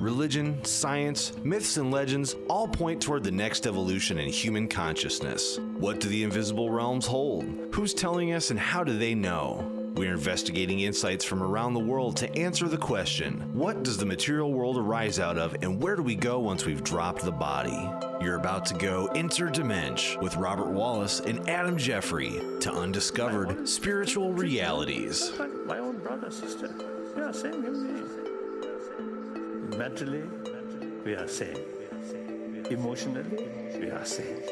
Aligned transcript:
Religion, 0.00 0.64
science, 0.64 1.36
myths, 1.42 1.76
and 1.76 1.90
legends 1.90 2.36
all 2.48 2.68
point 2.68 3.02
toward 3.02 3.24
the 3.24 3.30
next 3.30 3.66
evolution 3.66 4.18
in 4.18 4.28
human 4.28 4.68
consciousness. 4.68 5.58
What 5.78 6.00
do 6.00 6.08
the 6.08 6.22
invisible 6.22 6.70
realms 6.70 7.06
hold? 7.06 7.44
Who's 7.72 7.92
telling 7.92 8.32
us 8.32 8.50
and 8.50 8.58
how 8.58 8.84
do 8.84 8.96
they 8.96 9.14
know? 9.14 9.75
We're 9.96 10.12
investigating 10.12 10.80
insights 10.80 11.24
from 11.24 11.42
around 11.42 11.72
the 11.72 11.80
world 11.80 12.18
to 12.18 12.30
answer 12.36 12.68
the 12.68 12.76
question 12.76 13.40
what 13.54 13.82
does 13.82 13.96
the 13.96 14.04
material 14.04 14.52
world 14.52 14.76
arise 14.76 15.18
out 15.18 15.38
of, 15.38 15.56
and 15.62 15.82
where 15.82 15.96
do 15.96 16.02
we 16.02 16.14
go 16.14 16.38
once 16.38 16.66
we've 16.66 16.84
dropped 16.84 17.24
the 17.24 17.32
body? 17.32 17.90
You're 18.20 18.36
about 18.36 18.66
to 18.66 18.74
go 18.74 19.08
interdimension 19.14 20.20
with 20.20 20.36
Robert 20.36 20.68
Wallace 20.68 21.20
and 21.20 21.48
Adam 21.48 21.78
Jeffrey 21.78 22.38
to 22.60 22.70
undiscovered 22.70 23.66
spiritual 23.66 24.34
realities. 24.34 25.32
My 25.64 25.78
own 25.78 25.96
brother, 26.00 26.30
sister. 26.30 26.74
Yeah, 27.16 27.32
same 27.32 27.62
human. 27.62 28.06
Mentally, 29.78 30.24
we 31.06 31.14
are 31.14 31.26
same. 31.26 31.56
Emotionally, 32.68 33.48
we 33.80 33.88
are 33.88 34.04
same. 34.04 34.42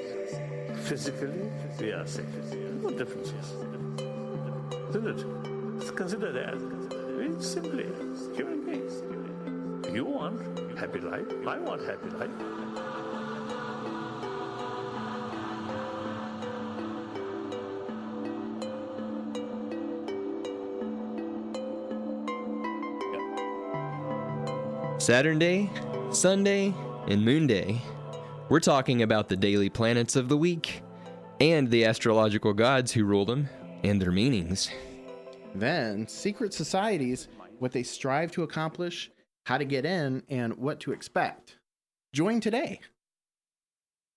Physically, 0.84 1.50
we 1.78 1.92
are 1.92 2.06
same. 2.06 2.80
No 2.83 2.88
differences. 2.88 4.03
It's 4.97 5.91
considered 5.91 6.37
as 6.37 6.62
very 6.89 7.43
simply 7.43 7.87
human 8.37 8.65
beings. 8.65 9.03
You 9.93 10.05
want 10.05 10.41
happy 10.79 11.01
life. 11.01 11.27
I 11.48 11.59
want 11.59 11.83
happy 11.83 12.11
life. 12.11 12.30
Saturn 25.01 25.41
Day, 25.41 25.69
Sunday, 26.12 26.73
and 27.08 27.25
Moon 27.25 27.48
Day. 27.48 27.83
We're 28.48 28.61
talking 28.61 29.03
about 29.03 29.29
the 29.29 29.36
daily 29.36 29.70
planets 29.70 30.14
of 30.14 30.29
the 30.29 30.36
week 30.36 30.83
and 31.41 31.69
the 31.69 31.84
astrological 31.84 32.55
gods 32.55 32.92
who 32.92 33.05
rule 33.05 33.25
them 33.25 33.48
and 33.84 34.00
their 34.00 34.10
meanings. 34.10 34.70
Then, 35.54 36.08
secret 36.08 36.52
societies, 36.52 37.28
what 37.58 37.70
they 37.70 37.82
strive 37.82 38.32
to 38.32 38.42
accomplish, 38.42 39.10
how 39.46 39.58
to 39.58 39.64
get 39.64 39.84
in, 39.84 40.22
and 40.28 40.56
what 40.56 40.80
to 40.80 40.92
expect. 40.92 41.58
Join 42.12 42.40
today. 42.40 42.80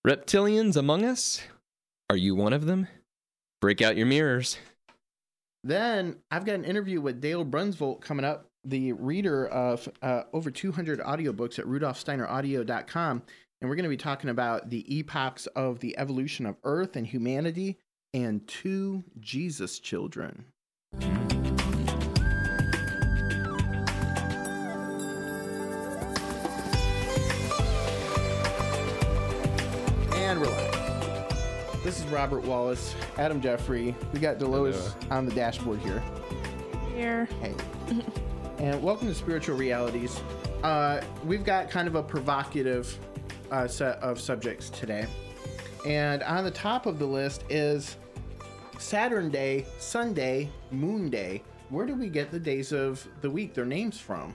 Reptilians 0.06 0.78
among 0.78 1.04
us? 1.04 1.42
Are 2.10 2.16
you 2.16 2.34
one 2.34 2.54
of 2.54 2.66
them? 2.66 2.88
Break 3.60 3.82
out 3.82 3.98
your 3.98 4.08
mirrors. 4.08 4.58
Then, 5.64 6.16
I've 6.32 6.46
got 6.46 6.56
an 6.56 6.64
interview 6.64 7.02
with 7.02 7.20
Dale 7.20 7.46
Brunsvold 7.46 8.02
coming 8.02 8.26
up, 8.26 8.48
the 8.64 8.94
reader 8.94 9.48
of 9.48 9.90
uh, 10.02 10.24
over 10.32 10.50
200 10.50 11.02
audiobooks 11.02 11.60
at 11.60 11.66
rudolfsteineraudio.com. 11.66 13.24
And 13.60 13.70
we're 13.70 13.76
going 13.76 13.84
to 13.84 13.90
be 13.90 13.98
talking 13.98 14.30
about 14.30 14.70
the 14.70 14.86
epochs 15.00 15.48
of 15.48 15.80
the 15.80 15.98
evolution 15.98 16.46
of 16.46 16.56
Earth 16.64 16.96
and 16.96 17.06
humanity 17.06 17.80
and 18.14 18.48
two 18.48 19.04
Jesus 19.20 19.80
children. 19.80 20.46
And 30.14 30.42
we're 30.42 30.48
live. 30.48 31.84
This 31.84 32.00
is 32.00 32.06
Robert 32.08 32.44
Wallace, 32.44 32.96
Adam 33.18 33.42
Jeffrey. 33.42 33.96
We 34.14 34.20
got 34.20 34.40
Delois 34.40 34.94
on 35.12 35.26
the 35.26 35.34
dashboard 35.34 35.80
here. 35.80 36.02
Here. 36.96 37.26
Hey. 37.42 37.54
and 38.60 38.82
welcome 38.82 39.08
to 39.08 39.16
Spiritual 39.16 39.58
Realities. 39.58 40.20
Uh, 40.64 41.02
we've 41.26 41.44
got 41.44 41.70
kind 41.70 41.88
of 41.88 41.96
a 41.96 42.04
provocative 42.04 42.98
uh, 43.52 43.68
set 43.68 43.98
of 44.00 44.20
subjects 44.20 44.70
today. 44.70 45.08
And 45.86 46.24
on 46.24 46.44
the 46.44 46.52
top 46.52 46.86
of 46.86 47.00
the 47.00 47.06
list 47.06 47.44
is 47.50 47.98
Saturn 48.80 49.30
Day, 49.30 49.66
Sunday, 49.80 50.50
Moon 50.72 51.10
Day. 51.10 51.44
Where 51.70 51.86
do 51.86 51.96
we 51.96 52.10
get 52.10 52.32
the 52.32 52.40
days 52.40 52.72
of 52.72 53.06
the 53.22 53.30
week, 53.30 53.54
their 53.54 53.66
names 53.66 54.00
from? 54.00 54.34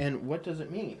And 0.00 0.26
what 0.26 0.42
does 0.42 0.60
it 0.60 0.70
mean? 0.70 0.98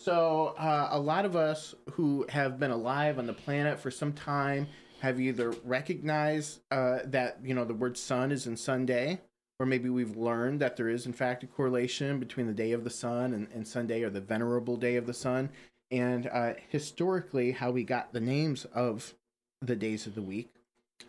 So, 0.00 0.54
uh, 0.58 0.88
a 0.92 0.98
lot 0.98 1.24
of 1.24 1.34
us 1.36 1.74
who 1.92 2.24
have 2.28 2.58
been 2.58 2.70
alive 2.70 3.18
on 3.18 3.26
the 3.26 3.32
planet 3.32 3.80
for 3.80 3.90
some 3.90 4.12
time 4.12 4.68
have 5.00 5.20
either 5.20 5.50
recognized 5.64 6.60
uh, 6.70 7.00
that, 7.04 7.38
you 7.42 7.54
know, 7.54 7.64
the 7.64 7.74
word 7.74 7.96
sun 7.96 8.30
is 8.32 8.46
in 8.46 8.56
Sunday, 8.56 9.20
or 9.58 9.66
maybe 9.66 9.88
we've 9.88 10.16
learned 10.16 10.60
that 10.60 10.76
there 10.76 10.88
is, 10.88 11.06
in 11.06 11.12
fact, 11.12 11.42
a 11.42 11.46
correlation 11.46 12.18
between 12.20 12.46
the 12.46 12.52
day 12.52 12.72
of 12.72 12.84
the 12.84 12.90
sun 12.90 13.32
and, 13.32 13.48
and 13.52 13.66
Sunday 13.66 14.02
or 14.02 14.10
the 14.10 14.20
venerable 14.20 14.76
day 14.76 14.96
of 14.96 15.06
the 15.06 15.14
sun. 15.14 15.50
And 15.90 16.26
uh, 16.26 16.54
historically, 16.68 17.52
how 17.52 17.70
we 17.70 17.82
got 17.84 18.12
the 18.12 18.20
names 18.20 18.64
of 18.66 19.14
the 19.62 19.76
days 19.76 20.06
of 20.06 20.14
the 20.14 20.22
week. 20.22 20.50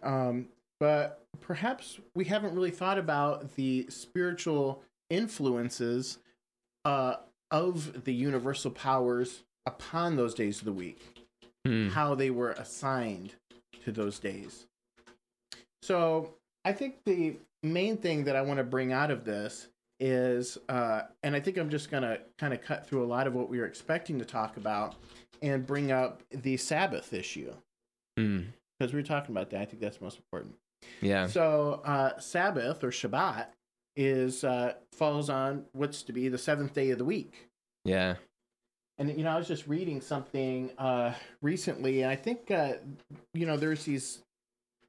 Um, 0.01 0.47
but 0.79 1.21
perhaps 1.41 1.99
we 2.15 2.25
haven't 2.25 2.55
really 2.55 2.71
thought 2.71 2.97
about 2.97 3.55
the 3.55 3.85
spiritual 3.89 4.81
influences 5.09 6.19
uh, 6.85 7.15
of 7.51 8.05
the 8.05 8.13
universal 8.13 8.71
powers 8.71 9.43
upon 9.65 10.15
those 10.15 10.33
days 10.33 10.59
of 10.59 10.65
the 10.65 10.73
week, 10.73 11.01
Hmm. 11.65 11.89
how 11.89 12.15
they 12.15 12.29
were 12.29 12.51
assigned 12.51 13.33
to 13.83 13.91
those 13.91 14.17
days. 14.19 14.65
So 15.81 16.33
I 16.63 16.71
think 16.71 17.03
the 17.05 17.35
main 17.63 17.97
thing 17.97 18.23
that 18.23 18.35
I 18.37 18.41
want 18.41 18.59
to 18.59 18.63
bring 18.63 18.93
out 18.93 19.11
of 19.11 19.25
this 19.25 19.67
is, 19.99 20.57
uh, 20.69 21.01
and 21.23 21.35
I 21.35 21.39
think 21.39 21.57
I'm 21.57 21.69
just 21.69 21.91
going 21.91 22.03
to 22.03 22.19
kind 22.37 22.53
of 22.53 22.61
cut 22.61 22.87
through 22.87 23.03
a 23.03 23.07
lot 23.07 23.27
of 23.27 23.33
what 23.33 23.49
we 23.49 23.59
were 23.59 23.65
expecting 23.65 24.19
to 24.19 24.25
talk 24.25 24.57
about 24.57 24.95
and 25.41 25.65
bring 25.65 25.91
up 25.91 26.23
the 26.31 26.57
Sabbath 26.57 27.13
issue 27.13 27.53
because 28.15 28.93
we 28.93 28.99
were 28.99 29.03
talking 29.03 29.35
about 29.35 29.49
that. 29.51 29.61
I 29.61 29.65
think 29.65 29.81
that's 29.81 30.01
most 30.01 30.17
important. 30.17 30.55
Yeah. 31.01 31.27
So 31.27 31.81
uh, 31.85 32.17
Sabbath 32.19 32.83
or 32.83 32.91
Shabbat 32.91 33.47
is 33.95 34.43
uh, 34.43 34.73
falls 34.93 35.29
on 35.29 35.65
what's 35.73 36.03
to 36.03 36.13
be 36.13 36.29
the 36.29 36.37
seventh 36.37 36.73
day 36.73 36.89
of 36.91 36.97
the 36.97 37.05
week. 37.05 37.49
Yeah. 37.85 38.15
And 38.97 39.15
you 39.17 39.23
know, 39.23 39.31
I 39.31 39.37
was 39.37 39.47
just 39.47 39.67
reading 39.67 40.01
something 40.01 40.71
uh, 40.77 41.13
recently, 41.41 42.01
and 42.01 42.11
I 42.11 42.15
think 42.15 42.51
uh, 42.51 42.73
you 43.33 43.45
know 43.45 43.55
there's 43.55 43.85
these 43.85 44.23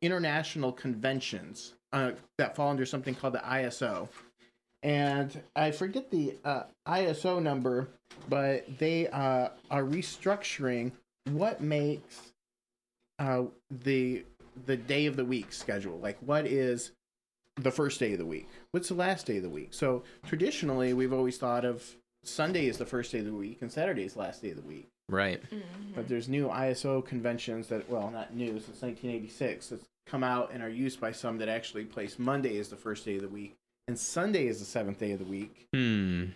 international 0.02 0.72
conventions 0.72 1.74
uh, 1.92 2.12
that 2.38 2.56
fall 2.56 2.70
under 2.70 2.84
something 2.84 3.14
called 3.14 3.34
the 3.34 3.38
ISO, 3.38 4.08
and 4.82 5.40
I 5.54 5.70
forget 5.70 6.10
the 6.10 6.36
uh, 6.44 6.62
ISO 6.86 7.42
number, 7.42 7.88
but 8.28 8.78
they 8.78 9.08
uh, 9.08 9.48
are 9.70 9.84
restructuring 9.84 10.92
what 11.30 11.60
makes 11.60 12.32
uh, 13.18 13.44
the 13.70 14.24
the 14.66 14.76
day 14.76 15.06
of 15.06 15.16
the 15.16 15.24
week 15.24 15.52
schedule. 15.52 15.98
Like, 15.98 16.18
what 16.20 16.46
is 16.46 16.92
the 17.56 17.70
first 17.70 18.00
day 18.00 18.12
of 18.12 18.18
the 18.18 18.26
week? 18.26 18.48
What's 18.72 18.88
the 18.88 18.94
last 18.94 19.26
day 19.26 19.36
of 19.36 19.42
the 19.42 19.50
week? 19.50 19.72
So 19.72 20.02
traditionally, 20.26 20.92
we've 20.92 21.12
always 21.12 21.38
thought 21.38 21.64
of 21.64 21.96
Sunday 22.24 22.66
is 22.66 22.78
the 22.78 22.86
first 22.86 23.12
day 23.12 23.20
of 23.20 23.26
the 23.26 23.32
week 23.32 23.62
and 23.62 23.70
Saturday 23.70 24.04
is 24.04 24.14
the 24.14 24.20
last 24.20 24.42
day 24.42 24.50
of 24.50 24.56
the 24.56 24.68
week. 24.68 24.88
Right. 25.08 25.42
But 25.94 26.08
there's 26.08 26.28
new 26.28 26.48
ISO 26.48 27.04
conventions 27.04 27.68
that, 27.68 27.88
well, 27.88 28.10
not 28.10 28.34
new, 28.34 28.52
since 28.60 28.82
1986, 28.82 29.68
that's 29.68 29.84
come 30.06 30.22
out 30.22 30.50
and 30.52 30.62
are 30.62 30.68
used 30.68 31.00
by 31.00 31.12
some 31.12 31.38
that 31.38 31.48
actually 31.48 31.84
place 31.84 32.18
Monday 32.18 32.58
as 32.58 32.68
the 32.68 32.76
first 32.76 33.04
day 33.04 33.16
of 33.16 33.22
the 33.22 33.28
week 33.28 33.56
and 33.90 33.98
Sunday 33.98 34.46
is 34.46 34.60
the 34.60 34.64
seventh 34.64 35.00
day 35.00 35.10
of 35.10 35.18
the 35.18 35.24
week. 35.24 35.66
Hmm. 35.74 36.26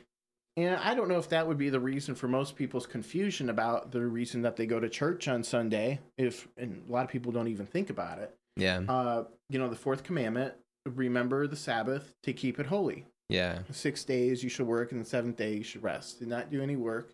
And 0.57 0.75
I 0.75 0.95
don't 0.95 1.09
know 1.09 1.19
if 1.19 1.29
that 1.29 1.47
would 1.47 1.57
be 1.57 1.71
the 1.71 1.79
reason 1.79 2.17
for 2.17 2.27
most 2.27 2.57
people's 2.57 2.85
confusion 2.85 3.49
about 3.49 3.93
the 3.93 4.05
reason 4.05 4.43
that 4.43 4.57
they 4.57 4.67
go 4.67 4.81
to 4.81 4.89
church 4.89 5.29
on 5.29 5.45
Sunday. 5.45 6.01
If 6.19 6.49
and 6.57 6.83
a 6.89 6.93
lot 6.93 7.05
of 7.05 7.11
people 7.11 7.31
don't 7.31 7.47
even 7.47 7.65
think 7.65 7.91
about 7.91 8.19
it. 8.19 8.35
Yeah. 8.57 8.81
Uh, 8.89 9.25
you 9.51 9.61
know, 9.61 9.69
the 9.69 9.77
fourth 9.77 10.03
commandment: 10.03 10.55
remember 10.85 11.47
the 11.47 11.55
Sabbath 11.55 12.13
to 12.25 12.33
keep 12.33 12.59
it 12.59 12.67
holy. 12.67 13.07
Yeah. 13.29 13.61
Six 13.71 14.03
days 14.03 14.43
you 14.43 14.51
should 14.51 14.67
work, 14.67 14.91
and 14.91 15.01
the 15.01 15.09
seventh 15.09 15.37
day 15.37 15.55
you 15.55 15.63
should 15.63 15.83
rest. 15.85 16.19
Do 16.19 16.27
not 16.27 16.51
do 16.51 16.61
any 16.61 16.75
work. 16.75 17.13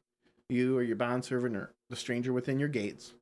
You 0.49 0.79
or 0.79 0.83
your 0.83 0.97
bondservant 0.97 1.55
or 1.55 1.71
the 1.91 1.97
stranger 1.97 2.33
within 2.33 2.59
your 2.59 2.71
gates. 2.71 3.13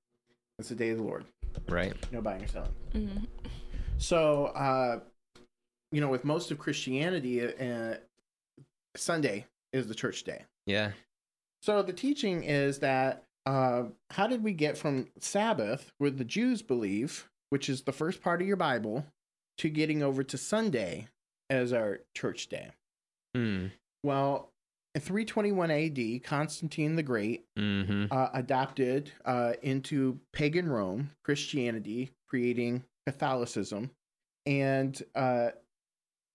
It's 0.60 0.68
the 0.68 0.76
day 0.76 0.90
of 0.90 0.98
the 0.98 1.04
Lord. 1.04 1.24
Right. 1.68 1.94
No 2.12 2.20
buying 2.20 2.44
or 2.44 2.48
selling. 2.48 2.74
Mhm. 2.94 3.26
So, 3.98 4.46
uh, 4.46 5.00
you 5.92 6.00
know, 6.00 6.08
with 6.08 6.24
most 6.24 6.50
of 6.50 6.58
Christianity, 6.58 7.42
uh, 7.42 7.94
Sunday 8.96 9.46
is 9.72 9.86
the 9.86 9.94
church 9.94 10.24
day. 10.24 10.44
Yeah. 10.66 10.92
So 11.62 11.82
the 11.82 11.92
teaching 11.92 12.44
is 12.44 12.78
that 12.80 13.24
uh, 13.46 13.84
how 14.10 14.26
did 14.26 14.42
we 14.42 14.52
get 14.52 14.76
from 14.76 15.08
Sabbath, 15.18 15.92
where 15.98 16.10
the 16.10 16.24
Jews 16.24 16.62
believe, 16.62 17.28
which 17.50 17.68
is 17.68 17.82
the 17.82 17.92
first 17.92 18.22
part 18.22 18.40
of 18.40 18.46
your 18.46 18.56
Bible, 18.56 19.06
to 19.58 19.68
getting 19.68 20.02
over 20.02 20.22
to 20.22 20.38
Sunday 20.38 21.08
as 21.50 21.72
our 21.72 22.00
church 22.14 22.48
day? 22.48 22.70
Hmm. 23.34 23.66
Well, 24.02 24.52
in 24.94 25.00
321 25.00 25.70
AD, 25.70 26.24
Constantine 26.24 26.96
the 26.96 27.02
Great 27.02 27.44
Mm-hmm. 27.58 28.06
uh, 28.10 28.28
adopted 28.34 29.10
uh, 29.24 29.54
into 29.62 30.18
pagan 30.32 30.68
Rome 30.68 31.10
Christianity, 31.24 32.10
creating 32.28 32.84
Catholicism. 33.06 33.90
And 34.46 35.00
uh, 35.14 35.50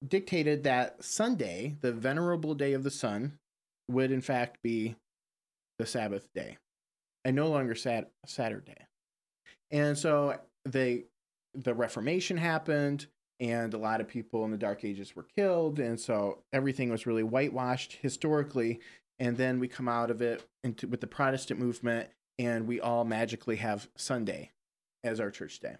dictated 0.07 0.63
that 0.63 1.03
Sunday, 1.03 1.77
the 1.81 1.91
venerable 1.91 2.55
day 2.55 2.73
of 2.73 2.83
the 2.83 2.91
sun, 2.91 3.39
would 3.89 4.11
in 4.11 4.21
fact 4.21 4.61
be 4.63 4.95
the 5.79 5.85
Sabbath 5.85 6.31
day 6.33 6.57
and 7.25 7.35
no 7.35 7.47
longer 7.47 7.75
sat- 7.75 8.11
Saturday. 8.25 8.87
And 9.71 9.97
so 9.97 10.39
they 10.65 11.05
the 11.55 11.73
Reformation 11.73 12.37
happened 12.37 13.07
and 13.39 13.73
a 13.73 13.77
lot 13.77 14.01
of 14.01 14.07
people 14.07 14.43
in 14.45 14.51
the 14.51 14.57
Dark 14.57 14.83
Ages 14.83 15.15
were 15.15 15.27
killed 15.37 15.79
and 15.79 15.99
so 15.99 16.39
everything 16.51 16.89
was 16.89 17.05
really 17.05 17.23
whitewashed 17.23 17.93
historically 18.01 18.79
and 19.19 19.37
then 19.37 19.59
we 19.59 19.67
come 19.67 19.87
out 19.87 20.09
of 20.09 20.21
it 20.21 20.43
into 20.63 20.87
with 20.87 21.01
the 21.01 21.07
Protestant 21.07 21.59
movement 21.59 22.09
and 22.39 22.67
we 22.67 22.79
all 22.79 23.03
magically 23.05 23.57
have 23.57 23.87
Sunday 23.95 24.51
as 25.03 25.19
our 25.19 25.29
church 25.29 25.59
day. 25.59 25.75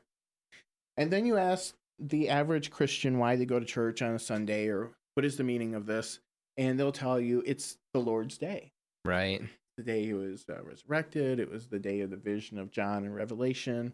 And 0.97 1.11
then 1.11 1.25
you 1.25 1.37
ask 1.37 1.73
the 1.99 2.29
average 2.29 2.69
Christian 2.71 3.17
why 3.19 3.35
they 3.35 3.45
go 3.45 3.59
to 3.59 3.65
church 3.65 4.01
on 4.01 4.13
a 4.15 4.19
Sunday 4.19 4.67
or 4.67 4.91
what 5.15 5.25
is 5.25 5.37
the 5.37 5.43
meaning 5.43 5.75
of 5.75 5.85
this 5.85 6.19
and 6.57 6.79
they'll 6.79 6.91
tell 6.91 7.19
you 7.19 7.43
it's 7.45 7.77
the 7.93 7.99
Lord's 7.99 8.37
day 8.37 8.71
Right. 9.05 9.41
the 9.77 9.83
day 9.83 10.05
he 10.05 10.13
was 10.13 10.45
uh, 10.49 10.61
resurrected. 10.63 11.39
It 11.39 11.49
was 11.49 11.67
the 11.67 11.79
day 11.79 12.01
of 12.01 12.09
the 12.11 12.15
vision 12.17 12.59
of 12.59 12.71
John 12.71 13.03
and 13.05 13.15
Revelation, 13.15 13.93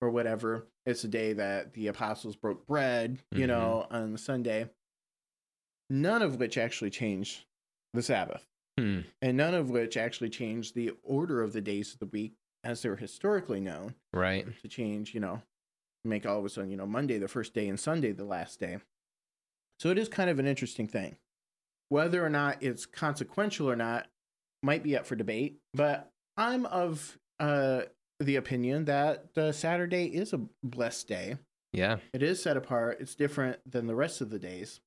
or 0.00 0.10
whatever. 0.10 0.66
It's 0.84 1.02
the 1.02 1.08
day 1.08 1.32
that 1.34 1.72
the 1.74 1.86
apostles 1.86 2.34
broke 2.34 2.66
bread, 2.66 3.18
you 3.30 3.44
Mhm. 3.44 3.48
know, 3.48 3.86
on 3.90 4.16
Sunday. 4.18 4.68
None 5.90 6.22
of 6.22 6.36
which 6.40 6.56
actually 6.58 6.90
changed 6.90 7.44
the 7.92 8.02
Sabbath, 8.02 8.46
Hmm. 8.78 9.00
and 9.20 9.36
none 9.36 9.54
of 9.54 9.70
which 9.70 9.96
actually 9.96 10.30
changed 10.30 10.74
the 10.74 10.90
order 11.02 11.42
of 11.42 11.52
the 11.52 11.60
days 11.60 11.92
of 11.92 11.98
the 12.00 12.06
week 12.06 12.34
as 12.64 12.82
they 12.82 12.88
were 12.88 12.96
historically 12.96 13.60
known 13.60 13.94
Right. 14.12 14.46
to 14.62 14.68
change, 14.68 15.14
you 15.14 15.20
know, 15.20 15.42
make 16.04 16.26
all 16.26 16.38
of 16.38 16.44
a 16.44 16.48
sudden, 16.48 16.70
you 16.70 16.76
know, 16.76 16.86
Monday 16.86 17.18
the 17.18 17.28
first 17.28 17.54
day 17.54 17.68
and 17.68 17.78
Sunday 17.78 18.12
the 18.12 18.24
last 18.24 18.58
day. 18.60 18.78
So 19.78 19.90
it 19.90 19.98
is 19.98 20.08
kind 20.08 20.30
of 20.30 20.38
an 20.38 20.46
interesting 20.46 20.86
thing. 20.86 21.16
Whether 21.88 22.24
or 22.24 22.30
not 22.30 22.62
it's 22.62 22.86
consequential 22.86 23.70
or 23.70 23.76
not 23.76 24.06
might 24.62 24.82
be 24.82 24.96
up 24.96 25.06
for 25.06 25.16
debate, 25.16 25.58
but 25.74 26.10
I'm 26.36 26.66
of 26.66 27.18
uh, 27.40 27.82
the 28.20 28.36
opinion 28.36 28.86
that 28.86 29.26
uh, 29.36 29.52
Saturday 29.52 30.06
is 30.06 30.32
a 30.32 30.40
blessed 30.62 31.08
day. 31.08 31.36
Yeah. 31.72 31.98
It 32.12 32.22
is 32.22 32.42
set 32.42 32.56
apart. 32.56 32.98
It's 33.00 33.14
different 33.14 33.58
than 33.70 33.86
the 33.86 33.94
rest 33.94 34.20
of 34.20 34.30
the 34.30 34.38
days. 34.38 34.80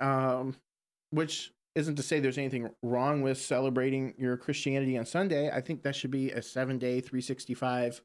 Um, 0.00 0.56
which 1.10 1.52
isn't 1.74 1.96
to 1.96 2.02
say 2.02 2.20
there's 2.20 2.38
anything 2.38 2.70
wrong 2.82 3.22
with 3.22 3.38
celebrating 3.38 4.14
your 4.16 4.36
Christianity 4.36 4.96
on 4.96 5.06
Sunday. 5.06 5.50
I 5.50 5.60
think 5.60 5.82
that 5.82 5.96
should 5.96 6.10
be 6.10 6.30
a 6.30 6.42
seven 6.42 6.78
day, 6.78 7.00
365 7.00 8.00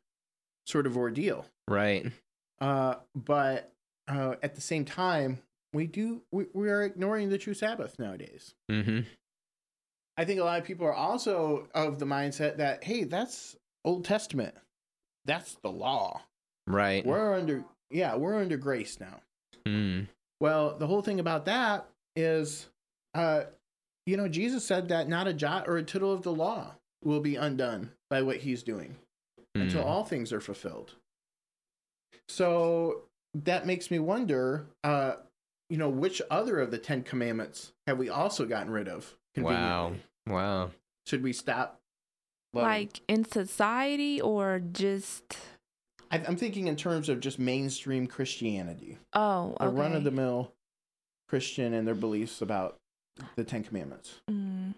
sort 0.66 0.88
of 0.88 0.98
ordeal. 0.98 1.46
Right. 1.68 2.12
Uh, 2.62 2.96
but 3.16 3.72
uh, 4.08 4.36
at 4.44 4.56
the 4.56 4.62
same 4.62 4.86
time, 4.86 5.40
we 5.74 5.88
do 5.88 6.22
we, 6.32 6.46
we 6.54 6.70
are 6.70 6.84
ignoring 6.84 7.30
the 7.30 7.38
true 7.38 7.54
Sabbath 7.54 7.98
nowadays. 8.00 8.54
Mm-hmm. 8.72 9.02
I 10.18 10.26
think 10.26 10.40
a 10.40 10.44
lot 10.44 10.60
of 10.60 10.66
people 10.66 10.86
are 10.86 10.94
also 10.94 11.68
of 11.74 12.00
the 12.00 12.06
mindset 12.06 12.58
that 12.58 12.84
hey, 12.84 13.04
that's 13.04 13.56
Old 13.86 14.04
Testament, 14.06 14.56
that's 15.26 15.56
the 15.64 15.72
law. 15.72 16.22
Right. 16.68 17.06
We're 17.06 17.36
under 17.36 17.64
yeah, 17.92 18.16
we're 18.16 18.40
under 18.40 18.58
grace 18.58 19.00
now. 19.00 19.22
Mm. 19.68 20.08
Well, 20.40 20.78
the 20.78 20.88
whole 20.88 21.02
thing 21.02 21.20
about 21.20 21.46
that 21.46 21.88
is, 22.16 22.68
uh, 23.14 23.44
you 24.06 24.18
know, 24.18 24.28
Jesus 24.28 24.66
said 24.66 24.90
that 24.90 25.08
not 25.10 25.28
a 25.28 25.34
jot 25.34 25.68
or 25.68 25.78
a 25.78 25.84
tittle 25.84 26.12
of 26.14 26.22
the 26.24 26.32
law 26.34 26.76
will 27.04 27.20
be 27.20 27.36
undone 27.36 27.92
by 28.10 28.22
what 28.22 28.38
he's 28.38 28.64
doing 28.64 28.96
until 29.56 29.84
Mm. 29.84 29.86
all 29.86 30.04
things 30.04 30.32
are 30.34 30.42
fulfilled. 30.42 30.96
So 32.30 33.02
that 33.34 33.66
makes 33.66 33.92
me 33.92 34.00
wonder, 34.00 34.68
uh, 34.84 35.14
you 35.70 35.78
know, 35.78 35.90
which 35.90 36.22
other 36.32 36.60
of 36.60 36.72
the 36.72 36.78
Ten 36.78 37.04
Commandments 37.04 37.74
have 37.88 37.98
we 37.98 38.08
also 38.10 38.46
gotten 38.46 38.72
rid 38.72 38.88
of? 38.88 39.14
Wow. 39.36 39.94
Wow. 40.28 40.72
Should 41.08 41.24
we 41.24 41.34
stop? 41.34 41.80
loving- 42.54 42.68
Like 42.70 43.02
in 43.08 43.26
society 43.26 44.22
or 44.22 44.60
just 44.72 45.38
I, 46.12 46.18
I'm 46.28 46.36
thinking 46.36 46.68
in 46.68 46.76
terms 46.76 47.10
of 47.10 47.20
just 47.20 47.38
mainstream 47.40 48.08
Christianity, 48.08 48.98
oh 49.14 49.56
a 49.60 49.66
okay. 49.66 49.76
run 49.76 49.94
of 49.96 50.04
the 50.04 50.12
mill 50.12 50.54
Christian 51.28 51.74
and 51.74 51.88
their 51.88 51.96
beliefs 51.96 52.42
about 52.42 52.78
the 53.36 53.44
Ten 53.44 53.64
Commandments. 53.64 54.22
Mm. 54.30 54.74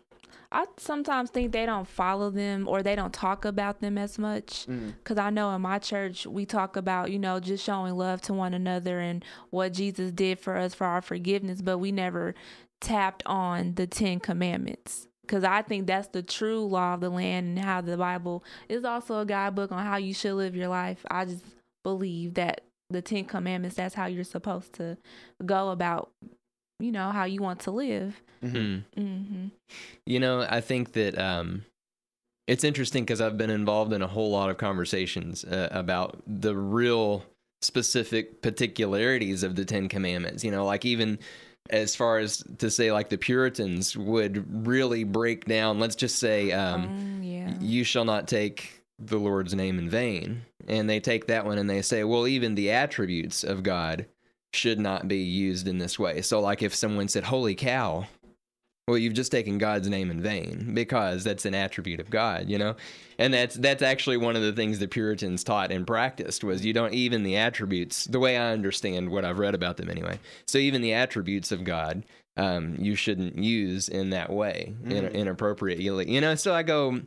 I 0.51 0.65
sometimes 0.77 1.29
think 1.29 1.51
they 1.51 1.65
don't 1.65 1.87
follow 1.87 2.29
them 2.29 2.67
or 2.67 2.83
they 2.83 2.95
don't 2.95 3.13
talk 3.13 3.45
about 3.45 3.79
them 3.79 3.97
as 3.97 4.19
much. 4.19 4.65
Mm. 4.67 4.95
Because 4.97 5.17
I 5.17 5.29
know 5.29 5.55
in 5.55 5.61
my 5.61 5.79
church, 5.79 6.27
we 6.27 6.45
talk 6.45 6.75
about, 6.75 7.11
you 7.11 7.19
know, 7.19 7.39
just 7.39 7.63
showing 7.63 7.95
love 7.95 8.21
to 8.23 8.33
one 8.33 8.53
another 8.53 8.99
and 8.99 9.23
what 9.49 9.73
Jesus 9.73 10.11
did 10.11 10.39
for 10.39 10.57
us 10.57 10.73
for 10.73 10.85
our 10.85 11.01
forgiveness, 11.01 11.61
but 11.61 11.77
we 11.77 11.91
never 11.91 12.35
tapped 12.81 13.23
on 13.25 13.75
the 13.75 13.87
Ten 13.87 14.19
Commandments. 14.19 15.07
Because 15.21 15.43
I 15.45 15.61
think 15.61 15.87
that's 15.87 16.09
the 16.09 16.23
true 16.23 16.65
law 16.65 16.95
of 16.95 16.99
the 16.99 17.09
land 17.09 17.57
and 17.57 17.59
how 17.59 17.79
the 17.79 17.95
Bible 17.95 18.43
is 18.67 18.83
also 18.83 19.19
a 19.19 19.25
guidebook 19.25 19.71
on 19.71 19.85
how 19.85 19.95
you 19.95 20.13
should 20.13 20.33
live 20.33 20.55
your 20.55 20.67
life. 20.67 21.05
I 21.09 21.23
just 21.23 21.45
believe 21.83 22.33
that 22.33 22.61
the 22.89 23.01
Ten 23.01 23.23
Commandments, 23.23 23.77
that's 23.77 23.95
how 23.95 24.07
you're 24.07 24.25
supposed 24.25 24.73
to 24.73 24.97
go 25.45 25.69
about, 25.69 26.11
you 26.81 26.91
know, 26.91 27.11
how 27.11 27.23
you 27.25 27.41
want 27.41 27.61
to 27.61 27.71
live. 27.71 28.21
Mm. 28.43 28.83
hmm 28.95 29.45
You 30.05 30.19
know, 30.19 30.45
I 30.49 30.61
think 30.61 30.93
that 30.93 31.17
um, 31.17 31.63
it's 32.47 32.63
interesting 32.63 33.03
because 33.03 33.21
I've 33.21 33.37
been 33.37 33.49
involved 33.49 33.93
in 33.93 34.01
a 34.01 34.07
whole 34.07 34.31
lot 34.31 34.49
of 34.49 34.57
conversations 34.57 35.45
uh, 35.45 35.69
about 35.71 36.21
the 36.27 36.55
real 36.55 37.23
specific 37.61 38.41
particularities 38.41 39.43
of 39.43 39.55
the 39.55 39.65
Ten 39.65 39.87
Commandments. 39.87 40.43
You 40.43 40.51
know, 40.51 40.65
like 40.65 40.85
even 40.85 41.19
as 41.69 41.95
far 41.95 42.17
as 42.17 42.43
to 42.57 42.71
say, 42.71 42.91
like 42.91 43.09
the 43.09 43.17
Puritans 43.17 43.95
would 43.95 44.65
really 44.67 45.03
break 45.03 45.45
down, 45.45 45.79
let's 45.79 45.95
just 45.95 46.17
say, 46.17 46.51
um, 46.51 46.83
Um, 46.85 47.23
yeah. 47.23 47.53
you 47.59 47.83
shall 47.83 48.05
not 48.05 48.27
take 48.27 48.83
the 48.97 49.17
Lord's 49.17 49.53
name 49.53 49.79
in 49.79 49.89
vain. 49.89 50.41
And 50.67 50.89
they 50.89 50.99
take 50.99 51.27
that 51.27 51.45
one 51.45 51.57
and 51.57 51.69
they 51.69 51.81
say, 51.81 52.03
well, 52.03 52.27
even 52.27 52.55
the 52.55 52.71
attributes 52.71 53.43
of 53.43 53.63
God 53.63 54.05
should 54.53 54.79
not 54.79 55.07
be 55.07 55.17
used 55.17 55.67
in 55.67 55.77
this 55.77 55.97
way. 55.97 56.21
So, 56.21 56.39
like 56.39 56.61
if 56.61 56.75
someone 56.75 57.07
said, 57.07 57.23
holy 57.23 57.55
cow, 57.55 58.05
well, 58.87 58.97
you've 58.97 59.13
just 59.13 59.31
taken 59.31 59.57
God's 59.57 59.87
name 59.87 60.11
in 60.11 60.21
vain 60.21 60.73
because 60.73 61.23
that's 61.23 61.45
an 61.45 61.55
attribute 61.55 61.99
of 61.99 62.09
God, 62.09 62.49
you 62.49 62.57
know? 62.57 62.75
And 63.17 63.33
that's 63.33 63.55
that's 63.55 63.81
actually 63.83 64.17
one 64.17 64.35
of 64.35 64.41
the 64.41 64.51
things 64.51 64.79
the 64.79 64.87
Puritans 64.87 65.43
taught 65.43 65.71
and 65.71 65.85
practiced 65.87 66.43
was 66.43 66.65
you 66.65 66.73
don't 66.73 66.93
even 66.93 67.23
the 67.23 67.37
attributes, 67.37 68.05
the 68.05 68.19
way 68.19 68.37
I 68.37 68.51
understand 68.51 69.09
what 69.09 69.23
I've 69.23 69.39
read 69.39 69.55
about 69.55 69.77
them 69.77 69.89
anyway. 69.89 70.19
So 70.47 70.57
even 70.57 70.81
the 70.81 70.93
attributes 70.93 71.51
of 71.51 71.63
God, 71.63 72.03
um, 72.35 72.75
you 72.79 72.95
shouldn't 72.95 73.37
use 73.37 73.87
in 73.87 74.09
that 74.09 74.31
way, 74.31 74.73
in, 74.83 75.05
Mm. 75.05 75.11
inappropriately. 75.13 76.11
You 76.11 76.19
know, 76.19 76.35
so 76.35 76.53
I 76.53 76.63
go, 76.63 77.01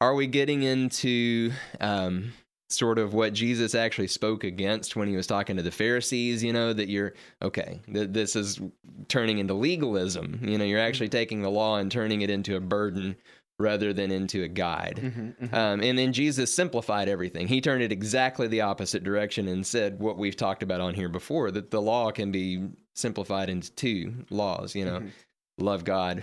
are 0.00 0.14
we 0.14 0.26
getting 0.26 0.62
into 0.62 1.52
um, 1.80 2.34
sort 2.68 2.98
of 2.98 3.14
what 3.14 3.32
Jesus 3.32 3.74
actually 3.74 4.08
spoke 4.08 4.44
against 4.44 4.96
when 4.96 5.08
he 5.08 5.16
was 5.16 5.26
talking 5.26 5.56
to 5.56 5.62
the 5.62 5.70
Pharisees? 5.70 6.42
You 6.42 6.52
know, 6.52 6.72
that 6.72 6.88
you're, 6.88 7.14
okay, 7.42 7.80
th- 7.92 8.10
this 8.10 8.36
is 8.36 8.60
turning 9.08 9.38
into 9.38 9.54
legalism. 9.54 10.40
You 10.42 10.58
know, 10.58 10.64
you're 10.64 10.80
actually 10.80 11.08
taking 11.08 11.42
the 11.42 11.50
law 11.50 11.76
and 11.78 11.90
turning 11.90 12.22
it 12.22 12.30
into 12.30 12.56
a 12.56 12.60
burden 12.60 13.16
rather 13.58 13.92
than 13.94 14.10
into 14.10 14.42
a 14.42 14.48
guide. 14.48 15.00
Mhm, 15.02 15.38
mhm. 15.48 15.54
Um, 15.54 15.80
and 15.80 15.96
then 15.98 16.12
Jesus 16.12 16.52
simplified 16.52 17.08
everything. 17.08 17.48
He 17.48 17.62
turned 17.62 17.82
it 17.82 17.90
exactly 17.90 18.48
the 18.48 18.60
opposite 18.60 19.02
direction 19.02 19.48
and 19.48 19.66
said 19.66 19.98
what 19.98 20.18
we've 20.18 20.36
talked 20.36 20.62
about 20.62 20.82
on 20.82 20.92
here 20.92 21.08
before 21.08 21.50
that 21.52 21.70
the 21.70 21.80
law 21.80 22.10
can 22.10 22.30
be 22.30 22.68
simplified 22.94 23.48
into 23.48 23.72
two 23.72 24.26
laws, 24.28 24.74
you 24.74 24.84
know, 24.84 25.00
Mhm. 25.00 25.10
love 25.58 25.84
God, 25.84 26.22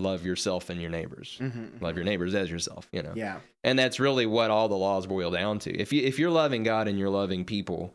love 0.00 0.24
yourself 0.24 0.70
and 0.70 0.80
your 0.80 0.90
neighbors. 0.90 1.36
Mhm. 1.40 1.80
Love 1.80 1.96
your 1.96 2.04
neighbors 2.04 2.34
as 2.34 2.50
yourself, 2.50 2.88
you 2.92 3.02
know. 3.02 3.12
Yeah. 3.14 3.40
And 3.64 3.78
that's 3.78 4.00
really 4.00 4.26
what 4.26 4.50
all 4.50 4.68
the 4.68 4.76
laws 4.76 5.06
boil 5.06 5.30
down 5.30 5.58
to. 5.60 5.70
If 5.76 5.92
you 5.92 6.02
if 6.02 6.18
you're 6.18 6.30
loving 6.30 6.62
God 6.62 6.88
and 6.88 6.98
you're 6.98 7.10
loving 7.10 7.44
people, 7.44 7.94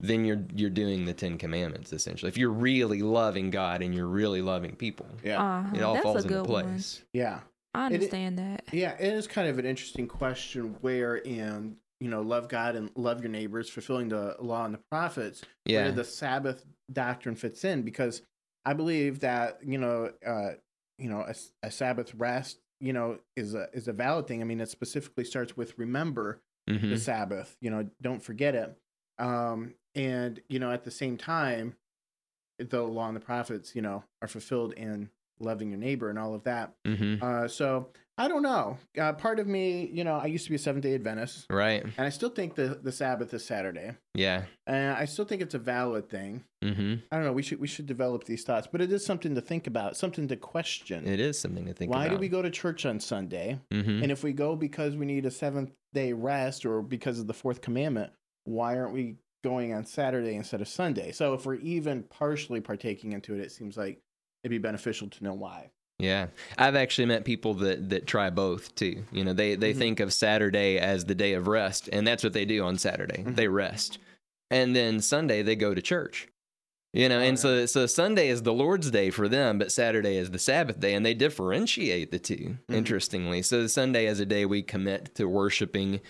then 0.00 0.24
you're 0.24 0.44
you're 0.54 0.70
doing 0.70 1.04
the 1.04 1.14
10 1.14 1.38
commandments 1.38 1.92
essentially. 1.92 2.28
If 2.28 2.36
you're 2.36 2.50
really 2.50 3.02
loving 3.02 3.50
God 3.50 3.82
and 3.82 3.94
you're 3.94 4.06
really 4.06 4.42
loving 4.42 4.76
people, 4.76 5.06
Yeah. 5.22 5.42
Uh-huh. 5.42 5.76
it 5.76 5.82
all 5.82 5.94
That's 5.94 6.02
falls 6.04 6.16
a 6.16 6.28
into 6.28 6.34
good 6.42 6.46
one. 6.48 6.64
place. 6.64 7.02
yeah. 7.12 7.40
I 7.74 7.88
It- 7.88 7.94
understand 7.94 8.38
that. 8.38 8.64
Yeah, 8.72 8.92
it 8.98 9.12
is 9.12 9.26
kind 9.26 9.48
of 9.48 9.58
an 9.58 9.66
interesting 9.66 10.08
question 10.08 10.76
where 10.80 11.16
in, 11.16 11.76
you 12.00 12.08
know, 12.08 12.22
love 12.22 12.48
God 12.48 12.74
and 12.74 12.90
love 12.96 13.20
your 13.20 13.30
neighbors, 13.30 13.68
fulfilling 13.68 14.08
the 14.08 14.34
law 14.40 14.64
and 14.64 14.72
the 14.74 14.80
prophets, 14.90 15.42
Yeah. 15.66 15.82
where 15.84 15.92
the 15.92 16.04
Sabbath 16.04 16.64
doctrine 16.90 17.34
fits 17.36 17.64
in 17.64 17.82
because 17.82 18.22
I 18.64 18.72
believe 18.72 19.20
that, 19.20 19.58
you 19.62 19.76
know, 19.78 20.10
uh, 20.26 20.52
you 20.98 21.08
know, 21.08 21.20
a, 21.20 21.34
a 21.62 21.70
Sabbath 21.70 22.14
rest, 22.14 22.58
you 22.80 22.92
know, 22.92 23.18
is 23.36 23.54
a 23.54 23.68
is 23.72 23.88
a 23.88 23.92
valid 23.92 24.26
thing. 24.26 24.40
I 24.40 24.44
mean, 24.44 24.60
it 24.60 24.68
specifically 24.68 25.24
starts 25.24 25.56
with 25.56 25.78
remember 25.78 26.40
Mhm. 26.68 26.90
the 26.90 26.98
Sabbath, 26.98 27.56
you 27.60 27.70
know, 27.70 27.88
don't 28.02 28.22
forget 28.22 28.54
it. 28.56 28.76
Um, 29.18 29.74
and, 29.94 30.40
you 30.48 30.58
know, 30.58 30.72
at 30.72 30.82
the 30.84 30.90
same 30.90 31.16
time, 31.16 31.76
the 32.58 32.82
law 32.82 33.06
and 33.06 33.16
the 33.16 33.20
prophets, 33.20 33.74
you 33.76 33.82
know, 33.82 34.02
are 34.20 34.26
fulfilled 34.28 34.72
in 34.72 35.10
loving 35.38 35.70
your 35.70 35.78
neighbor 35.78 36.10
and 36.10 36.18
all 36.18 36.34
of 36.34 36.42
that. 36.44 36.74
Mm-hmm. 36.84 37.22
Uh, 37.22 37.46
so 37.48 37.90
I 38.18 38.28
don't 38.28 38.42
know. 38.42 38.78
Uh, 38.98 39.12
part 39.12 39.38
of 39.38 39.46
me, 39.46 39.90
you 39.92 40.02
know, 40.02 40.14
I 40.14 40.26
used 40.26 40.44
to 40.44 40.50
be 40.50 40.56
a 40.56 40.58
Seventh 40.58 40.84
Day 40.84 40.94
Adventist, 40.94 41.46
Right. 41.50 41.82
and 41.84 41.92
I 41.98 42.08
still 42.08 42.30
think 42.30 42.54
the 42.54 42.78
the 42.82 42.90
Sabbath 42.92 43.34
is 43.34 43.44
Saturday, 43.44 43.92
Yeah. 44.14 44.44
and 44.66 44.96
I 44.96 45.04
still 45.04 45.26
think 45.26 45.42
it's 45.42 45.54
a 45.54 45.58
valid 45.58 46.08
thing. 46.08 46.44
Mm-hmm. 46.64 46.94
I 47.12 47.16
don't 47.16 47.24
know. 47.26 47.32
We 47.32 47.42
should 47.42 47.60
we 47.60 47.66
should 47.66 47.84
develop 47.86 48.24
these 48.24 48.42
thoughts, 48.42 48.66
but 48.70 48.80
it 48.80 48.90
is 48.90 49.04
something 49.04 49.34
to 49.34 49.42
think 49.42 49.66
about, 49.66 49.96
something 49.98 50.28
to 50.28 50.36
question. 50.36 51.06
It 51.06 51.20
is 51.20 51.38
something 51.38 51.66
to 51.66 51.74
think 51.74 51.92
Why 51.92 52.06
about. 52.06 52.14
do 52.16 52.20
we 52.20 52.28
go 52.28 52.40
to 52.40 52.50
church 52.50 52.86
on 52.86 53.00
Sunday? 53.00 53.58
Mm-hmm. 53.72 54.02
And 54.02 54.10
if 54.10 54.22
we 54.24 54.32
go 54.32 54.56
because 54.56 54.96
we 54.96 55.04
need 55.04 55.26
a 55.26 55.30
seventh 55.30 55.72
day 55.92 56.14
rest 56.14 56.64
or 56.64 56.80
because 56.82 57.18
of 57.20 57.26
the 57.26 57.34
fourth 57.34 57.60
commandment, 57.60 58.12
why 58.44 58.78
aren't 58.78 58.94
we 58.94 59.16
going 59.44 59.74
on 59.74 59.84
Saturday 59.84 60.34
instead 60.36 60.62
of 60.62 60.68
Sunday? 60.68 61.12
So 61.12 61.34
if 61.34 61.44
we're 61.44 61.56
even 61.56 62.02
partially 62.04 62.60
partaking 62.62 63.12
into 63.12 63.34
it, 63.34 63.40
it 63.40 63.52
seems 63.52 63.76
like 63.76 64.00
it'd 64.42 64.50
be 64.50 64.58
beneficial 64.58 65.08
to 65.10 65.22
know 65.24 65.34
why. 65.34 65.70
Yeah, 65.98 66.26
I've 66.58 66.76
actually 66.76 67.06
met 67.06 67.24
people 67.24 67.54
that 67.54 67.88
that 67.88 68.06
try 68.06 68.28
both 68.30 68.74
too. 68.74 69.04
You 69.12 69.24
know, 69.24 69.32
they 69.32 69.54
they 69.54 69.72
Mhm. 69.72 69.78
think 69.78 70.00
of 70.00 70.12
Saturday 70.12 70.78
as 70.78 71.06
the 71.06 71.14
day 71.14 71.32
of 71.32 71.46
rest, 71.46 71.88
and 71.90 72.06
that's 72.06 72.22
what 72.22 72.34
they 72.34 72.44
do 72.44 72.62
on 72.64 72.76
Saturday. 72.76 73.22
Mhm. 73.22 73.36
They 73.36 73.48
rest, 73.48 73.98
and 74.50 74.76
then 74.76 75.00
Sunday 75.00 75.42
they 75.42 75.56
go 75.56 75.74
to 75.74 75.80
church. 75.80 76.28
You 76.92 77.08
know, 77.08 77.18
Oh, 77.18 77.22
and 77.22 77.36
yeah. 77.38 77.42
so 77.42 77.66
so 77.66 77.86
Sunday 77.86 78.28
is 78.28 78.42
the 78.42 78.52
Lord's 78.52 78.90
day 78.90 79.10
for 79.10 79.26
them, 79.28 79.58
but 79.58 79.72
Saturday 79.72 80.16
is 80.16 80.30
the 80.30 80.38
Sabbath 80.38 80.80
day, 80.80 80.94
and 80.94 81.04
they 81.04 81.14
differentiate 81.14 82.10
the 82.10 82.18
2 82.18 82.58
Mhm. 82.68 82.74
Interestingly, 82.76 83.42
so 83.42 83.66
Sunday 83.66 84.06
is 84.06 84.20
a 84.20 84.26
day 84.26 84.44
we 84.44 84.62
commit 84.62 85.14
to 85.14 85.26
worshiping 85.28 86.00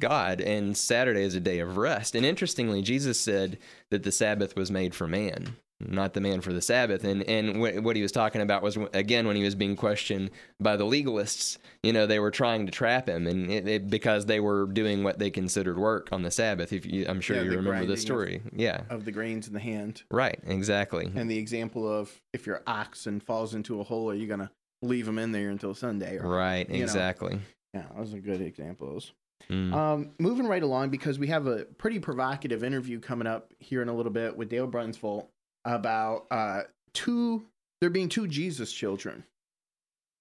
God, 0.00 0.40
and 0.40 0.76
Saturday 0.76 1.22
is 1.22 1.34
a 1.36 1.40
day 1.40 1.58
of 1.60 1.76
rest. 1.76 2.14
And 2.16 2.24
interestingly, 2.26 2.82
Jesus 2.82 3.18
said 3.20 3.58
that 3.90 4.02
the 4.04 4.12
Sabbath 4.12 4.54
was 4.56 4.70
made 4.70 4.94
for 4.94 5.08
man, 5.08 5.56
not 5.80 6.12
the 6.14 6.20
man 6.20 6.40
for 6.40 6.52
the 6.52 6.60
Sabbath. 6.60 7.04
And 7.04 7.22
and 7.24 7.56
wh- 7.56 7.82
what 7.84 7.94
he 7.96 8.02
was 8.02 8.12
talking 8.12 8.40
about 8.40 8.62
was 8.62 8.76
again 8.92 9.26
when 9.26 9.36
he 9.36 9.42
was 9.44 9.54
being 9.54 9.76
questioned 9.76 10.30
by 10.60 10.76
the 10.76 10.84
legalists. 10.84 11.58
You 11.82 11.92
know, 11.92 12.06
they 12.06 12.18
were 12.18 12.30
trying 12.32 12.66
to 12.66 12.72
trap 12.72 13.08
him, 13.08 13.26
and 13.26 13.50
it, 13.50 13.68
it, 13.68 13.88
because 13.90 14.26
they 14.26 14.40
were 14.40 14.66
doing 14.66 15.04
what 15.04 15.18
they 15.20 15.30
considered 15.30 15.78
work 15.78 16.08
on 16.10 16.22
the 16.22 16.30
Sabbath. 16.30 16.72
If 16.72 16.84
you, 16.84 17.06
I'm 17.08 17.20
sure 17.20 17.36
Yeah, 17.36 17.42
you 17.42 17.50
remember 17.50 17.86
the 17.86 17.92
of- 17.92 17.98
story. 18.00 18.42
yeah, 18.52 18.82
Of 18.90 19.04
the 19.04 19.12
grains 19.12 19.46
in 19.46 19.54
the 19.54 19.60
hand. 19.60 20.02
right, 20.10 20.38
exactly. 20.46 21.10
And 21.14 21.30
the 21.30 21.38
example 21.38 21.86
of 21.88 22.12
if 22.32 22.46
your 22.46 22.62
oxen 22.66 23.20
falls 23.20 23.54
into 23.54 23.80
a 23.80 23.84
hole, 23.84 24.10
are 24.10 24.14
you 24.14 24.26
going 24.26 24.40
to 24.40 24.50
leave 24.82 25.06
them 25.06 25.18
in 25.18 25.30
there 25.32 25.50
until 25.50 25.74
Sunday? 25.74 26.16
Or, 26.18 26.28
Right, 26.28 26.68
you 26.68 26.78
know. 26.78 26.82
exactly. 26.82 27.38
Yeah, 27.74 27.84
those 27.96 28.12
are 28.14 28.18
good 28.18 28.40
examples. 28.40 29.12
Mm. 29.48 29.72
Um, 29.72 30.10
moving 30.18 30.46
right 30.48 30.62
along 30.62 30.90
because 30.90 31.18
we 31.18 31.28
have 31.28 31.46
a 31.46 31.64
pretty 31.64 32.00
provocative 32.00 32.64
interview 32.64 32.98
coming 32.98 33.28
up 33.28 33.52
here 33.60 33.82
in 33.82 33.88
a 33.88 33.94
little 33.94 34.10
bit 34.12 34.36
with 34.36 34.48
Dale 34.48 34.66
Brunsvold 34.66 35.26
about 35.68 36.26
uh, 36.30 36.62
two 36.94 37.44
there 37.80 37.90
being 37.90 38.08
two 38.08 38.26
Jesus 38.26 38.72
children. 38.72 39.22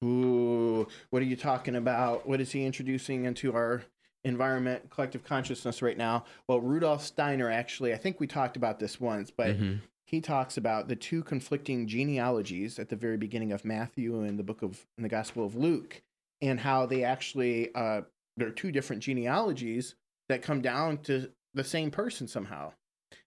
Ooh, 0.04 0.88
what 1.10 1.22
are 1.22 1.26
you 1.26 1.36
talking 1.36 1.76
about? 1.76 2.28
What 2.28 2.40
is 2.40 2.52
he 2.52 2.66
introducing 2.66 3.26
into 3.26 3.54
our 3.54 3.82
environment, 4.24 4.90
collective 4.92 5.24
consciousness 5.24 5.82
right 5.82 5.98
now? 5.98 6.26
Well, 6.48 6.60
Rudolf 6.62 7.02
Steiner 7.04 7.50
actually, 7.50 7.94
I 7.94 7.98
think 7.98 8.20
we 8.20 8.28
talked 8.28 8.58
about 8.58 8.78
this 8.80 9.00
once, 9.00 9.32
but 9.32 9.58
Mhm. 9.58 9.80
he 10.06 10.22
talks 10.22 10.56
about 10.58 10.88
the 10.88 10.96
two 10.96 11.24
conflicting 11.24 11.88
genealogies 11.88 12.78
at 12.78 12.90
the 12.90 12.96
very 12.96 13.18
beginning 13.18 13.52
of 13.52 13.66
Matthew 13.66 14.22
and 14.22 14.38
the 14.38 14.44
book 14.44 14.62
of 14.62 14.86
in 14.98 15.04
the 15.04 15.10
Gospel 15.10 15.46
of 15.46 15.56
Luke, 15.56 16.04
and 16.42 16.60
how 16.60 16.86
they 16.86 17.04
actually 17.04 17.74
uh, 17.74 18.02
there 18.36 18.50
are 18.50 18.52
two 18.52 18.72
different 18.72 19.02
genealogies 19.02 19.96
that 20.30 20.44
come 20.44 20.62
down 20.62 21.00
to 21.00 21.32
the 21.56 21.64
same 21.64 21.90
person 21.90 22.28
somehow. 22.28 22.74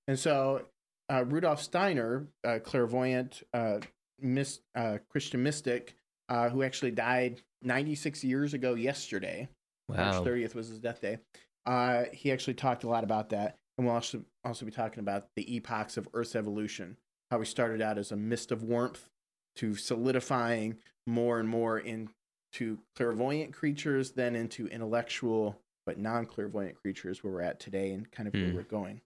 And 0.06 0.16
so 0.16 0.66
uh, 1.10 1.24
Rudolf 1.24 1.60
Steiner, 1.62 2.28
a 2.44 2.60
clairvoyant 2.60 3.42
uh, 3.52 3.78
mis- 4.20 4.60
uh, 4.74 4.98
Christian 5.08 5.42
mystic, 5.42 5.94
uh, 6.28 6.48
who 6.48 6.62
actually 6.62 6.92
died 6.92 7.42
96 7.62 8.22
years 8.24 8.54
ago 8.54 8.74
yesterday, 8.74 9.48
March 9.88 10.14
30th 10.24 10.54
was 10.54 10.68
his 10.68 10.78
death 10.78 11.00
day. 11.00 11.18
Uh, 11.66 12.04
he 12.12 12.30
actually 12.32 12.54
talked 12.54 12.84
a 12.84 12.88
lot 12.88 13.02
about 13.04 13.30
that. 13.30 13.56
And 13.76 13.86
we'll 13.86 13.94
also, 13.96 14.22
also 14.44 14.64
be 14.64 14.70
talking 14.70 15.00
about 15.00 15.26
the 15.36 15.56
epochs 15.56 15.96
of 15.96 16.08
Earth's 16.14 16.36
evolution, 16.36 16.96
how 17.30 17.38
we 17.38 17.44
started 17.46 17.82
out 17.82 17.98
as 17.98 18.12
a 18.12 18.16
mist 18.16 18.52
of 18.52 18.62
warmth 18.62 19.08
to 19.56 19.74
solidifying 19.74 20.76
more 21.06 21.40
and 21.40 21.48
more 21.48 21.78
into 21.78 22.78
clairvoyant 22.94 23.52
creatures, 23.52 24.12
then 24.12 24.36
into 24.36 24.66
intellectual 24.68 25.58
but 25.86 25.98
non 25.98 26.26
clairvoyant 26.26 26.76
creatures 26.80 27.24
where 27.24 27.32
we're 27.32 27.40
at 27.42 27.58
today 27.58 27.90
and 27.92 28.10
kind 28.12 28.28
of 28.28 28.34
where 28.34 28.50
Hmm. 28.50 28.54
we're 28.54 28.62
going. 28.62 29.00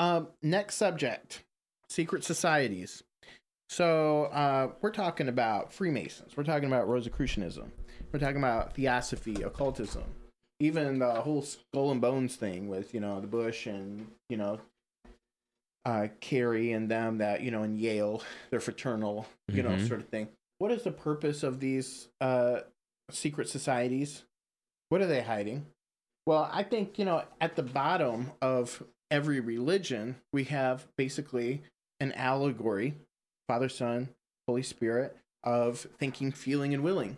Um, 0.00 0.28
next 0.42 0.76
subject 0.76 1.44
secret 1.90 2.24
societies. 2.24 3.02
So 3.68 4.24
uh, 4.32 4.70
we're 4.80 4.92
talking 4.92 5.28
about 5.28 5.74
Freemasons. 5.74 6.36
We're 6.38 6.44
talking 6.44 6.68
about 6.68 6.88
Rosicrucianism. 6.88 7.70
We're 8.10 8.18
talking 8.18 8.38
about 8.38 8.74
theosophy, 8.74 9.42
occultism, 9.42 10.04
even 10.58 10.98
the 11.00 11.10
whole 11.20 11.42
skull 11.42 11.90
and 11.92 12.00
bones 12.00 12.34
thing 12.36 12.66
with 12.68 12.94
you 12.94 13.00
know 13.00 13.20
the 13.20 13.26
Bush 13.26 13.66
and 13.66 14.06
you 14.30 14.38
know 14.38 14.58
uh, 15.84 16.08
Kerry 16.20 16.72
and 16.72 16.90
them 16.90 17.18
that 17.18 17.42
you 17.42 17.50
know 17.50 17.62
in 17.62 17.76
Yale, 17.78 18.22
they're 18.48 18.58
fraternal, 18.58 19.26
you 19.52 19.62
know, 19.62 19.70
Mhm. 19.70 19.86
sort 19.86 20.00
of 20.00 20.08
thing. 20.08 20.28
What 20.58 20.72
is 20.72 20.82
the 20.82 20.92
purpose 20.92 21.42
of 21.42 21.60
these 21.60 22.08
uh, 22.22 22.60
secret 23.10 23.50
societies? 23.50 24.24
What 24.88 25.02
are 25.02 25.06
they 25.06 25.22
hiding? 25.22 25.66
Well, 26.26 26.48
I 26.50 26.62
think 26.62 26.98
you 26.98 27.04
know 27.04 27.22
at 27.38 27.54
the 27.54 27.62
bottom 27.62 28.32
of 28.40 28.82
every 29.10 29.40
religion 29.40 30.16
we 30.32 30.44
have 30.44 30.86
basically 30.96 31.62
an 31.98 32.12
allegory, 32.12 32.94
Father, 33.48 33.68
Son, 33.68 34.08
Holy 34.46 34.62
Spirit 34.62 35.16
of 35.44 35.86
thinking, 35.98 36.32
feeling, 36.32 36.74
and 36.74 36.82
willing. 36.82 37.16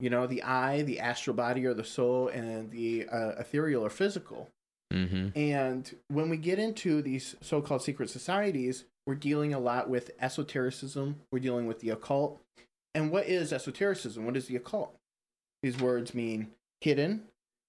You 0.00 0.10
know 0.10 0.26
the 0.26 0.42
eye 0.42 0.82
the 0.82 0.98
astral 0.98 1.36
body 1.36 1.64
or 1.64 1.74
the 1.74 1.84
soul 1.84 2.28
and 2.28 2.70
the 2.70 3.06
uh, 3.08 3.34
ethereal 3.38 3.84
or 3.84 3.90
physical. 3.90 4.48
Mm-hmm. 4.92 5.28
and 5.38 5.96
when 6.08 6.28
we 6.28 6.36
get 6.36 6.58
into 6.58 7.00
these 7.00 7.34
so-called 7.40 7.80
secret 7.80 8.10
societies 8.10 8.84
we're 9.06 9.14
dealing 9.14 9.54
a 9.54 9.58
lot 9.58 9.88
with 9.88 10.10
esotericism 10.20 11.16
we're 11.30 11.38
dealing 11.38 11.66
with 11.66 11.80
the 11.80 11.88
occult. 11.88 12.42
And 12.94 13.10
what 13.10 13.26
is 13.26 13.54
esotericism? 13.54 14.26
What 14.26 14.36
is 14.36 14.48
the 14.48 14.56
occult? 14.56 14.94
These 15.62 15.78
words 15.78 16.14
mean 16.14 16.50
hidden. 16.82 17.22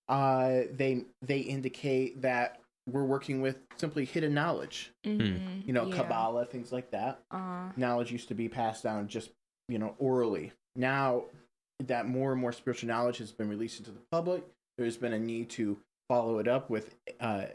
Uh, 0.09 0.63
they 0.71 1.05
they 1.21 1.39
indicate 1.39 2.21
that 2.23 2.59
we're 2.87 3.05
working 3.05 3.41
with 3.41 3.57
simply 3.77 4.05
hidden 4.05 4.33
knowledge. 4.33 4.91
Mhm, 5.05 5.65
you 5.65 5.73
know 5.73 5.87
yeah. 5.87 5.95
kabbalah 5.95 6.45
things 6.45 6.71
like 6.71 6.91
that. 6.91 7.23
Uh, 7.31 7.71
knowledge 7.77 8.11
used 8.11 8.27
to 8.27 8.35
be 8.35 8.49
passed 8.49 8.83
down 8.83 9.07
just 9.07 9.31
you 9.67 9.79
know 9.79 9.95
orally. 9.97 10.51
Now 10.75 11.25
that 11.85 12.07
more 12.07 12.31
and 12.31 12.39
more 12.39 12.51
spiritual 12.51 12.87
knowledge 12.87 13.17
has 13.17 13.31
been 13.31 13.49
released 13.49 13.79
into 13.79 13.91
the 13.91 14.01
public 14.11 14.43
there's 14.77 14.97
been 14.97 15.13
a 15.13 15.19
need 15.19 15.49
to 15.51 15.77
follow 16.09 16.39
it 16.39 16.47
up 16.47 16.69
with 16.69 16.95
uh, 17.19 17.45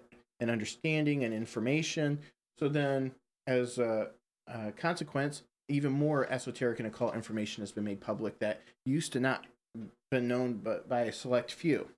an 0.41 0.51
understanding 0.51 1.25
and 1.25 1.35
information. 1.35 2.21
So 2.59 2.69
then 2.69 3.13
as 3.47 3.79
a, 3.79 4.09
a 4.47 4.73
consequence 4.73 5.43
even 5.71 5.93
more 5.93 6.27
esoteric 6.33 6.79
and 6.79 6.89
occult 6.89 7.15
information 7.15 7.61
has 7.63 7.73
been 7.73 7.85
made 7.85 8.01
public 8.01 8.39
that 8.39 8.63
used 8.87 9.13
to 9.13 9.21
not 9.21 9.45
been 10.11 10.27
known 10.27 10.55
but 10.55 10.89
by 10.89 11.03
a 11.03 11.13
select 11.13 11.53
few. 11.53 11.89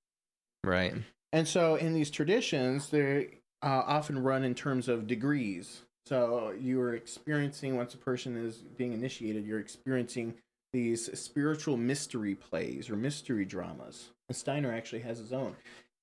Right. 0.64 0.94
And 1.32 1.46
so 1.46 1.76
in 1.76 1.94
these 1.94 2.10
traditions, 2.10 2.90
they 2.90 3.40
uh, 3.62 3.82
often 3.86 4.22
run 4.22 4.44
in 4.44 4.54
terms 4.54 4.88
of 4.88 5.06
degrees. 5.06 5.82
So 6.06 6.52
you 6.58 6.80
are 6.80 6.94
experiencing, 6.94 7.76
once 7.76 7.94
a 7.94 7.98
person 7.98 8.36
is 8.36 8.56
being 8.56 8.92
initiated, 8.92 9.46
you're 9.46 9.60
experiencing 9.60 10.34
these 10.72 11.18
spiritual 11.18 11.76
mystery 11.76 12.34
plays 12.34 12.90
or 12.90 12.96
mystery 12.96 13.44
dramas. 13.44 14.10
And 14.28 14.36
Steiner 14.36 14.72
actually 14.72 15.02
has 15.02 15.18
his 15.18 15.32
own. 15.32 15.56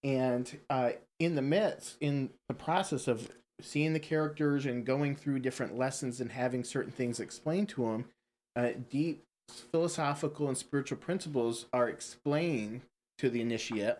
And 0.03 0.57
uh, 0.69 0.91
in 1.19 1.35
the 1.35 1.41
midst, 1.41 1.97
in 1.99 2.29
the 2.47 2.53
process 2.53 3.07
of 3.07 3.29
seeing 3.59 3.93
the 3.93 3.99
characters 3.99 4.65
and 4.65 4.85
going 4.85 5.15
through 5.15 5.39
different 5.39 5.77
lessons 5.77 6.21
and 6.21 6.31
having 6.31 6.63
certain 6.63 6.91
things 6.91 7.19
explained 7.19 7.69
to 7.69 7.83
them, 7.83 8.05
uh, 8.55 8.69
deep 8.89 9.23
philosophical 9.71 10.47
and 10.47 10.57
spiritual 10.57 10.97
principles 10.97 11.65
are 11.73 11.89
explained 11.89 12.81
to 13.17 13.29
the 13.29 13.41
initiate 13.41 13.97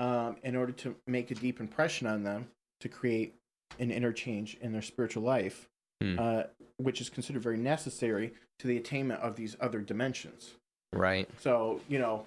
um, 0.00 0.36
in 0.42 0.56
order 0.56 0.72
to 0.72 0.94
make 1.06 1.30
a 1.30 1.34
deep 1.34 1.60
impression 1.60 2.06
on 2.06 2.22
them 2.22 2.48
to 2.80 2.88
create 2.88 3.34
an 3.78 3.90
interchange 3.90 4.56
in 4.60 4.72
their 4.72 4.82
spiritual 4.82 5.22
life, 5.22 5.68
Hmm. 6.02 6.18
uh, 6.18 6.42
which 6.76 7.00
is 7.00 7.08
considered 7.08 7.42
very 7.42 7.56
necessary 7.56 8.34
to 8.58 8.66
the 8.66 8.76
attainment 8.76 9.20
of 9.22 9.36
these 9.36 9.56
other 9.60 9.80
dimensions. 9.80 10.54
Right. 10.92 11.28
So, 11.40 11.80
you 11.88 11.98
know, 11.98 12.26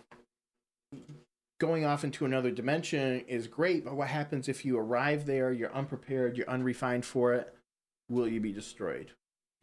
going 1.59 1.85
off 1.85 2.03
into 2.03 2.25
another 2.25 2.49
dimension 2.49 3.21
is 3.27 3.47
great, 3.47 3.85
but 3.85 3.95
what 3.95 4.07
happens 4.07 4.47
if 4.47 4.65
you 4.65 4.77
arrive 4.77 5.25
there, 5.25 5.51
you're 5.51 5.73
unprepared, 5.73 6.35
you're 6.37 6.49
unrefined 6.49 7.05
for 7.05 7.33
it? 7.33 7.53
Will 8.09 8.27
you 8.27 8.39
be 8.39 8.51
destroyed? 8.51 9.11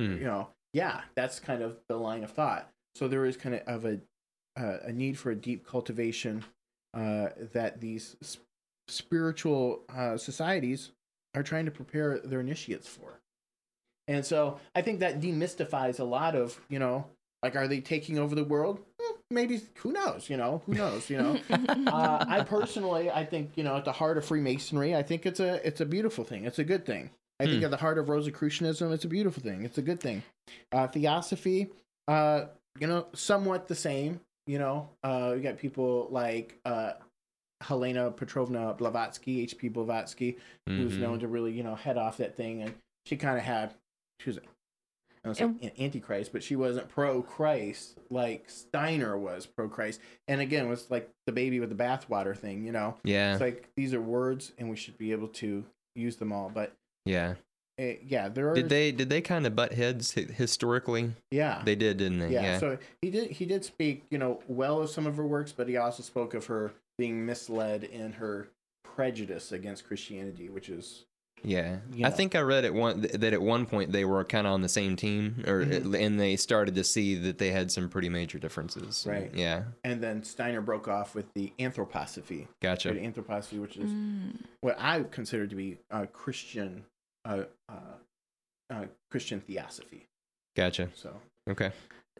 Hmm. 0.00 0.18
You 0.18 0.24
know, 0.24 0.48
yeah, 0.72 1.00
that's 1.16 1.40
kind 1.40 1.62
of 1.62 1.78
the 1.88 1.96
line 1.96 2.22
of 2.22 2.30
thought. 2.30 2.70
So 2.94 3.08
there 3.08 3.26
is 3.26 3.36
kind 3.36 3.56
of, 3.56 3.62
of 3.66 3.84
a 3.84 4.00
uh, 4.58 4.78
a 4.84 4.92
need 4.92 5.18
for 5.18 5.30
a 5.30 5.34
deep 5.34 5.66
cultivation 5.66 6.44
uh, 6.96 7.28
that 7.52 7.80
these 7.80 8.16
s- 8.22 8.38
spiritual 8.88 9.82
uh, 9.94 10.16
societies 10.16 10.90
are 11.34 11.42
trying 11.42 11.66
to 11.66 11.70
prepare 11.70 12.18
their 12.18 12.40
initiates 12.40 12.88
for. 12.88 13.20
And 14.08 14.24
so 14.24 14.58
I 14.74 14.82
think 14.82 15.00
that 15.00 15.20
demystifies 15.20 16.00
a 16.00 16.04
lot 16.04 16.34
of, 16.36 16.60
you 16.68 16.78
know, 16.78 17.06
Like, 17.42 17.54
are 17.56 17.68
they 17.68 17.80
taking 17.80 18.18
over 18.18 18.34
the 18.34 18.44
world? 18.44 18.80
Hmm, 19.00 19.16
Maybe. 19.30 19.60
Who 19.78 19.92
knows? 19.92 20.30
You 20.30 20.36
know, 20.36 20.62
who 20.66 20.74
knows? 20.74 21.10
You 21.10 21.18
know. 21.18 21.38
uh, 21.50 22.24
I 22.28 22.42
personally, 22.42 23.10
I 23.10 23.24
think 23.26 23.52
you 23.56 23.64
know, 23.64 23.76
at 23.76 23.84
the 23.84 23.92
heart 23.92 24.16
of 24.16 24.24
Freemasonry, 24.24 24.94
I 24.96 25.02
think 25.02 25.26
it's 25.26 25.40
a 25.40 25.64
it's 25.66 25.80
a 25.80 25.86
beautiful 25.86 26.24
thing. 26.24 26.44
It's 26.46 26.58
a 26.58 26.64
good 26.64 26.86
thing. 26.86 27.10
I 27.38 27.44
think 27.44 27.58
Hmm. 27.58 27.64
at 27.66 27.70
the 27.72 27.76
heart 27.76 27.98
of 27.98 28.08
Rosicrucianism, 28.08 28.90
it's 28.92 29.04
a 29.04 29.08
beautiful 29.08 29.42
thing. 29.42 29.62
It's 29.64 29.76
a 29.78 29.82
good 29.82 30.00
thing. 30.00 30.22
Uh, 30.72 30.86
Theosophy, 30.88 31.68
uh, 32.08 32.46
you 32.78 32.86
know, 32.86 33.06
somewhat 33.12 33.68
the 33.68 33.74
same. 33.74 34.20
You 34.46 34.58
know, 34.58 34.88
uh, 35.02 35.32
you 35.36 35.42
got 35.42 35.58
people 35.58 36.08
like 36.10 36.58
uh, 36.64 36.92
Helena 37.62 38.10
Petrovna 38.10 38.74
Blavatsky, 38.74 39.40
H.P. 39.42 39.68
Blavatsky, 39.68 40.38
who's 40.66 40.94
Mhm. 40.94 41.00
known 41.00 41.18
to 41.20 41.28
really, 41.28 41.52
you 41.52 41.62
know, 41.62 41.74
head 41.74 41.96
off 41.98 42.18
that 42.18 42.36
thing. 42.36 42.62
And 42.62 42.74
she 43.06 43.16
kind 43.16 43.38
of 43.38 43.44
had, 43.44 43.74
she 44.20 44.30
was, 44.30 44.38
I 44.38 44.42
don't 45.24 45.34
say 45.34 45.44
an 45.66 45.72
antichrist, 45.82 46.32
but 46.32 46.42
she 46.44 46.54
wasn't 46.54 46.88
pro 46.88 47.22
Christ 47.22 47.98
like 48.10 48.48
Steiner 48.48 49.18
was 49.18 49.46
pro 49.46 49.68
Christ. 49.68 50.00
And 50.28 50.40
again, 50.40 50.66
it 50.66 50.68
was 50.68 50.90
like 50.90 51.10
the 51.26 51.32
baby 51.32 51.58
with 51.58 51.70
the 51.70 51.82
bathwater 51.82 52.36
thing, 52.36 52.64
you 52.64 52.70
know? 52.72 52.96
Yeah. 53.02 53.32
It's 53.32 53.40
like 53.40 53.70
these 53.76 53.92
are 53.94 54.00
words 54.00 54.52
and 54.58 54.70
we 54.70 54.76
should 54.76 54.96
be 54.98 55.10
able 55.10 55.28
to 55.28 55.64
use 55.96 56.16
them 56.16 56.32
all. 56.32 56.50
But 56.50 56.72
yeah. 57.04 57.34
Uh, 57.78 57.84
yeah, 58.06 58.28
there 58.28 58.50
are. 58.50 58.54
Did 58.54 58.68
they 58.68 58.92
did 58.92 59.10
they 59.10 59.20
kind 59.20 59.46
of 59.46 59.54
butt 59.54 59.72
heads 59.72 60.12
historically? 60.12 61.12
Yeah. 61.30 61.62
They 61.64 61.74
did, 61.76 61.98
didn't 61.98 62.18
they? 62.20 62.32
yeah, 62.32 62.58
So 62.58 62.78
he 63.02 63.10
did. 63.10 63.30
He 63.30 63.44
did 63.46 63.64
speak, 63.64 64.04
you 64.10 64.18
know, 64.18 64.40
well 64.48 64.80
of 64.82 64.90
some 64.90 65.06
of 65.06 65.16
her 65.16 65.26
works, 65.26 65.52
but 65.52 65.68
he 65.68 65.76
also 65.76 66.02
spoke 66.02 66.34
of 66.34 66.46
her 66.46 66.72
being 66.98 67.26
misled 67.26 67.84
in 67.84 68.12
her 68.14 68.48
prejudice 68.84 69.52
against 69.52 69.86
Christianity, 69.86 70.48
which 70.48 70.70
is 70.70 71.04
Yeah, 71.44 71.80
you 71.92 72.06
I 72.06 72.10
think 72.10 72.34
I 72.34 72.40
read 72.40 72.64
at 72.64 72.72
one 72.72 73.02
that 73.02 73.22
at 73.34 73.42
one 73.42 73.66
point 73.66 73.92
they 73.92 74.06
were 74.06 74.24
kind 74.24 74.46
of 74.46 74.54
on 74.54 74.62
the 74.62 74.70
same 74.70 74.96
team, 74.96 75.44
or 75.46 75.66
Mhm. 75.66 75.94
and 76.02 76.18
they 76.18 76.36
started 76.36 76.74
to 76.76 76.84
see 76.84 77.14
that 77.16 77.36
they 77.36 77.50
had 77.50 77.70
some 77.70 77.90
pretty 77.90 78.08
major 78.08 78.38
differences. 78.38 79.04
Right. 79.06 79.30
Yeah. 79.34 79.64
and 79.84 80.02
then 80.02 80.22
Steiner 80.24 80.62
broke 80.62 80.88
off 80.88 81.14
with 81.14 81.26
the 81.34 81.52
anthroposophy, 81.58 82.46
Gotcha. 82.62 82.94
the 82.94 83.00
anthroposophy, 83.00 83.60
which 83.60 83.76
is 83.76 83.90
Mm. 83.90 84.38
what 84.62 84.76
I 84.80 85.02
consider 85.02 85.46
to 85.46 85.54
be 85.54 85.76
a 85.90 86.06
Christian, 86.06 86.84
uh, 87.26 87.44
uh, 87.68 87.72
uh, 88.70 88.84
Christian 89.10 89.40
theosophy. 89.40 90.06
Gotcha. 90.56 90.88
So, 90.94 91.14
Okay. 91.50 91.70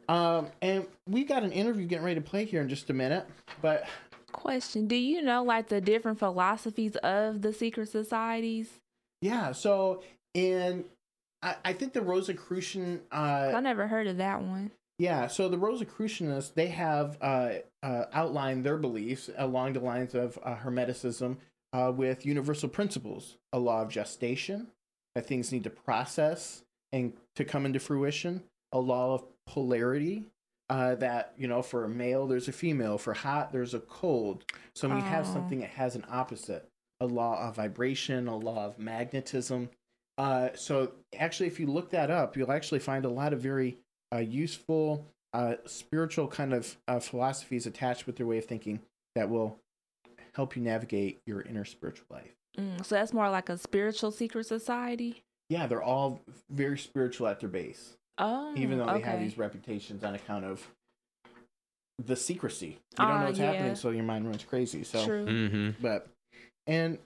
um, 0.09 0.49
and 0.63 0.87
we 1.09 1.25
got 1.25 1.43
an 1.43 1.53
interview 1.53 1.87
getting 1.87 2.05
ready 2.05 2.21
to 2.21 2.27
play 2.27 2.45
here 2.45 2.61
in 2.61 2.69
just 2.69 2.91
a 2.91 2.93
minute, 2.95 3.27
but 3.63 3.87
Question: 4.33 4.87
Do 4.87 4.97
you 4.97 5.23
know 5.23 5.43
like 5.43 5.69
the 5.69 5.81
different 5.81 6.19
philosophies 6.19 6.97
of 6.97 7.43
the 7.43 7.53
secret 7.53 7.89
societies? 7.89 8.69
yeah, 9.23 9.53
so 9.53 10.03
in 10.35 10.85
I, 11.43 11.57
I 11.65 11.73
think 11.73 11.93
the 11.95 12.03
Rosicrucian, 12.03 13.01
uh, 13.11 13.53
I 13.55 13.61
never 13.61 13.87
heard 13.87 14.07
of 14.07 14.19
that 14.19 14.43
one. 14.43 14.71
Yeah, 14.99 15.27
so 15.27 15.49
the 15.49 15.57
Rosicrucianists 15.59 16.53
they 16.55 16.69
have 16.69 17.17
uh, 17.21 17.51
uh, 17.83 18.05
outlined 18.13 18.65
their 18.65 18.77
beliefs 18.77 19.31
along 19.37 19.73
the 19.75 19.81
lines 19.81 20.15
of 20.15 20.39
uh, 20.43 20.57
Hermeticism 20.57 21.37
uh, 21.73 21.93
with 21.95 22.27
universal 22.27 22.69
principles: 22.69 23.37
a 23.53 23.59
law 23.59 23.83
of 23.83 23.89
gestation, 23.89 24.69
that 25.17 25.27
things 25.27 25.51
need 25.51 25.65
to 25.65 25.71
process 25.71 26.63
and 26.93 27.13
to 27.35 27.45
come 27.45 27.67
into 27.67 27.81
fruition; 27.81 28.45
a 28.73 28.79
law 28.79 29.15
of 29.15 29.25
polarity, 29.47 30.25
uh, 30.71 30.95
that 30.97 31.33
you 31.37 31.49
know, 31.49 31.63
for 31.63 31.85
a 31.85 31.89
male 31.89 32.27
there's 32.27 32.49
a 32.49 32.53
female, 32.53 32.99
for 32.99 33.15
hot 33.15 33.53
there's 33.53 33.75
a 33.75 33.81
cold. 33.81 34.45
So 34.75 34.89
when 34.89 34.99
you 34.99 35.05
have 35.05 35.27
Oh. 35.27 35.33
something 35.33 35.61
that 35.61 35.71
has 35.71 35.97
an 35.97 36.05
opposite, 36.09 36.69
a 37.01 37.07
law 37.07 37.49
of 37.49 37.57
vibration, 37.57 38.29
a 38.29 38.37
law 38.37 38.67
of 38.67 38.79
magnetism. 38.79 39.71
Uh, 40.19 40.51
so 40.55 40.93
actually, 41.19 41.47
if 41.47 41.59
you 41.61 41.67
look 41.67 41.91
that 41.91 42.11
up, 42.11 42.37
you'll 42.37 42.53
actually 42.53 42.79
find 42.79 43.05
a 43.05 43.11
lot 43.11 43.33
of 43.33 43.41
very 43.41 43.79
uh, 44.15 44.19
useful 44.19 45.07
uh, 45.33 45.57
spiritual 45.67 46.29
kind 46.29 46.55
of 46.55 46.77
uh, 46.89 47.01
philosophies 47.01 47.67
attached 47.67 48.07
with 48.07 48.17
their 48.17 48.27
way 48.27 48.39
of 48.39 48.45
thinking 48.47 48.81
that 49.15 49.29
will 49.29 49.59
help 50.35 50.57
you 50.57 50.63
navigate 50.63 51.21
your 51.27 51.43
inner 51.43 51.65
spiritual 51.65 52.07
life. 52.11 52.36
Mm, 52.59 52.85
so 52.85 52.95
that's 52.95 53.13
more 53.13 53.29
like 53.31 53.49
a 53.49 53.59
spiritual 53.59 54.11
secret 54.11 54.47
society. 54.47 55.23
Yeah, 55.49 55.67
they're 55.67 55.83
all 55.83 56.21
very 56.51 56.79
spiritual 56.79 57.27
at 57.29 57.41
their 57.41 57.49
base, 57.49 57.97
Oh, 58.19 58.53
even 58.57 58.79
though 58.79 58.87
they 58.93 59.01
have 59.01 59.21
these 59.21 59.39
reputations 59.39 60.03
on 60.03 60.15
account 60.15 60.45
of 60.45 60.67
the 62.05 62.17
secrecy. 62.17 62.67
You 62.67 62.77
don't 62.99 63.07
Ah, 63.07 63.21
know 63.21 63.27
what's 63.27 63.39
yeah. 63.39 63.53
happening, 63.53 63.75
so 63.77 63.91
your 63.91 64.05
mind 64.05 64.27
runs 64.27 64.45
crazy. 64.45 64.85
So, 64.85 65.05
True. 65.05 65.27
Mm-hmm. 65.27 65.71
but 65.83 66.09
and 66.67 66.99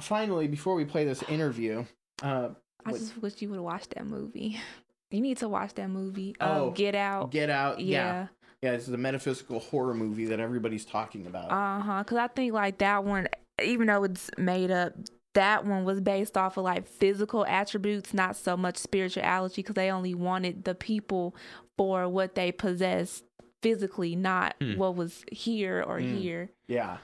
finally, 0.00 0.48
before 0.48 0.74
we 0.74 0.84
play 0.84 1.04
this 1.04 1.22
interview, 1.24 1.84
uh, 2.22 2.50
I 2.84 2.90
what- 2.90 2.98
just 3.00 3.16
wish 3.22 3.40
you 3.42 3.48
would 3.50 3.60
watch 3.60 3.88
that 3.90 4.06
movie. 4.06 4.58
You 5.10 5.22
need 5.22 5.38
to 5.38 5.48
watch 5.48 5.72
that 5.76 5.88
movie. 5.88 6.36
Um, 6.38 6.50
Oh, 6.50 6.70
Get 6.70 6.94
Out. 6.94 7.30
Get 7.30 7.48
Out. 7.48 7.80
Yeah, 7.80 7.96
yeah. 7.96 8.26
yeah, 8.60 8.70
it's 8.72 8.84
the 8.84 8.98
metaphysical 8.98 9.58
horror 9.58 9.94
movie 9.94 10.26
that 10.26 10.38
everybody's 10.38 10.84
talking 10.84 11.26
about. 11.26 11.50
Uh 11.50 11.80
huh. 11.80 12.02
Because 12.02 12.18
I 12.18 12.28
think 12.28 12.52
like 12.52 12.76
that 12.80 13.04
one, 13.04 13.26
even 13.62 13.86
though 13.88 14.04
it's 14.04 14.30
made 14.38 14.70
up, 14.70 14.92
that 15.34 15.64
one 15.66 15.84
was 15.84 16.00
based 16.00 16.36
off 16.36 16.56
of 16.56 16.64
like 16.64 16.86
physical 16.86 17.44
attributes, 17.46 18.12
not 18.14 18.36
so 18.36 18.56
much 18.56 18.76
spirituality. 18.76 19.62
Because 19.62 19.74
they 19.74 19.90
only 19.90 20.14
wanted 20.14 20.64
the 20.64 20.74
people 20.74 21.34
for 21.76 22.08
what 22.08 22.34
they 22.34 22.50
possessed 22.52 23.24
physically, 23.62 24.16
not 24.16 24.54
Hmm. 24.60 24.76
what 24.76 24.94
was 24.96 25.24
here 25.32 25.84
or 25.86 25.98
Mm. 26.00 26.18
here. 26.18 26.50
yeah, 26.68 26.98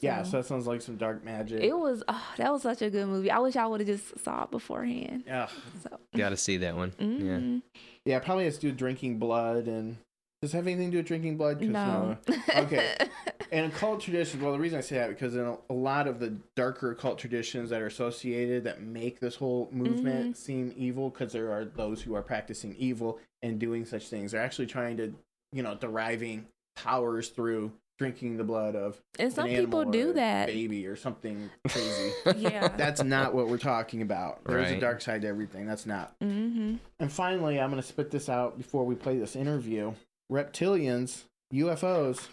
yeah. 0.00 0.22
So 0.22 0.38
that 0.38 0.44
sounds 0.46 0.66
like 0.66 0.82
some 0.82 0.96
dark 0.96 1.24
magic. 1.24 1.62
it 1.62 1.76
was. 1.76 2.02
Oh, 2.08 2.32
that 2.36 2.52
was 2.52 2.62
such 2.62 2.82
a 2.82 2.90
good 2.90 3.06
movie. 3.06 3.30
I 3.30 3.38
wish 3.38 3.56
I 3.56 3.66
would 3.66 3.80
have 3.80 3.86
just 3.88 4.18
saw 4.20 4.44
it 4.44 4.50
beforehand. 4.50 5.24
yeah. 5.26 5.48
So. 5.82 5.98
Got 6.16 6.30
to 6.30 6.36
see 6.36 6.58
that 6.58 6.76
one. 6.76 6.92
Yeah. 6.98 7.06
mhm. 7.06 7.62
Yeah, 8.04 8.16
it 8.18 8.24
probably 8.24 8.44
has 8.44 8.56
to 8.58 8.60
do 8.68 8.72
drinking 8.72 9.18
blood 9.18 9.66
and 9.66 9.96
does 10.44 10.52
it 10.52 10.58
have 10.58 10.66
anything 10.66 10.88
to 10.88 10.92
do 10.92 10.98
with 10.98 11.06
drinking 11.06 11.38
blood? 11.38 11.62
No. 11.62 12.18
uh, 12.28 12.60
okay. 12.60 12.94
and 13.50 13.72
occult 13.72 14.02
traditions, 14.02 14.42
well, 14.42 14.52
the 14.52 14.58
reason 14.58 14.76
I 14.76 14.82
say 14.82 14.96
that 14.96 15.08
because 15.08 15.34
in 15.34 15.40
a, 15.40 15.56
a 15.70 15.72
lot 15.72 16.06
of 16.06 16.20
the 16.20 16.36
darker 16.54 16.90
occult 16.90 17.18
traditions 17.18 17.70
that 17.70 17.80
are 17.80 17.86
associated 17.86 18.64
that 18.64 18.82
make 18.82 19.20
this 19.20 19.36
whole 19.36 19.70
movement 19.72 20.36
seem 20.36 20.74
evil, 20.76 21.08
because 21.08 21.32
there 21.32 21.50
are 21.50 21.64
those 21.64 22.02
who 22.02 22.14
are 22.14 22.20
practicing 22.20 22.74
evil 22.76 23.20
and 23.42 23.58
doing 23.58 23.86
such 23.86 24.08
things. 24.08 24.32
They're 24.32 24.42
actually 24.42 24.66
trying 24.66 24.98
to, 24.98 25.14
you 25.50 25.62
know, 25.62 25.76
deriving 25.76 26.46
powers 26.76 27.30
through 27.30 27.72
drinking 27.96 28.36
the 28.36 28.44
blood 28.44 28.76
of 28.76 29.00
and 29.18 29.28
an 29.28 29.34
some 29.34 29.48
people 29.48 29.84
do 29.86 30.12
that. 30.12 30.48
baby 30.48 30.86
or 30.86 30.96
something 30.96 31.48
crazy. 31.68 32.12
Yeah. 32.36 32.68
That's 32.68 33.02
not 33.02 33.32
what 33.32 33.48
we're 33.48 33.56
talking 33.56 34.02
about. 34.02 34.44
There's 34.44 34.72
a 34.72 34.78
dark 34.78 35.00
side 35.00 35.22
to 35.22 35.28
everything. 35.28 35.64
That's 35.64 35.86
not. 35.86 36.18
mm-hmm. 36.20 36.74
And 36.98 37.10
finally, 37.10 37.58
I'm 37.58 37.70
going 37.70 37.80
to 37.80 37.88
spit 37.88 38.10
this 38.10 38.28
out 38.28 38.58
before 38.58 38.84
we 38.84 38.94
play 38.94 39.16
this 39.16 39.36
interview. 39.36 39.94
Reptilians, 40.34 41.22
UFOs. 41.52 42.26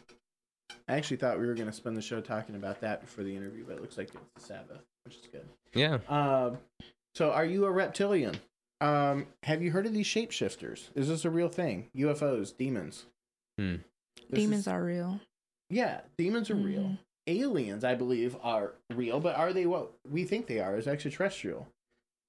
I 0.87 0.95
actually 0.95 1.17
thought 1.17 1.39
we 1.39 1.45
were 1.45 1.53
going 1.53 1.67
to 1.67 1.73
spend 1.73 1.95
the 1.95 2.01
show 2.01 2.19
talking 2.19 2.55
about 2.55 2.81
that 2.81 3.01
before 3.01 3.23
the 3.23 3.35
interview, 3.35 3.63
but 3.67 3.75
it 3.75 3.81
looks 3.81 3.97
like 3.97 4.07
it's 4.09 4.17
the 4.35 4.41
Sabbath, 4.41 4.81
which 5.05 5.15
is 5.17 5.27
good. 5.31 5.47
Yeah. 5.75 5.99
Um, 6.09 6.57
so, 7.13 7.31
are 7.31 7.45
you 7.45 7.65
a 7.65 7.71
reptilian? 7.71 8.35
Um, 8.79 9.27
have 9.43 9.61
you 9.61 9.69
heard 9.71 9.85
of 9.85 9.93
these 9.93 10.07
shapeshifters? 10.07 10.89
Is 10.95 11.07
this 11.07 11.23
a 11.25 11.29
real 11.29 11.49
thing? 11.49 11.89
UFOs, 11.95 12.55
demons. 12.57 13.05
Hmm. 13.59 13.75
Demons 14.33 14.61
is- 14.61 14.67
are 14.67 14.83
real. 14.83 15.19
Yeah, 15.69 16.01
demons 16.17 16.49
are 16.49 16.55
real. 16.55 16.81
Mhm. 16.83 16.99
Aliens, 17.27 17.83
I 17.83 17.93
believe, 17.95 18.35
are 18.41 18.73
real, 18.91 19.19
but 19.19 19.35
are 19.35 19.53
they 19.53 19.67
what 19.67 19.91
we 20.09 20.23
think 20.25 20.47
they 20.47 20.59
are? 20.59 20.75
Is 20.75 20.87
extraterrestrial. 20.87 21.67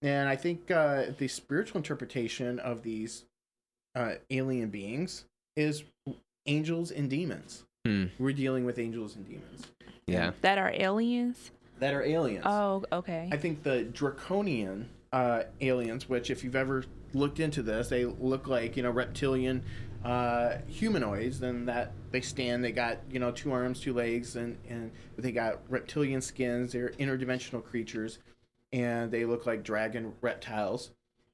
And 0.02 0.28
I 0.28 0.36
think 0.36 0.70
uh, 0.70 1.06
the 1.18 1.28
spiritual 1.28 1.78
interpretation 1.78 2.58
of 2.58 2.82
these 2.82 3.24
uh, 3.94 4.16
alien 4.30 4.68
beings 4.68 5.24
is 5.56 5.84
angels 6.46 6.90
and 6.90 7.08
demons. 7.10 7.64
Hmm. 7.86 8.06
We're 8.18 8.32
dealing 8.32 8.64
with 8.64 8.78
angels 8.78 9.16
and 9.16 9.26
demons 9.26 9.66
Yeah. 10.06 10.32
That 10.42 10.58
are 10.58 10.72
aliens. 10.74 11.50
that 11.80 11.94
are 11.94 12.02
aliens. 12.02 12.44
Oh, 12.46 12.84
okay. 12.92 13.28
I 13.32 13.36
think 13.36 13.62
the 13.62 13.84
draconian 13.84 14.88
uh, 15.12 15.42
aliens, 15.60 16.08
which 16.08 16.30
if 16.30 16.44
you've 16.44 16.56
ever 16.56 16.84
looked 17.12 17.40
into 17.40 17.62
this, 17.62 17.88
they 17.88 18.04
look 18.04 18.46
like 18.46 18.76
you 18.76 18.82
know 18.82 18.90
reptilian 18.90 19.62
uh, 20.04 20.58
humanoids. 20.68 21.40
Then 21.40 21.66
that 21.66 21.92
they 22.12 22.20
stand, 22.20 22.64
they 22.64 22.72
got 22.72 22.98
you 23.10 23.18
know 23.18 23.30
two 23.32 23.52
arms, 23.52 23.80
two 23.80 23.92
legs, 23.92 24.36
and 24.36 24.56
and 24.68 24.90
they 25.18 25.32
got 25.32 25.60
reptilian 25.68 26.20
skins. 26.20 26.72
They're 26.72 26.90
interdimensional 26.90 27.62
creatures, 27.64 28.20
and 28.72 29.10
they 29.10 29.24
look 29.24 29.44
like 29.44 29.64
dragon 29.64 30.14
reptiles. 30.20 30.92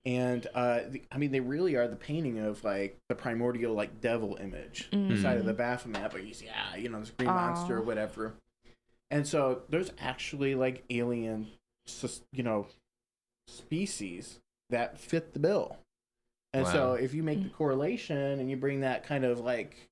And 0.09 0.47
uh, 0.55 0.81
the, 0.89 1.03
I 1.13 1.19
mean, 1.19 1.33
they 1.33 1.41
really 1.41 1.77
are 1.77 1.87
the 1.87 1.95
painting 1.95 2.39
of 2.39 2.65
like 2.65 2.97
the 3.11 3.15
primordial 3.15 3.75
like 3.75 4.01
devil 4.01 4.39
image 4.41 4.89
inside 4.91 5.37
of 5.37 5.45
the 5.45 5.53
Baphomet. 5.53 6.11
But 6.11 6.27
you 6.27 6.33
see, 6.33 6.49
ah, 6.51 6.77
you 6.77 6.89
know, 6.89 6.99
this 6.99 7.11
green 7.11 7.29
monster 7.29 7.77
or 7.77 7.83
whatever. 7.83 8.33
And 9.11 9.27
so 9.27 9.65
there's 9.69 9.93
actually 10.01 10.55
like 10.55 10.83
alien, 10.89 11.49
sus- 11.85 12.23
you 12.33 12.43
know, 12.43 12.69
species 13.49 14.41
that 14.71 14.99
fit 14.99 15.35
the 15.35 15.41
bill. 15.41 15.77
And 16.55 16.67
so 16.73 16.95
if 16.95 17.13
you 17.13 17.23
make 17.23 17.43
the 17.43 17.51
correlation 17.51 18.41
and 18.41 18.49
you 18.49 18.57
bring 18.57 18.81
that 18.81 19.05
kind 19.05 19.27
of 19.27 19.41
like, 19.41 19.91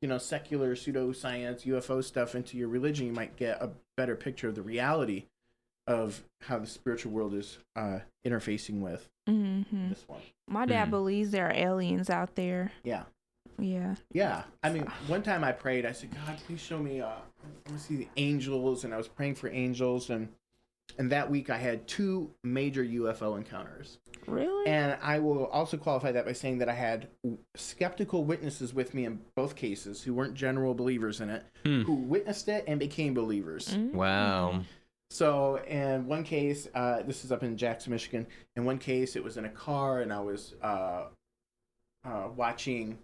you 0.00 0.08
know, 0.08 0.16
secular 0.16 0.76
pseudoscience, 0.76 1.66
UFO 1.66 2.02
stuff 2.02 2.34
into 2.34 2.56
your 2.56 2.68
religion, 2.68 3.06
you 3.06 3.12
might 3.12 3.36
get 3.36 3.60
a 3.60 3.72
better 3.98 4.16
picture 4.16 4.48
of 4.48 4.54
the 4.54 4.62
reality 4.62 5.26
of 5.88 6.22
how 6.42 6.58
the 6.58 6.66
spiritual 6.66 7.12
world 7.12 7.34
is 7.34 7.58
uh, 7.76 7.98
interfacing 8.26 8.80
with 8.80 9.08
hmm 9.26 9.62
this 9.88 10.04
one. 10.06 10.20
My 10.46 10.64
dad 10.66 10.84
Hmm. 10.86 10.90
believes 10.90 11.30
there 11.30 11.48
are 11.48 11.52
aliens 11.52 12.08
out 12.10 12.34
there. 12.36 12.72
Yeah. 12.84 13.04
Yeah. 13.58 13.96
Yeah, 14.12 14.44
I 14.62 14.70
mean, 14.70 14.84
one 15.08 15.22
time 15.22 15.42
I 15.42 15.50
prayed. 15.52 15.84
I 15.84 15.90
said, 15.92 16.10
"God, 16.14 16.38
please 16.46 16.60
show 16.60 16.78
me. 16.78 17.00
Uh, 17.00 17.08
I 17.08 17.68
want 17.68 17.78
to 17.80 17.84
see 17.84 17.96
the 17.96 18.08
angels," 18.16 18.84
and 18.84 18.94
I 18.94 18.96
was 18.96 19.08
praying 19.08 19.34
for 19.34 19.48
angels, 19.48 20.10
and 20.10 20.28
and 20.98 21.10
that 21.10 21.28
week 21.30 21.50
I 21.50 21.58
had 21.58 21.86
two 21.88 22.30
major 22.44 22.82
UFO 22.84 23.36
encounters. 23.36 23.98
Really? 24.26 24.66
And 24.66 24.96
I 25.02 25.18
will 25.18 25.46
also 25.46 25.76
qualify 25.76 26.12
that 26.12 26.24
by 26.24 26.32
saying 26.32 26.58
that 26.58 26.68
I 26.68 26.74
had 26.74 27.08
skeptical 27.56 28.24
witnesses 28.24 28.72
with 28.72 28.94
me 28.94 29.04
in 29.04 29.20
both 29.34 29.54
cases 29.56 30.02
who 30.02 30.14
weren't 30.14 30.34
general 30.34 30.72
believers 30.74 31.20
in 31.20 31.28
it, 31.30 31.44
Hmm. 31.64 31.82
who 31.82 31.94
witnessed 31.94 32.48
it 32.48 32.64
and 32.66 32.78
became 32.80 33.12
believers. 33.14 33.68
Mm. 33.76 33.92
Wow. 33.94 34.64
So, 35.10 35.56
in 35.66 36.06
one 36.06 36.22
case, 36.22 36.68
uh, 36.74 37.02
this 37.02 37.24
is 37.24 37.32
up 37.32 37.42
in 37.42 37.56
Jackson, 37.56 37.92
Michigan. 37.92 38.26
In 38.56 38.64
one 38.64 38.78
case, 38.78 39.16
it 39.16 39.24
was 39.24 39.38
in 39.38 39.46
a 39.46 39.50
car, 39.50 40.00
and 40.00 40.12
I 40.12 40.20
was 40.20 40.54
uh, 40.62 41.04
uh, 42.04 42.28
watching 42.36 42.98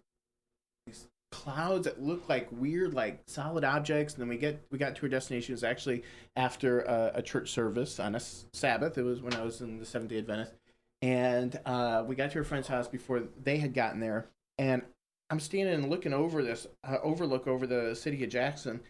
these 0.86 1.08
clouds 1.32 1.86
that 1.86 2.02
looked 2.02 2.28
like 2.28 2.46
weird, 2.52 2.92
like 2.92 3.22
solid 3.26 3.64
objects. 3.64 4.14
And 4.14 4.20
then 4.20 4.28
we 4.28 4.36
get 4.36 4.62
we 4.70 4.78
got 4.78 4.94
to 4.96 5.02
our 5.04 5.08
destination. 5.08 5.52
It 5.52 5.56
was 5.56 5.64
actually 5.64 6.02
after 6.36 6.80
a, 6.82 7.12
a 7.16 7.22
church 7.22 7.50
service 7.50 7.98
on 7.98 8.14
a 8.14 8.20
Sabbath. 8.20 8.98
It 8.98 9.02
was 9.02 9.22
when 9.22 9.34
I 9.34 9.42
was 9.42 9.62
in 9.62 9.78
the 9.78 9.86
Seventh 9.86 10.10
Day 10.10 10.18
Adventist, 10.18 10.52
and 11.00 11.58
uh, 11.64 12.04
we 12.06 12.16
got 12.16 12.30
to 12.32 12.40
a 12.40 12.44
friend's 12.44 12.68
house 12.68 12.86
before 12.86 13.22
they 13.42 13.56
had 13.56 13.72
gotten 13.72 14.00
there. 14.00 14.26
And 14.58 14.82
I'm 15.30 15.40
standing 15.40 15.74
and 15.74 15.90
looking 15.90 16.12
over 16.12 16.42
this 16.42 16.66
uh, 16.86 16.98
overlook 17.02 17.46
over 17.46 17.66
the 17.66 17.94
city 17.96 18.22
of 18.22 18.28
Jackson. 18.28 18.80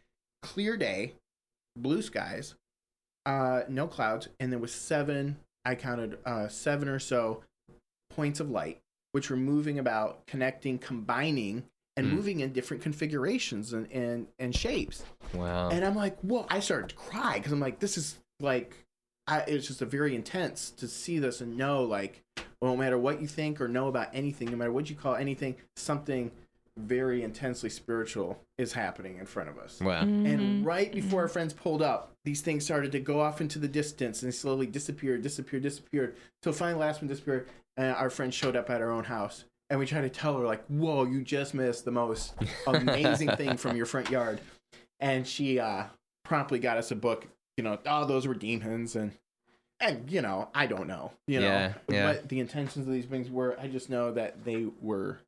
Clear 0.43 0.77
day, 0.77 1.15
blue 1.77 2.03
skies 2.03 2.57
uh 3.27 3.63
no 3.69 3.87
clouds 3.87 4.29
and 4.41 4.53
there 4.53 4.59
was 4.59 4.73
seven 4.73 5.37
i 5.65 5.75
counted 5.75 6.19
uh 6.27 6.47
seven 6.49 6.89
or 6.89 6.99
so 6.99 7.43
points 8.11 8.41
of 8.41 8.51
light 8.51 8.81
which 9.13 9.31
were 9.31 9.37
moving 9.37 9.79
about 9.79 10.27
connecting 10.27 10.79
combining 10.79 11.65
and 11.97 12.09
Hmm. 12.09 12.15
moving 12.15 12.41
in 12.41 12.53
different 12.53 12.83
configurations 12.83 13.73
and 13.73 13.91
and, 13.93 14.27
and 14.39 14.55
shapes 14.55 15.05
Wow. 15.33 15.71
and 15.71 15.85
i'm 15.85 15.95
like 15.97 16.19
whoa 16.21 16.47
i 16.51 16.61
started 16.61 16.91
to 16.91 16.97
cry 16.97 17.35
because 17.39 17.53
i'm 17.53 17.61
like 17.61 17.79
this 17.81 17.97
is 17.97 18.19
like 18.41 18.77
I, 19.27 19.39
it's 19.47 19.67
just 19.67 19.81
a 19.81 19.87
very 19.87 20.15
intense 20.15 20.71
to 20.73 20.87
see 20.87 21.19
this 21.19 21.41
and 21.41 21.57
know 21.57 21.85
like 21.85 22.23
well, 22.61 22.73
no 22.73 22.77
matter 22.77 22.99
what 22.99 23.21
you 23.23 23.27
think 23.27 23.61
or 23.61 23.69
know 23.69 23.89
about 23.89 24.09
anything 24.13 24.51
no 24.51 24.57
matter 24.57 24.73
what 24.73 24.91
you 24.91 24.97
call 24.97 25.15
anything 25.15 25.57
something 25.77 26.31
very 26.77 27.23
intensely 27.23 27.71
spiritual 27.71 28.39
is 28.59 28.73
happening 28.73 29.19
in 29.19 29.27
front 29.27 29.49
of 29.49 29.59
us 29.59 29.81
wow. 29.81 30.03
Mm-hmm. 30.03 30.27
and 30.27 30.67
right 30.67 30.93
before 30.93 31.23
our 31.23 31.29
friends 31.29 31.53
pulled 31.53 31.83
up, 31.83 32.13
these 32.25 32.41
things 32.41 32.65
started 32.65 32.91
to 32.93 33.01
go 33.01 33.21
off 33.21 33.41
into 33.41 33.59
the 33.59 33.69
distance 33.69 34.23
and 34.23 34.33
they 34.33 34.37
slowly 34.37 34.67
disappeared, 34.67 35.23
disappeared, 35.23 35.63
disappeared. 35.63 36.17
Till 36.43 36.53
finally, 36.53 36.81
last 36.81 37.01
one 37.01 37.09
disappeared, 37.09 37.49
and 37.77 37.95
our 37.97 38.11
friend 38.11 38.33
showed 38.33 38.57
up 38.57 38.71
at 38.71 38.81
our 38.81 38.91
own 38.91 39.05
house. 39.05 39.45
And 39.71 39.79
we 39.79 39.87
tried 39.87 40.03
to 40.03 40.11
tell 40.11 40.37
her, 40.39 40.45
like, 40.45 40.65
whoa, 40.67 41.05
you 41.05 41.23
just 41.23 41.55
missed 41.55 41.85
the 41.85 41.91
most 41.91 42.35
amazing 42.67 43.31
thing 43.31 43.57
from 43.57 43.77
your 43.77 43.87
front 43.87 44.11
yard. 44.11 44.41
And 45.01 45.27
she 45.27 45.59
uh, 45.59 45.85
promptly 46.25 46.59
got 46.59 46.77
us 46.77 46.91
a 46.91 46.97
book, 46.97 47.27
you 47.57 47.65
know, 47.65 47.79
oh, 47.87 48.05
those 48.07 48.27
were 48.27 48.35
demons. 48.35 48.97
And, 48.97 49.13
and 49.81 50.11
you 50.11 50.23
know, 50.23 50.49
I 50.55 50.67
don't 50.67 50.87
know, 50.87 51.13
you 51.27 51.41
know, 51.41 51.47
Yeah, 51.47 51.73
yeah. 51.89 52.07
what 52.07 52.29
the 52.29 52.41
intentions 52.41 52.87
of 52.87 52.93
these 52.93 53.07
things 53.07 53.31
were. 53.31 53.57
I 53.61 53.69
just 53.69 53.91
know 53.91 54.13
that 54.13 54.45
they 54.45 54.67
were, 54.81 55.19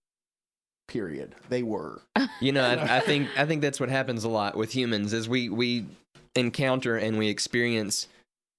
period. 0.89 1.35
They 1.49 1.63
were. 1.63 2.01
You 2.41 2.53
know, 2.53 2.65
I, 2.65 2.97
I 2.99 3.01
think 3.01 3.29
I 3.39 3.47
think 3.47 3.63
that's 3.63 3.81
what 3.81 3.89
happens 3.89 4.25
a 4.25 4.29
lot 4.29 4.57
with 4.57 4.71
humans 4.75 5.13
is 5.15 5.27
we 5.29 5.49
we 5.49 5.87
encounter 6.35 6.97
and 6.97 7.17
we 7.17 7.29
experience 7.29 8.09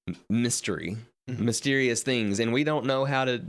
m- 0.07 0.15
mystery, 0.29 0.97
Mhm. 1.29 1.39
mysterious 1.39 2.01
things, 2.01 2.39
and 2.39 2.51
we 2.53 2.63
don't 2.63 2.85
know 2.85 3.05
how 3.05 3.25
to 3.25 3.41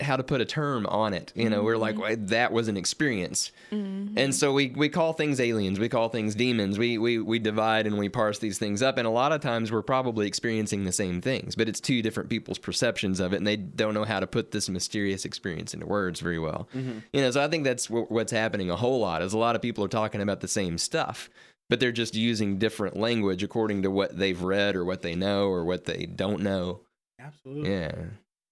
how 0.00 0.16
to 0.16 0.22
put 0.24 0.40
a 0.40 0.44
term 0.46 0.86
on 0.86 1.12
it. 1.12 1.30
You 1.36 1.50
know, 1.50 1.62
we're 1.62 1.76
like, 1.76 1.98
"Well, 1.98 2.16
that 2.18 2.52
was 2.52 2.68
an 2.68 2.76
experience, 2.78 3.52
Mhm. 3.70 4.14
and 4.16 4.34
so 4.34 4.52
we 4.52 4.72
we 4.74 4.88
call 4.88 5.12
things 5.12 5.38
aliens, 5.38 5.78
we 5.78 5.88
call 5.90 6.08
things 6.08 6.34
demons. 6.34 6.78
We 6.78 6.96
we 6.96 7.18
we 7.18 7.38
divide 7.38 7.86
and 7.86 7.98
we 7.98 8.08
parse 8.08 8.38
these 8.38 8.58
things 8.58 8.82
up, 8.82 8.96
and 8.96 9.06
a 9.06 9.10
lot 9.10 9.32
of 9.32 9.42
times 9.42 9.70
we're 9.70 9.82
probably 9.82 10.26
experiencing 10.26 10.84
the 10.84 10.92
same 10.92 11.20
things, 11.20 11.54
but 11.54 11.68
it's 11.68 11.80
two 11.80 12.00
different 12.00 12.30
people's 12.30 12.58
perceptions 12.58 13.20
of 13.20 13.32
it, 13.34 13.36
and 13.36 13.46
they 13.46 13.56
don't 13.56 13.92
know 13.94 14.04
how 14.04 14.20
to 14.20 14.26
put 14.26 14.52
this 14.52 14.68
mysterious 14.70 15.24
experience 15.26 15.74
into 15.74 15.86
words 15.86 16.20
very 16.20 16.38
well. 16.38 16.66
You 16.72 17.20
know, 17.20 17.30
so 17.30 17.42
I 17.44 17.48
think 17.48 17.64
that's 17.64 17.86
wh- 17.86 18.10
what's 18.10 18.32
happening 18.32 18.70
a 18.70 18.76
whole 18.76 19.00
lot. 19.00 19.20
Is 19.20 19.34
a 19.34 19.38
lot 19.38 19.54
of 19.54 19.60
people 19.62 19.84
are 19.84 19.88
talking 19.88 20.22
about 20.22 20.40
the 20.40 20.48
same 20.48 20.78
stuff, 20.78 21.28
but 21.68 21.78
they're 21.78 21.92
just 21.92 22.14
using 22.14 22.58
different 22.58 22.96
language 22.96 23.42
according 23.42 23.82
to 23.82 23.90
what 23.90 24.16
they've 24.18 24.40
read 24.42 24.76
or 24.76 24.84
what 24.84 25.02
they 25.02 25.14
know 25.14 25.48
or 25.48 25.62
what 25.64 25.84
they 25.84 26.06
don't 26.06 26.40
know. 26.40 26.80
Absolutely. 27.20 27.70
Yeah, 27.70 27.94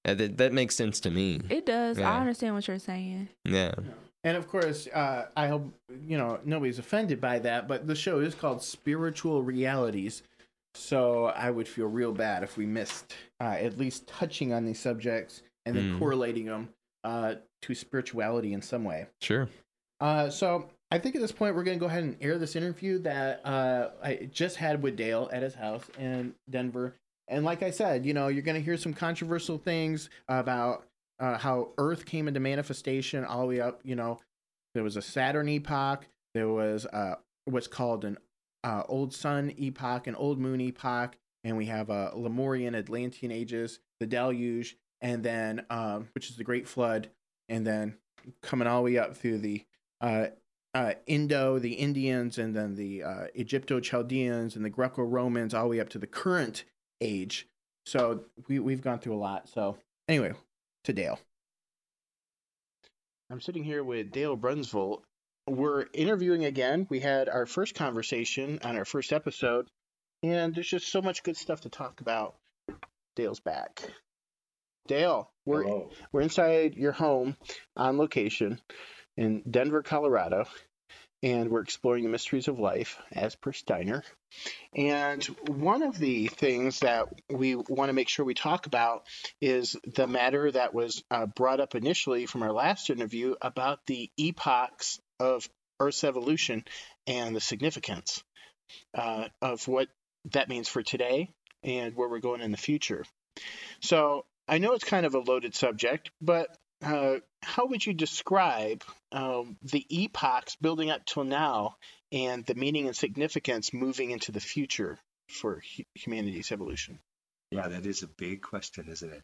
that 0.05 0.37
that 0.39 0.53
makes 0.53 0.75
sense 0.77 1.01
to 1.01 1.11
me. 1.11 1.41
It 1.49 1.67
does. 1.67 1.99
Yeah. 1.99 2.11
I 2.13 2.21
understand 2.21 2.55
what 2.55 2.67
you're 2.69 2.79
saying. 2.79 3.29
Yeah, 3.45 3.73
And 4.25 4.37
of 4.37 4.49
course, 4.49 4.89
uh, 4.89 5.27
I 5.37 5.47
hope 5.49 5.73
you 6.07 6.19
know 6.19 6.41
nobody's 6.45 6.79
offended 6.79 7.21
by 7.21 7.39
that, 7.41 7.69
but 7.69 7.87
the 7.87 7.95
show 7.95 8.19
is 8.21 8.35
called 8.35 8.63
Spiritual 8.63 9.43
Realities, 9.43 10.23
so 10.75 11.27
I 11.27 11.51
would 11.51 11.69
feel 11.69 11.87
real 11.87 12.13
bad 12.13 12.43
if 12.43 12.57
we 12.57 12.67
missed 12.67 13.15
uh, 13.41 13.45
at 13.59 13.79
least 13.79 14.07
touching 14.07 14.53
on 14.53 14.65
these 14.65 14.81
subjects 14.81 15.43
and 15.67 15.77
then 15.77 15.93
Mm. 15.95 15.99
correlating 15.99 16.47
them 16.47 16.69
uh, 17.05 17.35
to 17.63 17.75
spirituality 17.75 18.53
in 18.53 18.63
some 18.63 18.85
way. 18.85 19.07
sure. 19.21 19.49
Uh, 20.01 20.29
so 20.31 20.69
I 20.91 20.99
think 20.99 21.15
at 21.15 21.21
this 21.23 21.31
point 21.33 21.55
we're 21.55 21.63
going 21.63 21.79
to 21.79 21.81
go 21.81 21.87
ahead 21.87 22.03
and 22.03 22.17
air 22.21 22.37
this 22.39 22.57
interview 22.57 22.99
that 23.01 23.41
uh, 23.47 23.91
I 24.03 24.29
just 24.33 24.57
had 24.57 24.83
with 24.83 24.97
Dale 24.97 25.31
at 25.33 25.43
his 25.43 25.55
house 25.55 25.85
in 25.99 26.35
Denver. 26.51 26.95
And 27.33 27.47
like 27.47 27.63
I 27.63 27.71
said, 27.71 28.05
you 28.05 28.13
know, 28.13 28.29
you're 28.29 28.43
going 28.43 28.59
to 28.59 28.63
hear 28.63 28.77
some 28.77 28.93
controversial 28.93 29.57
things 29.57 30.11
about 30.29 30.85
uh, 31.19 31.39
how 31.39 31.71
Earth 31.79 32.05
came 32.05 32.29
into 32.29 32.41
manifestation 32.41 33.25
all 33.25 33.41
the 33.41 33.47
way 33.47 33.61
up. 33.61 33.81
You 33.85 33.97
know, 33.97 34.21
there 34.75 34.83
was 34.83 34.97
a 34.97 35.03
Saturn 35.03 35.49
epoch. 35.49 36.07
There 36.35 36.49
was 36.49 36.85
uh, 36.85 37.15
what's 37.47 37.69
called 37.69 38.05
an 38.05 38.19
uh, 38.63 38.83
Old 38.87 39.15
Sun 39.15 39.55
epoch, 39.57 40.07
an 40.07 40.15
Old 40.15 40.39
Moon 40.39 40.61
epoch, 40.61 41.17
and 41.43 41.57
we 41.57 41.67
have 41.67 41.89
a 41.89 42.13
Lemurian, 42.15 42.75
Atlantean 42.75 43.33
ages, 43.33 43.81
the 43.99 44.07
Deluge, 44.07 44.77
and 45.01 45.23
then 45.23 45.65
um, 45.71 46.09
which 46.13 46.29
is 46.29 46.37
the 46.37 46.45
Great 46.45 46.69
Flood, 46.69 47.09
and 47.49 47.67
then 47.67 47.97
coming 48.43 48.69
all 48.69 48.83
the 48.83 48.93
way 48.93 48.99
up 48.99 49.17
through 49.17 49.39
the 49.39 49.65
uh, 50.03 50.27
uh, 50.75 50.93
Indo, 51.07 51.59
the 51.59 51.75
Indians, 51.75 52.37
and 52.37 52.55
then 52.55 52.75
the 52.75 53.03
uh, 53.03 53.27
Egypto 53.35 53.81
Chaldeans 53.81 54.55
and 54.55 54.65
the 54.65 54.71
Greco 54.71 55.03
Romans, 55.03 55.55
all 55.55 55.65
the 55.65 55.71
way 55.71 55.81
up 55.81 55.89
to 55.91 55.99
the 55.99 56.07
current 56.07 56.65
age. 57.03 57.47
So 57.85 58.25
we, 58.49 58.59
we've 58.59 58.81
gone 58.81 59.01
through 59.01 59.17
a 59.17 59.19
lot. 59.19 59.49
So, 59.49 59.77
anyway, 60.09 60.33
to 60.85 60.93
Dale. 60.93 61.19
I'm 63.31 63.41
sitting 63.41 63.65
here 63.65 63.83
with 63.83 64.13
Dale 64.13 64.37
Brunsvold. 64.37 65.03
We're 65.49 65.87
interviewing 65.93 66.45
again. 66.45 66.87
We 66.89 67.01
had 67.01 67.29
our 67.29 67.47
first 67.47 67.75
conversation 67.75 68.61
on 68.63 68.77
our 68.77 68.85
first 68.85 69.13
episode, 69.13 69.69
and 70.23 70.55
there's 70.55 70.69
just 70.69 70.91
so 70.93 71.03
much 71.03 71.23
good 71.23 71.37
stuff 71.37 71.63
to 71.63 71.69
talk 71.69 72.01
about. 72.01 72.37
Dale's 73.17 73.41
back. 73.41 73.83
Dale, 74.87 75.31
we're 75.47 75.63
Hello. 75.63 75.91
we're 76.13 76.21
inside 76.23 76.75
your 76.77 76.93
home 76.93 77.37
on 77.77 77.99
location 77.99 78.61
in 79.17 79.43
Denver, 79.51 79.83
Colorado, 79.83 80.45
and 81.23 81.51
we're 81.51 81.63
exploring 81.63 82.05
the 82.05 82.11
mysteries 82.11 82.49
of 82.49 82.59
life 82.59 82.99
as 83.13 83.35
per 83.35 83.53
Steiner. 83.53 84.03
And 84.75 85.23
one 85.47 85.83
of 85.83 85.99
the 85.99 86.29
things 86.29 86.81
that 86.81 87.09
we 87.31 87.55
want 87.55 87.89
to 87.91 87.93
make 87.93 88.09
sure 88.09 88.25
we 88.25 88.35
talk 88.35 88.67
about 88.67 89.05
is 89.41 89.77
the 89.85 90.07
matter 90.07 90.51
that 90.51 90.75
was 90.75 91.05
uh, 91.11 91.27
brought 91.27 91.61
up 91.61 91.75
initially 91.75 92.27
from 92.27 92.43
our 92.43 92.53
last 92.53 92.91
interview 92.91 93.35
about 93.41 93.81
the 93.87 94.11
epochs 94.19 95.01
of 95.21 95.49
Earth's 95.79 96.05
evolution 96.05 96.65
and 97.07 97.37
the 97.37 97.41
significance 97.41 98.23
uh, 98.95 99.29
of 99.41 99.67
what 99.69 99.89
that 100.33 100.49
means 100.49 100.69
for 100.69 100.83
today 100.83 101.31
and 101.63 101.95
where 101.95 102.09
we're 102.09 102.21
going 102.21 102.41
in 102.41 102.51
the 102.51 102.57
future. 102.57 103.05
So 103.81 104.25
I 104.49 104.59
know 104.59 104.73
it's 104.73 104.85
kind 104.85 105.07
of 105.07 105.15
a 105.15 105.21
loaded 105.21 105.55
subject, 105.55 106.11
but 106.21 106.57
uh, 106.83 107.17
how 107.43 107.67
would 107.67 107.85
you 107.85 107.95
describe 107.95 108.83
um, 109.13 109.57
the 109.63 109.87
epochs 109.91 110.57
building 110.57 110.91
up 110.91 111.05
till 111.05 111.25
now 111.25 111.77
and 112.11 112.45
the 112.45 112.55
meaning 112.55 112.87
and 112.87 112.97
significance 112.97 113.73
moving 113.73 114.11
into 114.11 114.33
the 114.33 114.41
future 114.41 114.99
for 115.29 115.63
hu- 115.77 115.85
humanity's 115.95 116.53
evolution? 116.53 116.99
Yeah, 117.51 117.69
that 117.69 117.87
is 117.87 118.03
a 118.03 118.09
big 118.09 118.43
question, 118.43 118.89
isn't 118.89 119.13
it? 119.13 119.23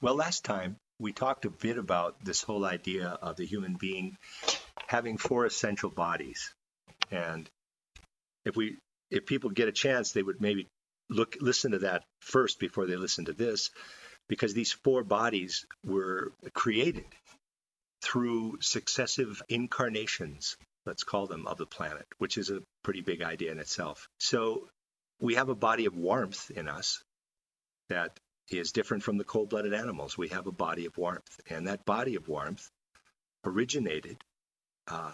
Well, 0.00 0.14
last 0.14 0.44
time 0.44 0.76
we 0.98 1.12
talked 1.12 1.44
a 1.44 1.50
bit 1.50 1.78
about 1.78 2.24
this 2.24 2.42
whole 2.42 2.64
idea 2.64 3.08
of 3.08 3.36
the 3.36 3.46
human 3.46 3.76
being 3.78 4.16
having 4.86 5.18
four 5.18 5.44
essential 5.44 5.90
bodies. 5.90 6.54
And 7.10 7.48
if 8.44 8.56
we 8.56 8.78
if 9.10 9.26
people 9.26 9.50
get 9.50 9.68
a 9.68 9.72
chance, 9.72 10.12
they 10.12 10.22
would 10.22 10.40
maybe 10.40 10.68
look 11.08 11.36
listen 11.40 11.72
to 11.72 11.78
that 11.80 12.04
first 12.20 12.58
before 12.58 12.86
they 12.86 12.96
listen 12.96 13.26
to 13.26 13.32
this 13.32 13.70
because 14.28 14.54
these 14.54 14.72
four 14.72 15.04
bodies 15.04 15.66
were 15.84 16.32
created 16.52 17.06
through 18.02 18.58
successive 18.60 19.42
incarnations, 19.48 20.56
let's 20.84 21.04
call 21.04 21.26
them, 21.26 21.46
of 21.46 21.58
the 21.58 21.66
planet, 21.66 22.06
which 22.18 22.38
is 22.38 22.50
a 22.50 22.62
pretty 22.82 23.00
big 23.00 23.22
idea 23.22 23.52
in 23.52 23.58
itself. 23.58 24.08
So 24.18 24.68
we 25.20 25.34
have 25.34 25.48
a 25.48 25.54
body 25.54 25.86
of 25.86 25.96
warmth 25.96 26.50
in 26.50 26.68
us 26.68 27.02
that 27.88 28.18
is 28.50 28.72
different 28.72 29.02
from 29.02 29.18
the 29.18 29.24
cold 29.24 29.48
blooded 29.48 29.74
animals. 29.74 30.16
We 30.16 30.28
have 30.28 30.46
a 30.46 30.52
body 30.52 30.86
of 30.86 30.96
warmth, 30.96 31.40
and 31.50 31.66
that 31.66 31.84
body 31.84 32.14
of 32.14 32.28
warmth 32.28 32.68
originated 33.44 34.18
uh, 34.88 35.12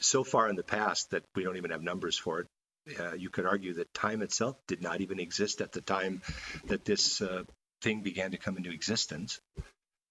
so 0.00 0.24
far 0.24 0.48
in 0.48 0.56
the 0.56 0.62
past 0.62 1.10
that 1.10 1.22
we 1.34 1.44
don't 1.44 1.56
even 1.56 1.70
have 1.70 1.82
numbers 1.82 2.18
for 2.18 2.40
it. 2.40 2.46
Uh, 2.98 3.14
you 3.14 3.30
could 3.30 3.46
argue 3.46 3.74
that 3.74 3.94
time 3.94 4.22
itself 4.22 4.56
did 4.66 4.82
not 4.82 5.00
even 5.00 5.20
exist 5.20 5.60
at 5.60 5.72
the 5.72 5.80
time 5.80 6.20
that 6.66 6.84
this 6.84 7.22
uh, 7.22 7.44
thing 7.82 8.00
began 8.00 8.30
to 8.30 8.38
come 8.38 8.56
into 8.56 8.70
existence. 8.70 9.40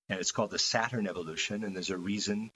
And 0.09 0.19
it's 0.19 0.31
called 0.31 0.51
the 0.51 0.59
Saturn 0.59 1.07
evolution. 1.07 1.63
And 1.63 1.75
there's 1.75 1.89
a 1.89 1.97
reason 1.97 2.51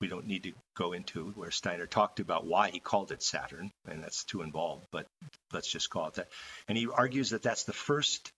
we 0.00 0.08
don't 0.08 0.26
need 0.26 0.44
to 0.44 0.52
go 0.76 0.92
into 0.92 1.32
where 1.36 1.50
Steiner 1.50 1.86
talked 1.86 2.20
about 2.20 2.46
why 2.46 2.70
he 2.70 2.80
called 2.80 3.12
it 3.12 3.22
Saturn. 3.22 3.70
And 3.86 4.02
that's 4.02 4.24
too 4.24 4.42
involved, 4.42 4.86
but 4.90 5.06
let's 5.52 5.70
just 5.70 5.90
call 5.90 6.08
it 6.08 6.14
that. 6.14 6.28
And 6.68 6.76
he 6.76 6.88
argues 6.88 7.30
that 7.30 7.42
that's 7.42 7.64
the 7.64 7.72
first 7.72 8.32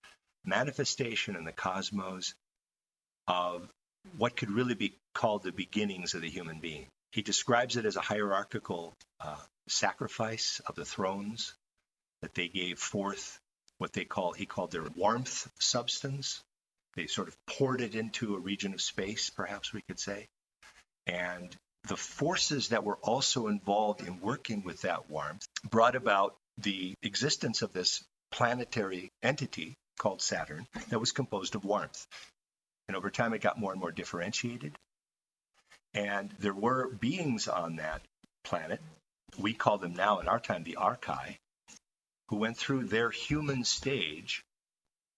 manifestation 0.45 1.37
in 1.37 1.45
the 1.45 1.53
cosmos 1.53 2.35
of 3.27 3.69
what 4.17 4.37
could 4.37 4.51
really 4.51 4.75
be 4.75 4.95
called 5.15 5.43
the 5.43 5.53
beginnings 5.53 6.15
of 6.15 6.21
the 6.21 6.31
human 6.31 6.61
being. 6.61 6.87
He 7.13 7.23
describes 7.23 7.77
it 7.77 7.87
as 7.87 7.97
a 7.97 8.01
hierarchical 8.01 8.95
uh, 9.21 9.37
sacrifice 9.69 10.61
of 10.67 10.75
the 10.75 10.85
thrones 10.85 11.55
that 12.23 12.35
they 12.35 12.49
gave 12.49 12.79
forth 12.79 13.41
what 13.79 13.93
they 13.93 14.05
call 14.05 14.33
he 14.33 14.47
called 14.47 14.73
their 14.73 14.85
warmth 14.95 15.49
substance. 15.59 16.43
They 16.95 17.07
sort 17.07 17.29
of 17.29 17.37
poured 17.47 17.81
it 17.81 17.95
into 17.95 18.35
a 18.35 18.41
region 18.41 18.73
of 18.73 18.81
space, 18.81 19.29
perhaps 19.31 19.73
we 19.73 19.83
could 19.83 20.01
say. 20.01 20.27
And 21.07 21.55
the 21.87 21.97
forces 21.97 22.69
that 22.69 22.85
were 22.85 22.97
also 22.97 23.49
involved 23.49 24.01
in 24.01 24.21
working 24.21 24.65
with 24.65 24.83
that 24.83 25.09
warmth 25.11 25.47
brought 25.69 25.95
about 25.95 26.37
the 26.59 26.95
existence 27.03 27.63
of 27.63 27.73
this 27.73 28.03
planetary 28.33 29.11
entity 29.23 29.75
called 29.99 30.23
Saturn 30.23 30.67
that 30.89 30.99
was 30.99 31.13
composed 31.13 31.55
of 31.55 31.65
warmth. 31.65 32.07
And 32.89 32.97
over 32.97 33.11
time, 33.11 33.35
it 33.35 33.41
got 33.41 33.59
more 33.59 33.73
and 33.73 33.81
more 33.81 33.93
differentiated. 33.93 34.77
And 35.95 36.31
there 36.39 36.55
were 36.55 36.89
beings 36.89 37.49
on 37.49 37.77
that 37.77 38.03
planet. 38.45 38.81
We 39.39 39.55
call 39.55 39.79
them 39.79 39.95
now 39.95 40.21
in 40.21 40.29
our 40.29 40.41
time 40.41 40.63
the 40.63 40.79
Archai, 40.81 41.37
who 42.29 42.37
went 42.37 42.57
through 42.57 42.85
their 42.85 43.11
human 43.11 43.65
stage 43.65 44.45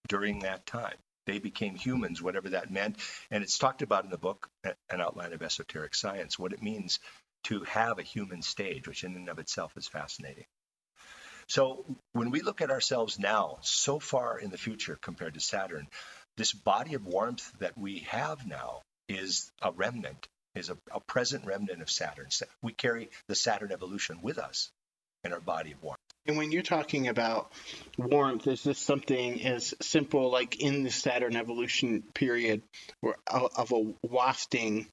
during 0.08 0.40
that 0.40 0.66
time. 0.66 0.96
They 1.26 1.38
became 1.38 1.74
humans, 1.74 2.22
whatever 2.22 2.50
that 2.50 2.70
meant. 2.70 2.96
And 3.30 3.42
it's 3.42 3.58
talked 3.58 3.82
about 3.82 4.04
in 4.04 4.10
the 4.10 4.16
book, 4.16 4.48
An 4.64 5.00
Outline 5.00 5.34
of 5.34 5.42
Esoteric 5.42 5.94
Science, 5.94 6.38
what 6.38 6.52
it 6.52 6.62
means 6.62 6.98
to 7.44 7.64
have 7.64 7.98
a 7.98 8.02
human 8.02 8.42
stage, 8.42 8.88
which 8.88 9.04
in 9.04 9.14
and 9.14 9.28
of 9.28 9.38
itself 9.38 9.76
is 9.76 9.86
fascinating. 9.86 10.46
So 11.48 11.84
when 12.12 12.30
we 12.30 12.40
look 12.40 12.60
at 12.60 12.70
ourselves 12.70 13.18
now, 13.18 13.58
so 13.62 13.98
far 13.98 14.38
in 14.38 14.50
the 14.50 14.58
future 14.58 14.98
compared 15.00 15.34
to 15.34 15.40
Saturn, 15.40 15.88
this 16.36 16.52
body 16.52 16.94
of 16.94 17.06
warmth 17.06 17.50
that 17.58 17.76
we 17.76 18.00
have 18.10 18.46
now 18.46 18.82
is 19.08 19.50
a 19.62 19.72
remnant, 19.72 20.28
is 20.54 20.70
a, 20.70 20.76
a 20.92 21.00
present 21.00 21.46
remnant 21.46 21.82
of 21.82 21.90
Saturn. 21.90 22.28
We 22.62 22.72
carry 22.72 23.10
the 23.28 23.34
Saturn 23.34 23.72
evolution 23.72 24.20
with 24.22 24.38
us 24.38 24.70
in 25.24 25.32
our 25.32 25.40
body 25.40 25.72
of 25.72 25.82
warmth. 25.82 25.98
And 26.28 26.36
when 26.36 26.52
you're 26.52 26.62
talking 26.62 27.08
about 27.08 27.50
warmth, 27.96 28.46
is 28.46 28.62
this 28.62 28.78
something 28.78 29.42
as 29.46 29.74
simple 29.80 30.30
like 30.30 30.60
in 30.60 30.82
the 30.82 30.90
Saturn 30.90 31.36
evolution 31.36 32.02
period 32.12 32.62
of 33.26 33.72
a 33.72 33.94
wafting 34.02 34.86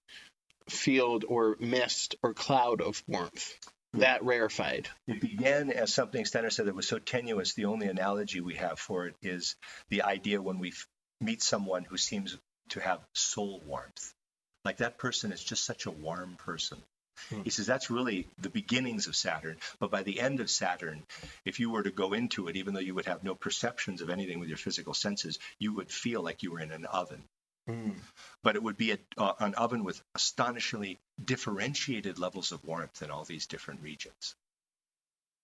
field 0.69 1.25
or 1.27 1.57
mist 1.59 2.15
or 2.23 2.33
cloud 2.33 2.79
of 2.79 3.03
warmth? 3.05 3.53
Hmm. 3.93 3.99
That 3.99 4.23
rarefied. 4.23 4.87
It 5.07 5.19
began 5.19 5.71
as 5.71 5.93
something 5.93 6.23
Steiner 6.23 6.49
said 6.49 6.67
that 6.67 6.75
was 6.75 6.87
so 6.87 6.99
tenuous. 6.99 7.53
The 7.53 7.65
only 7.65 7.87
analogy 7.87 8.39
we 8.39 8.55
have 8.55 8.79
for 8.79 9.07
it 9.07 9.15
is 9.21 9.57
the 9.89 10.03
idea 10.03 10.41
when 10.41 10.59
we 10.59 10.71
meet 11.19 11.43
someone 11.43 11.83
who 11.83 11.97
seems 11.97 12.37
to 12.69 12.79
have 12.79 13.01
soul 13.13 13.61
warmth. 13.65 14.13
Like 14.63 14.77
that 14.77 14.97
person 14.97 15.33
is 15.33 15.43
just 15.43 15.65
such 15.65 15.85
a 15.85 15.91
warm 15.91 16.37
person. 16.37 16.77
Hmm. 17.29 17.41
He 17.43 17.49
says 17.49 17.65
that's 17.65 17.89
really 17.89 18.27
the 18.37 18.49
beginnings 18.49 19.07
of 19.07 19.15
Saturn. 19.15 19.57
But 19.79 19.91
by 19.91 20.03
the 20.03 20.19
end 20.19 20.39
of 20.39 20.49
Saturn, 20.49 21.03
if 21.43 21.59
you 21.59 21.69
were 21.69 21.83
to 21.83 21.91
go 21.91 22.13
into 22.13 22.47
it, 22.47 22.55
even 22.55 22.73
though 22.73 22.79
you 22.79 22.95
would 22.95 23.05
have 23.05 23.23
no 23.23 23.35
perceptions 23.35 24.01
of 24.01 24.09
anything 24.09 24.39
with 24.39 24.49
your 24.49 24.57
physical 24.57 24.93
senses, 24.93 25.39
you 25.59 25.73
would 25.73 25.91
feel 25.91 26.21
like 26.21 26.43
you 26.43 26.51
were 26.51 26.59
in 26.59 26.71
an 26.71 26.85
oven. 26.85 27.23
Hmm. 27.67 27.91
But 28.43 28.55
it 28.55 28.63
would 28.63 28.77
be 28.77 28.91
a, 28.91 28.97
uh, 29.17 29.33
an 29.39 29.55
oven 29.55 29.83
with 29.83 30.01
astonishingly 30.13 30.99
differentiated 31.23 32.19
levels 32.19 32.51
of 32.51 32.63
warmth 32.63 33.01
in 33.01 33.09
all 33.09 33.23
these 33.23 33.47
different 33.47 33.81
regions. 33.81 34.35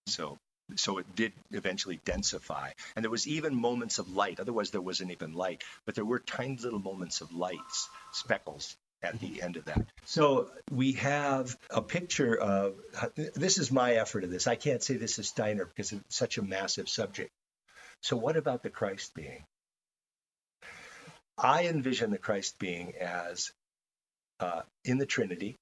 So 0.08 0.38
so 0.78 1.00
it 1.00 1.16
did 1.16 1.34
eventually 1.52 2.00
densify. 2.06 2.72
And 2.96 3.04
there 3.04 3.12
was 3.12 3.28
even 3.28 3.56
moments 3.56 4.00
of 4.00 4.16
light. 4.16 4.40
Otherwise, 4.40 4.72
there 4.72 4.82
wasn't 4.82 5.12
even 5.12 5.34
light. 5.34 5.64
But 5.86 5.96
there 5.96 6.06
were 6.06 6.20
tiny 6.20 6.56
little 6.56 6.80
moments 6.80 7.20
of 7.20 7.34
lights, 7.34 7.90
speckles 8.14 8.78
at 9.04 9.20
the 9.20 9.42
end 9.42 9.58
of 9.58 9.66
that. 9.66 9.86
So 10.06 10.50
we 10.70 10.94
have 10.94 11.58
a 11.70 11.82
picture 11.82 12.36
of 12.36 12.76
this 13.16 13.58
is 13.58 13.72
my 13.72 13.94
effort 13.94 14.24
of 14.24 14.30
this. 14.30 14.48
I 14.48 14.56
can't 14.56 14.84
say 14.84 14.96
this 14.96 15.20
is 15.20 15.28
Steiner 15.28 15.66
because 15.66 15.92
it's 15.92 16.16
such 16.16 16.38
a 16.38 16.44
massive 16.44 16.88
subject. 16.88 17.32
So 18.02 18.16
what 18.16 18.38
about 18.38 18.64
the 18.64 18.70
Christ 18.70 19.14
being? 19.16 19.44
I 21.38 21.66
envision 21.68 22.12
the 22.12 22.18
Christ 22.18 22.60
being 22.60 22.94
as 23.00 23.52
uh, 24.40 24.62
in 24.86 24.98
the 24.98 25.06
Trinity. 25.06 25.56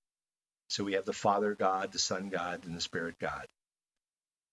So 0.67 0.83
we 0.83 0.93
have 0.93 1.05
the 1.05 1.13
Father 1.13 1.55
God, 1.55 1.91
the 1.91 1.99
Son 1.99 2.29
God, 2.29 2.65
and 2.65 2.75
the 2.75 2.81
Spirit 2.81 3.15
God. 3.19 3.45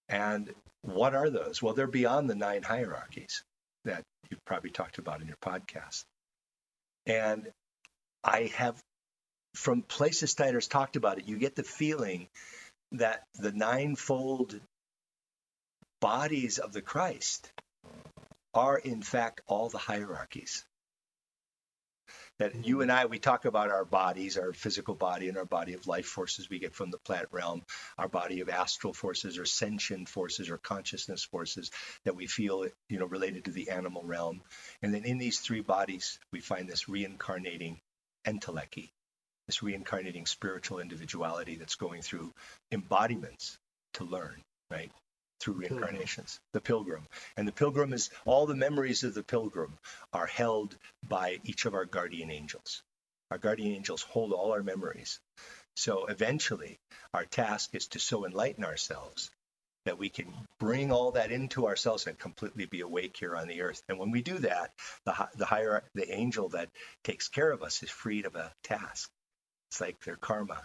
And 0.08 0.52
what 0.82 1.14
are 1.14 1.30
those? 1.30 1.60
Well, 1.60 1.74
they're 1.74 1.86
beyond 1.86 2.30
the 2.30 2.34
nine 2.34 2.62
hierarchies 2.62 3.42
that 3.84 4.02
you've 4.30 4.44
probably 4.44 4.70
talked 4.70 4.98
about 4.98 5.20
in 5.20 5.26
your 5.26 5.36
podcast. 5.36 6.04
And 7.06 7.48
I 8.26 8.50
have, 8.56 8.82
from 9.54 9.82
places 9.82 10.32
Steiner's 10.32 10.66
talked 10.66 10.96
about 10.96 11.18
it, 11.18 11.28
you 11.28 11.38
get 11.38 11.54
the 11.54 11.62
feeling 11.62 12.28
that 12.92 13.22
the 13.34 13.52
ninefold 13.52 14.60
bodies 16.00 16.58
of 16.58 16.72
the 16.72 16.82
Christ 16.82 17.50
are, 18.52 18.76
in 18.76 19.00
fact, 19.00 19.42
all 19.46 19.68
the 19.68 19.78
hierarchies 19.78 20.64
that 22.38 22.66
you 22.66 22.82
and 22.82 22.92
I, 22.92 23.06
we 23.06 23.18
talk 23.18 23.44
about 23.44 23.70
our 23.70 23.84
bodies, 23.84 24.36
our 24.36 24.52
physical 24.52 24.94
body, 24.94 25.28
and 25.28 25.38
our 25.38 25.46
body 25.46 25.72
of 25.72 25.86
life 25.86 26.06
forces 26.06 26.50
we 26.50 26.58
get 26.58 26.74
from 26.74 26.90
the 26.90 26.98
plant 26.98 27.28
realm, 27.32 27.62
our 27.96 28.08
body 28.08 28.40
of 28.40 28.48
astral 28.48 28.92
forces 28.92 29.38
or 29.38 29.46
sentient 29.46 30.08
forces 30.08 30.50
or 30.50 30.58
consciousness 30.58 31.24
forces 31.24 31.70
that 32.04 32.16
we 32.16 32.26
feel, 32.26 32.66
you 32.88 32.98
know, 32.98 33.06
related 33.06 33.46
to 33.46 33.52
the 33.52 33.70
animal 33.70 34.02
realm. 34.04 34.42
And 34.82 34.92
then 34.92 35.04
in 35.04 35.18
these 35.18 35.40
three 35.40 35.62
bodies, 35.62 36.18
we 36.32 36.40
find 36.40 36.68
this 36.68 36.88
reincarnating 36.88 37.80
entelechy, 38.26 38.90
this 39.46 39.62
reincarnating 39.62 40.26
spiritual 40.26 40.80
individuality 40.80 41.56
that's 41.56 41.76
going 41.76 42.02
through 42.02 42.32
embodiments 42.70 43.58
to 43.94 44.04
learn, 44.04 44.42
right? 44.70 44.90
through 45.40 45.54
reincarnations, 45.54 46.40
the 46.52 46.60
pilgrim. 46.60 47.06
And 47.36 47.46
the 47.46 47.52
pilgrim 47.52 47.92
is 47.92 48.10
all 48.24 48.46
the 48.46 48.54
memories 48.54 49.04
of 49.04 49.14
the 49.14 49.22
pilgrim 49.22 49.78
are 50.12 50.26
held 50.26 50.76
by 51.06 51.40
each 51.44 51.66
of 51.66 51.74
our 51.74 51.84
guardian 51.84 52.30
angels. 52.30 52.82
Our 53.30 53.38
guardian 53.38 53.74
angels 53.74 54.02
hold 54.02 54.32
all 54.32 54.52
our 54.52 54.62
memories. 54.62 55.20
So 55.76 56.06
eventually, 56.06 56.78
our 57.12 57.24
task 57.24 57.74
is 57.74 57.88
to 57.88 57.98
so 57.98 58.24
enlighten 58.24 58.64
ourselves 58.64 59.30
that 59.86 59.98
we 59.98 60.10
can 60.10 60.32
bring 60.60 60.92
all 60.92 61.12
that 61.12 61.32
into 61.32 61.66
ourselves 61.66 62.06
and 62.06 62.18
completely 62.18 62.66
be 62.66 62.80
awake 62.80 63.16
here 63.18 63.34
on 63.34 63.48
the 63.48 63.62
earth. 63.62 63.82
And 63.88 63.98
when 63.98 64.10
we 64.10 64.20
do 64.20 64.38
that, 64.40 64.72
the, 65.04 65.28
the 65.36 65.46
higher 65.46 65.82
the 65.94 66.12
angel 66.12 66.50
that 66.50 66.68
takes 67.02 67.28
care 67.28 67.50
of 67.50 67.62
us 67.62 67.82
is 67.82 67.90
freed 67.90 68.26
of 68.26 68.34
a 68.34 68.52
task. 68.62 69.10
It's 69.70 69.80
like 69.80 69.98
their 70.04 70.16
karma 70.16 70.62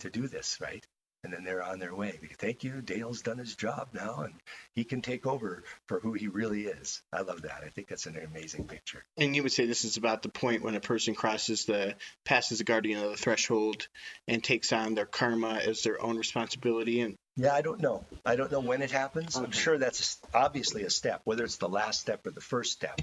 to 0.00 0.10
do 0.10 0.28
this, 0.28 0.58
right? 0.60 0.84
and 1.24 1.32
then 1.32 1.44
they're 1.44 1.62
on 1.62 1.78
their 1.78 1.94
way. 1.94 2.18
Thank 2.38 2.62
you. 2.62 2.80
Dale's 2.80 3.22
done 3.22 3.38
his 3.38 3.56
job 3.56 3.88
now, 3.92 4.20
and 4.20 4.34
he 4.74 4.84
can 4.84 5.02
take 5.02 5.26
over 5.26 5.64
for 5.86 5.98
who 5.98 6.12
he 6.12 6.28
really 6.28 6.66
is. 6.66 7.02
I 7.12 7.22
love 7.22 7.42
that. 7.42 7.62
I 7.64 7.70
think 7.70 7.88
that's 7.88 8.06
an 8.06 8.16
amazing 8.16 8.66
picture. 8.66 9.04
And 9.16 9.34
you 9.34 9.42
would 9.42 9.52
say 9.52 9.66
this 9.66 9.84
is 9.84 9.96
about 9.96 10.22
the 10.22 10.28
point 10.28 10.62
when 10.62 10.76
a 10.76 10.80
person 10.80 11.14
crosses 11.14 11.64
the 11.64 11.96
passes 12.24 12.58
the 12.58 12.64
guardian 12.64 13.02
of 13.02 13.10
the 13.10 13.16
threshold 13.16 13.88
and 14.28 14.42
takes 14.42 14.72
on 14.72 14.94
their 14.94 15.06
karma 15.06 15.54
as 15.54 15.82
their 15.82 16.00
own 16.00 16.16
responsibility. 16.16 17.00
And 17.00 17.16
yeah, 17.38 17.54
I 17.54 17.62
don't 17.62 17.80
know. 17.80 18.04
I 18.26 18.34
don't 18.34 18.50
know 18.50 18.60
when 18.60 18.82
it 18.82 18.90
happens. 18.90 19.36
Okay. 19.36 19.44
I'm 19.44 19.52
sure 19.52 19.78
that's 19.78 20.18
obviously 20.34 20.82
a 20.82 20.90
step, 20.90 21.20
whether 21.22 21.44
it's 21.44 21.58
the 21.58 21.68
last 21.68 22.00
step 22.00 22.26
or 22.26 22.32
the 22.32 22.40
first 22.40 22.72
step. 22.72 23.00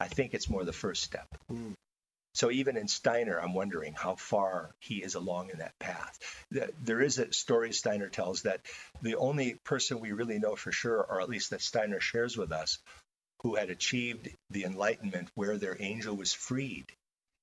I 0.00 0.08
think 0.08 0.34
it's 0.34 0.50
more 0.50 0.64
the 0.64 0.72
first 0.72 1.04
step. 1.04 1.28
Mm. 1.52 1.74
So 2.34 2.50
even 2.50 2.76
in 2.76 2.88
Steiner, 2.88 3.38
I'm 3.38 3.54
wondering 3.54 3.94
how 3.94 4.16
far 4.16 4.74
he 4.80 4.96
is 4.96 5.14
along 5.14 5.50
in 5.50 5.58
that 5.58 5.78
path. 5.78 6.18
There 6.50 7.00
is 7.00 7.18
a 7.18 7.32
story 7.32 7.72
Steiner 7.72 8.08
tells 8.08 8.42
that 8.42 8.60
the 9.02 9.16
only 9.16 9.54
person 9.64 10.00
we 10.00 10.12
really 10.12 10.40
know 10.40 10.56
for 10.56 10.72
sure, 10.72 11.00
or 11.00 11.20
at 11.20 11.28
least 11.28 11.50
that 11.50 11.62
Steiner 11.62 12.00
shares 12.00 12.36
with 12.36 12.50
us, 12.50 12.78
who 13.42 13.54
had 13.54 13.70
achieved 13.70 14.28
the 14.50 14.64
enlightenment 14.64 15.30
where 15.34 15.58
their 15.58 15.76
angel 15.80 16.16
was 16.16 16.32
freed, 16.32 16.86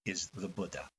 is 0.06 0.30
the 0.34 0.50
Buddha. 0.50 0.90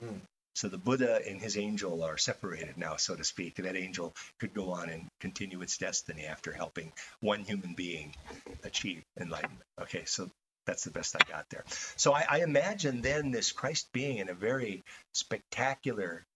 Mm. 0.00 0.20
So 0.60 0.68
the 0.68 0.76
Buddha 0.76 1.26
and 1.26 1.40
his 1.40 1.56
angel 1.56 2.02
are 2.02 2.18
separated 2.18 2.76
now, 2.76 2.96
so 2.96 3.16
to 3.16 3.24
speak. 3.24 3.58
And 3.58 3.66
that 3.66 3.76
angel 3.76 4.14
could 4.38 4.52
go 4.52 4.72
on 4.72 4.90
and 4.90 5.08
continue 5.18 5.62
its 5.62 5.78
destiny 5.78 6.26
after 6.26 6.52
helping 6.52 6.92
one 7.20 7.44
human 7.44 7.72
being 7.72 8.14
achieve 8.62 9.02
enlightenment. 9.18 9.64
Okay, 9.80 10.04
so 10.04 10.28
that's 10.66 10.84
the 10.84 10.90
best 10.90 11.16
I 11.16 11.26
got 11.26 11.48
there. 11.48 11.64
So 11.96 12.12
I, 12.12 12.26
I 12.28 12.42
imagine 12.42 13.00
then 13.00 13.30
this 13.30 13.52
Christ 13.52 13.88
being 13.94 14.18
in 14.18 14.28
a 14.28 14.34
very 14.34 14.82
spectacular 15.14 16.26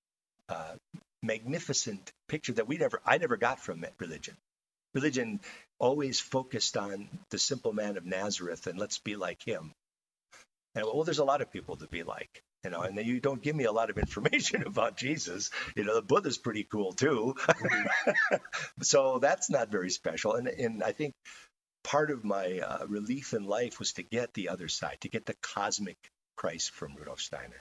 uh, 0.49 0.77
magnificent 1.23 2.11
picture 2.27 2.55
that 2.55 2.67
we 2.67 2.79
never, 2.79 3.03
I 3.05 3.19
never 3.19 3.37
got 3.37 3.61
from 3.61 3.85
religion. 3.99 4.39
Religion 4.95 5.39
always 5.79 6.19
focused 6.19 6.79
on 6.79 7.11
the 7.29 7.39
simple 7.39 7.75
man 7.75 7.99
of 7.99 8.07
Nazareth 8.07 8.69
and 8.69 8.79
let's 8.79 8.97
be 8.97 9.17
like 9.17 9.43
him. 9.43 9.73
And 10.75 10.87
well, 10.87 11.05
there's 11.05 11.19
a 11.19 11.25
lot 11.25 11.43
of 11.43 11.53
people 11.53 11.77
to 11.77 11.87
be 11.89 12.05
like, 12.05 12.43
you 12.65 12.71
know, 12.71 12.81
and 12.81 12.97
you 13.05 13.21
don't 13.21 13.43
give 13.43 13.55
me 13.55 13.65
a 13.65 13.73
lot 13.73 13.91
of 13.91 13.99
information 14.05 14.67
about 14.67 14.97
Jesus. 14.97 15.51
You 15.77 15.85
know, 15.85 15.95
the 15.95 16.03
Buddha's 16.03 16.39
pretty 16.39 16.65
cool 16.65 16.93
too. 16.93 17.35
so 18.83 19.19
that's 19.19 19.51
not 19.51 19.71
very 19.71 19.91
special. 19.91 20.35
And, 20.35 20.49
and 20.49 20.83
I 20.83 20.93
think 20.93 21.13
part 21.85 22.11
of 22.11 22.25
my 22.25 22.61
uh, 22.61 22.87
relief 22.89 23.35
in 23.35 23.45
life 23.45 23.79
was 23.79 23.93
to 23.95 24.03
get 24.03 24.33
the 24.35 24.49
other 24.49 24.69
side, 24.69 24.99
to 25.03 25.09
get 25.09 25.27
the 25.27 25.37
cosmic 25.43 25.97
Christ 26.37 26.71
from 26.73 26.95
Rudolf 26.97 27.21
Steiner. 27.21 27.61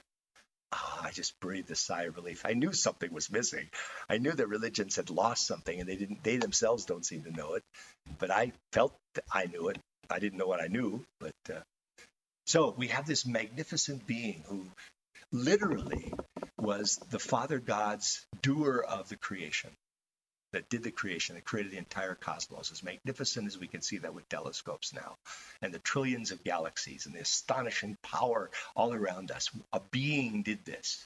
Oh, 0.72 1.00
I 1.02 1.12
just 1.12 1.38
breathed 1.38 1.70
a 1.70 1.76
sigh 1.76 2.04
of 2.04 2.16
relief. 2.16 2.42
I 2.44 2.54
knew 2.54 2.72
something 2.72 3.12
was 3.12 3.30
missing. 3.30 3.68
I 4.08 4.18
knew 4.18 4.32
that 4.32 4.48
religions 4.48 4.96
had 4.96 5.08
lost 5.08 5.46
something, 5.46 5.78
and 5.78 5.88
they 5.88 5.94
didn't. 5.94 6.24
They 6.24 6.38
themselves 6.38 6.84
don't 6.84 7.06
seem 7.06 7.22
to 7.24 7.30
know 7.30 7.54
it. 7.54 7.62
But 8.18 8.32
I 8.32 8.52
felt 8.72 8.92
I 9.32 9.46
knew 9.46 9.68
it. 9.68 9.78
I 10.10 10.18
didn't 10.18 10.38
know 10.38 10.48
what 10.48 10.60
I 10.60 10.66
knew, 10.66 11.04
but 11.20 11.32
uh, 11.48 11.60
so 12.46 12.74
we 12.76 12.88
have 12.88 13.06
this 13.06 13.24
magnificent 13.24 14.06
being 14.06 14.42
who 14.46 14.66
literally 15.34 16.12
was 16.56 16.96
the 17.10 17.18
Father 17.18 17.58
God's 17.58 18.24
doer 18.40 18.84
of 18.88 19.08
the 19.08 19.16
creation 19.16 19.70
that 20.52 20.68
did 20.68 20.84
the 20.84 20.92
creation, 20.92 21.34
that 21.34 21.44
created 21.44 21.72
the 21.72 21.78
entire 21.78 22.14
cosmos, 22.14 22.70
as 22.70 22.84
magnificent 22.84 23.48
as 23.48 23.58
we 23.58 23.66
can 23.66 23.82
see 23.82 23.98
that 23.98 24.14
with 24.14 24.28
telescopes 24.28 24.94
now, 24.94 25.16
and 25.60 25.74
the 25.74 25.80
trillions 25.80 26.30
of 26.30 26.44
galaxies 26.44 27.06
and 27.06 27.14
the 27.14 27.20
astonishing 27.20 27.96
power 28.02 28.48
all 28.76 28.94
around 28.94 29.32
us. 29.32 29.50
A 29.72 29.80
being 29.90 30.42
did 30.44 30.64
this. 30.64 31.04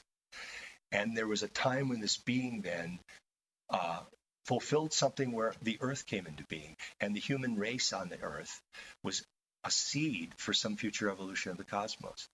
And 0.93 1.17
there 1.17 1.27
was 1.27 1.43
a 1.43 1.49
time 1.49 1.88
when 1.88 2.01
this 2.01 2.19
being 2.19 2.61
then 2.61 2.99
uh, 3.71 4.01
fulfilled 4.45 4.93
something 4.93 5.33
where 5.33 5.55
the 5.62 5.79
earth 5.81 6.05
came 6.05 6.27
into 6.27 6.45
being, 6.45 6.77
and 7.01 7.17
the 7.17 7.21
human 7.21 7.57
race 7.57 7.95
on 7.95 8.11
the 8.11 8.21
earth 8.21 8.61
was 9.03 9.25
a 9.64 9.71
seed 9.71 10.35
for 10.37 10.53
some 10.53 10.77
future 10.77 11.09
evolution 11.09 11.51
of 11.51 11.57
the 11.57 11.64
cosmos. 11.64 12.29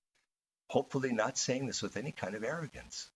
Hopefully, 0.75 1.13
not 1.13 1.39
saying 1.39 1.67
this 1.67 1.83
with 1.83 1.97
any 1.97 2.13
kind 2.13 2.35
of 2.35 2.45
arrogance 2.45 3.11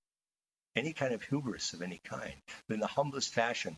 any 0.79 0.93
kind 0.93 1.13
of 1.13 1.23
hubris 1.23 1.73
of 1.73 1.83
any 1.83 2.01
kind. 2.05 2.35
But 2.67 2.75
in 2.75 2.81
the 2.81 2.87
humblest 2.87 3.35
fashion, 3.35 3.77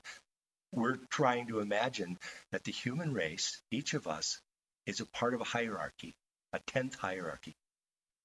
we're 0.73 0.97
trying 1.09 1.49
to 1.49 1.61
imagine 1.61 2.19
that 2.53 2.65
the 2.65 2.73
human 2.73 3.15
race, 3.15 3.61
each 3.71 3.95
of 3.95 4.07
us, 4.07 4.41
is 4.87 5.01
a 5.01 5.07
part 5.07 5.35
of 5.35 5.41
a 5.41 5.45
hierarchy, 5.45 6.15
a 6.53 6.59
tenth 6.61 6.95
hierarchy 6.95 7.57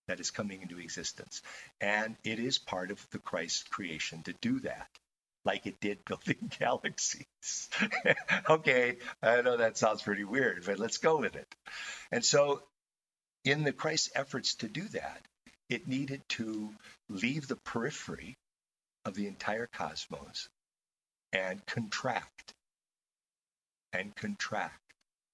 that 0.08 0.20
is 0.20 0.30
coming 0.30 0.62
into 0.62 0.80
existence. 0.80 1.41
And 1.82 2.15
it 2.24 2.39
is 2.39 2.60
part 2.60 2.91
of 2.91 3.08
the 3.12 3.20
Christ 3.20 3.70
creation 3.72 4.24
to 4.24 4.34
do 4.34 4.60
that, 4.60 4.89
like 5.46 5.65
it 5.65 5.80
did 5.80 6.06
building 6.06 6.52
galaxies. 6.60 7.70
okay, 8.50 8.98
I 9.22 9.41
know 9.41 9.58
that 9.58 9.78
sounds 9.78 10.04
pretty 10.04 10.26
weird, 10.26 10.65
but 10.65 10.80
let's 10.80 10.98
go 10.98 11.18
with 11.18 11.36
it. 11.36 11.56
And 12.12 12.24
so, 12.24 12.62
in 13.44 13.63
the 13.63 13.74
Christ's 13.74 14.12
efforts 14.15 14.56
to 14.56 14.68
do 14.68 14.84
that, 14.89 15.22
it 15.69 15.88
needed 15.88 16.21
to 16.30 16.73
leave 17.10 17.47
the 17.47 17.56
periphery 17.56 18.36
of 19.06 19.15
the 19.15 19.28
entire 19.28 19.67
cosmos 19.67 20.47
and 21.34 21.65
contract 21.65 22.54
and 23.93 24.15
contract 24.15 24.80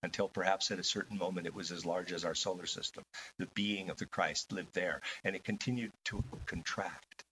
until 0.03 0.27
perhaps 0.27 0.71
at 0.71 0.79
a 0.79 0.83
certain 0.83 1.17
moment 1.17 1.47
it 1.47 1.55
was 1.55 1.71
as 1.71 1.85
large 1.85 2.11
as 2.11 2.25
our 2.25 2.33
solar 2.33 2.65
system. 2.65 3.03
The 3.37 3.47
being 3.53 3.89
of 3.89 3.97
the 3.97 4.05
Christ 4.05 4.51
lived 4.51 4.73
there 4.73 5.01
and 5.23 5.35
it 5.35 5.43
continued 5.43 5.91
to 6.05 6.23
contract. 6.45 7.23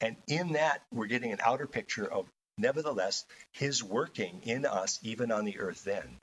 And 0.00 0.16
in 0.28 0.52
that, 0.52 0.82
we're 0.92 1.06
getting 1.06 1.32
an 1.32 1.40
outer 1.42 1.66
picture 1.66 2.10
of, 2.10 2.26
nevertheless, 2.56 3.24
his 3.52 3.82
working 3.82 4.42
in 4.44 4.64
us, 4.64 5.00
even 5.02 5.32
on 5.32 5.44
the 5.44 5.58
earth 5.58 5.82
then. 5.82 6.18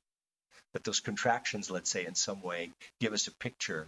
But 0.72 0.84
those 0.84 1.00
contractions, 1.00 1.70
let's 1.70 1.90
say, 1.90 2.06
in 2.06 2.14
some 2.14 2.42
way, 2.42 2.70
give 3.00 3.12
us 3.12 3.26
a 3.26 3.34
picture 3.34 3.86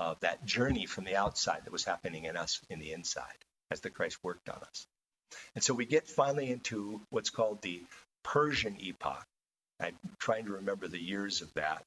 of 0.00 0.18
that 0.20 0.44
journey 0.46 0.86
from 0.86 1.04
the 1.04 1.16
outside 1.16 1.60
that 1.64 1.72
was 1.72 1.84
happening 1.84 2.24
in 2.24 2.36
us 2.36 2.60
in 2.70 2.78
the 2.78 2.92
inside 2.92 3.44
as 3.70 3.80
the 3.80 3.90
Christ 3.90 4.18
worked 4.22 4.48
on 4.48 4.56
us. 4.56 4.86
And 5.54 5.62
so 5.62 5.74
we 5.74 5.84
get 5.84 6.08
finally 6.08 6.50
into 6.50 7.02
what's 7.10 7.30
called 7.30 7.60
the 7.60 7.82
Persian 8.24 8.76
epoch. 8.80 9.26
I'm 9.78 9.96
trying 10.18 10.46
to 10.46 10.52
remember 10.52 10.88
the 10.88 11.00
years 11.00 11.42
of 11.42 11.52
that. 11.54 11.84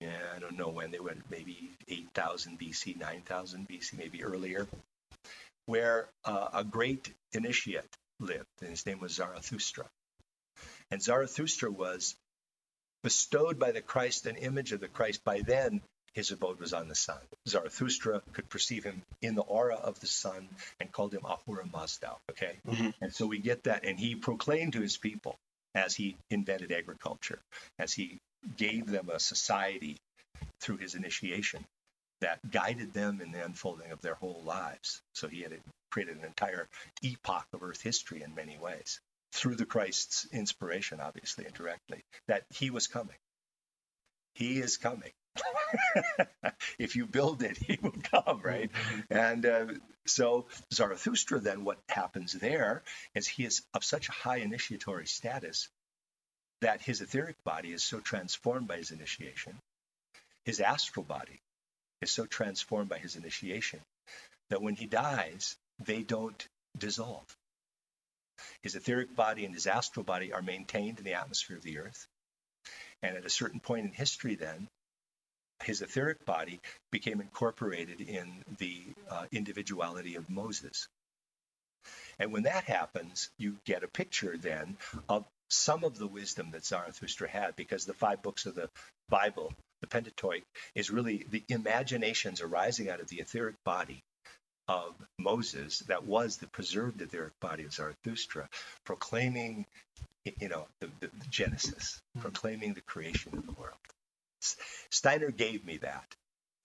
Yeah, 0.00 0.16
I 0.34 0.38
don't 0.38 0.56
know 0.56 0.70
when 0.70 0.90
they 0.90 1.00
went, 1.00 1.30
maybe 1.30 1.70
8000 1.88 2.58
BC, 2.58 2.98
9000 2.98 3.68
BC, 3.68 3.98
maybe 3.98 4.24
earlier, 4.24 4.66
where 5.66 6.08
uh, 6.24 6.48
a 6.54 6.64
great 6.64 7.12
initiate 7.32 7.84
lived, 8.20 8.46
and 8.60 8.70
his 8.70 8.86
name 8.86 9.00
was 9.00 9.12
Zarathustra. 9.12 9.86
And 10.90 11.02
Zarathustra 11.02 11.70
was 11.70 12.14
bestowed 13.02 13.58
by 13.58 13.72
the 13.72 13.82
Christ, 13.82 14.26
an 14.26 14.36
image 14.36 14.72
of 14.72 14.80
the 14.80 14.88
Christ. 14.88 15.24
By 15.24 15.40
then, 15.40 15.82
his 16.14 16.30
abode 16.30 16.60
was 16.60 16.72
on 16.72 16.88
the 16.88 16.94
sun. 16.94 17.18
Zarathustra 17.46 18.22
could 18.32 18.48
perceive 18.48 18.84
him 18.84 19.02
in 19.22 19.34
the 19.34 19.42
aura 19.42 19.76
of 19.76 20.00
the 20.00 20.06
sun 20.06 20.48
and 20.80 20.92
called 20.92 21.14
him 21.14 21.24
Ahura 21.24 21.66
Mazda. 21.66 22.16
Okay, 22.30 22.58
mm-hmm. 22.66 22.90
and 23.00 23.12
so 23.12 23.26
we 23.26 23.38
get 23.38 23.64
that, 23.64 23.84
and 23.84 23.98
he 23.98 24.14
proclaimed 24.14 24.74
to 24.74 24.80
his 24.80 24.96
people 24.96 25.36
as 25.74 25.94
he 25.94 26.16
invented 26.30 26.72
agriculture, 26.72 27.40
as 27.78 27.92
he 27.92 28.18
gave 28.56 28.86
them 28.86 29.10
a 29.10 29.20
society 29.20 29.96
through 30.60 30.78
his 30.78 30.94
initiation 30.94 31.64
that 32.20 32.38
guided 32.50 32.92
them 32.92 33.20
in 33.20 33.32
the 33.32 33.44
unfolding 33.44 33.92
of 33.92 34.00
their 34.00 34.14
whole 34.14 34.42
lives. 34.44 35.00
So 35.12 35.28
he 35.28 35.42
had 35.42 35.52
created 35.90 36.16
an 36.16 36.24
entire 36.24 36.68
epoch 37.02 37.46
of 37.52 37.62
Earth 37.62 37.80
history 37.80 38.22
in 38.22 38.34
many 38.34 38.58
ways 38.58 39.00
through 39.32 39.56
the 39.56 39.66
Christ's 39.66 40.26
inspiration, 40.32 41.00
obviously, 41.00 41.46
indirectly, 41.46 42.02
that 42.26 42.44
he 42.50 42.70
was 42.70 42.86
coming. 42.86 43.16
He 44.34 44.58
is 44.58 44.76
coming. 44.76 45.12
if 46.78 46.96
you 46.96 47.06
build 47.06 47.42
it, 47.42 47.56
he 47.66 47.78
will 47.80 47.94
come, 48.02 48.40
right? 48.42 48.70
And 49.10 49.46
uh, 49.46 49.66
so 50.06 50.46
Zarathustra, 50.72 51.40
then 51.40 51.64
what 51.64 51.78
happens 51.88 52.32
there 52.32 52.82
is 53.14 53.26
he 53.26 53.44
is 53.44 53.62
of 53.74 53.84
such 53.84 54.08
a 54.08 54.12
high 54.12 54.38
initiatory 54.38 55.06
status 55.06 55.68
that 56.60 56.82
his 56.82 57.00
etheric 57.00 57.42
body 57.44 57.72
is 57.72 57.84
so 57.84 58.00
transformed 58.00 58.66
by 58.66 58.76
his 58.76 58.90
initiation, 58.90 59.58
his 60.44 60.60
astral 60.60 61.04
body 61.04 61.40
is 62.00 62.10
so 62.10 62.26
transformed 62.26 62.88
by 62.88 62.98
his 62.98 63.16
initiation 63.16 63.80
that 64.50 64.62
when 64.62 64.74
he 64.74 64.86
dies, 64.86 65.56
they 65.78 66.02
don't 66.02 66.48
dissolve. 66.76 67.36
His 68.62 68.76
etheric 68.76 69.14
body 69.14 69.44
and 69.44 69.54
his 69.54 69.66
astral 69.66 70.04
body 70.04 70.32
are 70.32 70.42
maintained 70.42 70.98
in 70.98 71.04
the 71.04 71.14
atmosphere 71.14 71.56
of 71.56 71.62
the 71.62 71.78
earth. 71.78 72.06
And 73.02 73.16
at 73.16 73.26
a 73.26 73.30
certain 73.30 73.60
point 73.60 73.86
in 73.86 73.92
history, 73.92 74.34
then, 74.34 74.68
his 75.62 75.82
etheric 75.82 76.24
body 76.24 76.60
became 76.90 77.20
incorporated 77.20 78.00
in 78.00 78.44
the 78.58 78.82
uh, 79.10 79.26
individuality 79.32 80.14
of 80.16 80.30
Moses. 80.30 80.88
And 82.18 82.32
when 82.32 82.44
that 82.44 82.64
happens, 82.64 83.30
you 83.38 83.56
get 83.64 83.84
a 83.84 83.88
picture 83.88 84.36
then 84.36 84.76
of 85.08 85.24
some 85.50 85.84
of 85.84 85.98
the 85.98 86.06
wisdom 86.06 86.50
that 86.52 86.66
Zarathustra 86.66 87.28
had, 87.28 87.56
because 87.56 87.84
the 87.84 87.94
five 87.94 88.22
books 88.22 88.46
of 88.46 88.54
the 88.54 88.68
Bible, 89.08 89.52
the 89.80 89.86
Pentateuch, 89.86 90.42
is 90.74 90.90
really 90.90 91.24
the 91.30 91.44
imaginations 91.48 92.40
arising 92.40 92.90
out 92.90 93.00
of 93.00 93.08
the 93.08 93.20
etheric 93.20 93.56
body 93.64 94.02
of 94.68 94.94
Moses 95.18 95.78
that 95.88 96.04
was 96.04 96.36
the 96.36 96.46
preserved 96.48 97.00
etheric 97.00 97.32
body 97.40 97.64
of 97.64 97.72
Zarathustra, 97.72 98.48
proclaiming, 98.84 99.64
you 100.24 100.48
know, 100.48 100.66
the, 100.80 100.88
the, 101.00 101.06
the 101.06 101.26
Genesis, 101.30 101.98
proclaiming 102.20 102.74
the 102.74 102.82
creation 102.82 103.38
of 103.38 103.46
the 103.46 103.52
world. 103.52 103.78
Steiner 104.90 105.30
gave 105.30 105.64
me 105.64 105.78
that. 105.78 106.14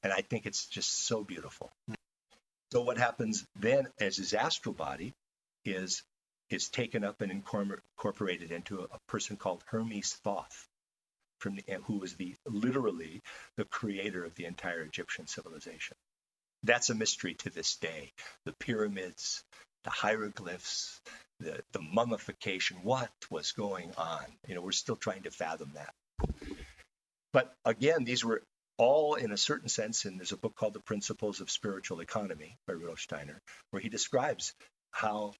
And 0.03 0.11
I 0.11 0.21
think 0.21 0.45
it's 0.45 0.65
just 0.65 1.05
so 1.07 1.23
beautiful. 1.23 1.71
So 2.71 2.81
what 2.81 2.97
happens 2.97 3.45
then 3.55 3.87
as 3.99 4.17
his 4.17 4.33
astral 4.33 4.73
body 4.73 5.13
is 5.63 6.03
is 6.49 6.69
taken 6.69 7.03
up 7.03 7.21
and 7.21 7.31
incorporated 7.31 8.51
into 8.51 8.81
a, 8.81 8.83
a 8.83 8.99
person 9.07 9.37
called 9.37 9.63
Hermes 9.67 10.13
Thoth, 10.23 10.67
from 11.39 11.55
the, 11.55 11.63
who 11.85 11.99
was 11.99 12.15
the 12.15 12.35
literally 12.45 13.21
the 13.57 13.65
creator 13.65 14.23
of 14.23 14.35
the 14.35 14.45
entire 14.45 14.81
Egyptian 14.81 15.25
civilization. 15.27 15.95
That's 16.63 16.89
a 16.89 16.95
mystery 16.95 17.35
to 17.35 17.49
this 17.49 17.75
day. 17.77 18.11
The 18.45 18.53
pyramids, 18.53 19.43
the 19.83 19.89
hieroglyphs, 19.89 21.01
the, 21.39 21.61
the 21.71 21.81
mummification, 21.81 22.77
what 22.83 23.11
was 23.29 23.51
going 23.51 23.91
on? 23.97 24.23
You 24.47 24.55
know, 24.55 24.61
we're 24.61 24.71
still 24.71 24.95
trying 24.95 25.23
to 25.23 25.31
fathom 25.31 25.73
that. 25.75 25.93
But 27.33 27.53
again, 27.65 28.03
these 28.03 28.23
were 28.23 28.43
all 28.77 29.15
in 29.15 29.31
a 29.31 29.37
certain 29.37 29.69
sense, 29.69 30.05
and 30.05 30.19
there's 30.19 30.31
a 30.31 30.37
book 30.37 30.55
called 30.55 30.73
The 30.73 30.79
Principles 30.81 31.41
of 31.41 31.51
Spiritual 31.51 31.99
Economy 31.99 32.55
by 32.67 32.73
Rudolf 32.73 32.99
Steiner, 32.99 33.39
where 33.71 33.81
he 33.81 33.89
describes 33.89 34.53
how 34.91 35.33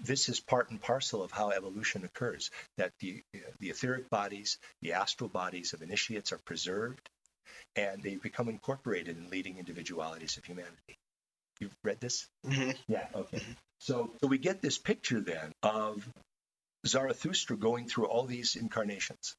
this 0.00 0.28
is 0.28 0.40
part 0.40 0.70
and 0.70 0.80
parcel 0.80 1.22
of 1.22 1.32
how 1.32 1.50
evolution 1.50 2.04
occurs, 2.04 2.50
that 2.76 2.92
the, 3.00 3.22
the 3.58 3.70
etheric 3.70 4.08
bodies, 4.10 4.58
the 4.80 4.92
astral 4.92 5.28
bodies 5.28 5.72
of 5.72 5.82
initiates 5.82 6.32
are 6.32 6.40
preserved, 6.44 7.08
and 7.76 8.02
they 8.02 8.16
become 8.16 8.48
incorporated 8.48 9.16
in 9.16 9.30
leading 9.30 9.58
individualities 9.58 10.36
of 10.36 10.44
humanity. 10.44 10.96
You've 11.60 11.76
read 11.82 11.98
this? 12.00 12.28
Mhm. 12.46 12.76
Yeah. 12.86 13.08
Okay. 13.14 13.42
So, 13.80 14.12
so 14.20 14.28
we 14.28 14.38
get 14.38 14.60
this 14.62 14.78
picture 14.78 15.20
then 15.20 15.52
of 15.62 16.08
Zarathustra 16.86 17.56
going 17.56 17.88
through 17.88 18.06
all 18.06 18.24
these 18.26 18.56
incarnations. 18.56 19.34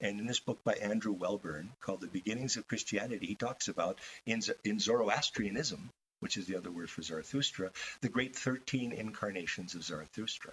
And 0.00 0.18
in 0.18 0.26
this 0.26 0.40
book 0.40 0.64
by 0.64 0.74
Andrew 0.74 1.14
Welburn 1.14 1.68
called 1.80 2.00
The 2.00 2.06
Beginnings 2.06 2.56
of 2.56 2.66
Christianity, 2.66 3.26
he 3.26 3.34
talks 3.34 3.68
about 3.68 3.98
in, 4.24 4.40
in 4.64 4.78
Zoroastrianism, 4.78 5.90
which 6.20 6.36
is 6.36 6.46
the 6.46 6.56
other 6.56 6.70
word 6.70 6.90
for 6.90 7.02
Zarathustra, 7.02 7.70
the 8.00 8.08
great 8.08 8.34
13 8.36 8.92
incarnations 8.92 9.74
of 9.74 9.84
Zarathustra. 9.84 10.52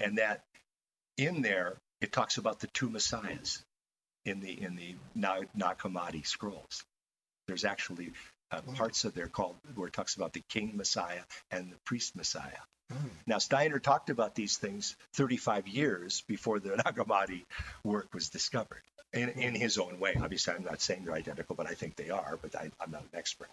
And 0.00 0.18
that 0.18 0.44
in 1.16 1.42
there, 1.42 1.76
it 2.00 2.12
talks 2.12 2.38
about 2.38 2.60
the 2.60 2.66
two 2.68 2.90
messiahs 2.90 3.64
in 4.24 4.40
the 4.40 4.62
in 4.62 4.76
the 4.76 4.96
Na- 5.14 5.40
Nag 5.54 5.78
Hammadi 5.78 6.26
scrolls. 6.26 6.84
There's 7.46 7.64
actually 7.64 8.12
uh, 8.50 8.62
parts 8.74 9.04
of 9.04 9.14
there 9.14 9.28
called 9.28 9.56
where 9.74 9.88
it 9.88 9.94
talks 9.94 10.16
about 10.16 10.32
the 10.32 10.42
king 10.48 10.76
messiah 10.76 11.22
and 11.50 11.70
the 11.70 11.76
priest 11.84 12.16
messiah. 12.16 12.60
Mm. 12.92 13.10
Now 13.26 13.38
Steiner 13.38 13.78
talked 13.78 14.10
about 14.10 14.34
these 14.34 14.56
things 14.56 14.96
35 15.14 15.68
years 15.68 16.22
before 16.26 16.60
the 16.60 16.76
Nag 16.84 16.96
Hammadi 16.96 17.44
work 17.82 18.12
was 18.14 18.28
discovered. 18.28 18.82
In, 19.12 19.28
in 19.28 19.54
mm. 19.54 19.58
his 19.58 19.78
own 19.78 20.00
way. 20.00 20.16
Obviously, 20.20 20.54
I'm 20.54 20.64
not 20.64 20.80
saying 20.80 21.04
they're 21.04 21.14
identical, 21.14 21.54
but 21.54 21.68
I 21.68 21.74
think 21.74 21.94
they 21.94 22.10
are, 22.10 22.36
but 22.42 22.56
I, 22.56 22.70
I'm 22.80 22.90
not 22.90 23.02
an 23.02 23.10
expert. 23.14 23.48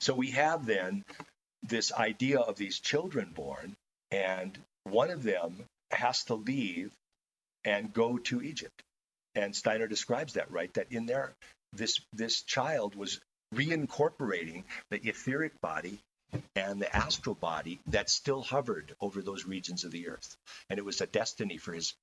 So 0.00 0.14
we 0.14 0.32
have 0.32 0.66
then 0.66 1.04
this 1.62 1.92
idea 1.92 2.40
of 2.40 2.56
these 2.56 2.80
children 2.80 3.30
born, 3.32 3.76
and 4.10 4.58
one 4.82 5.10
of 5.10 5.22
them 5.22 5.64
has 5.92 6.24
to 6.24 6.34
leave 6.34 6.90
and 7.64 7.92
go 7.92 8.18
to 8.18 8.42
Egypt. 8.42 8.82
And 9.34 9.54
Steiner 9.54 9.86
describes 9.86 10.34
that, 10.34 10.50
right? 10.50 10.72
That 10.74 10.90
in 10.90 11.06
there, 11.06 11.34
this 11.72 12.00
this 12.12 12.42
child 12.42 12.94
was 12.94 13.20
reincorporating 13.54 14.64
the 14.90 15.00
etheric 15.06 15.60
body 15.60 16.00
and 16.54 16.80
the 16.80 16.94
astral 16.94 17.34
body 17.34 17.80
that 17.88 18.10
still 18.10 18.42
hovered 18.42 18.94
over 19.00 19.22
those 19.22 19.46
regions 19.46 19.84
of 19.84 19.90
the 19.90 20.08
earth. 20.08 20.36
And 20.68 20.78
it 20.78 20.84
was 20.84 21.00
a 21.00 21.06
destiny 21.06 21.56
for 21.58 21.72
his 21.72 21.94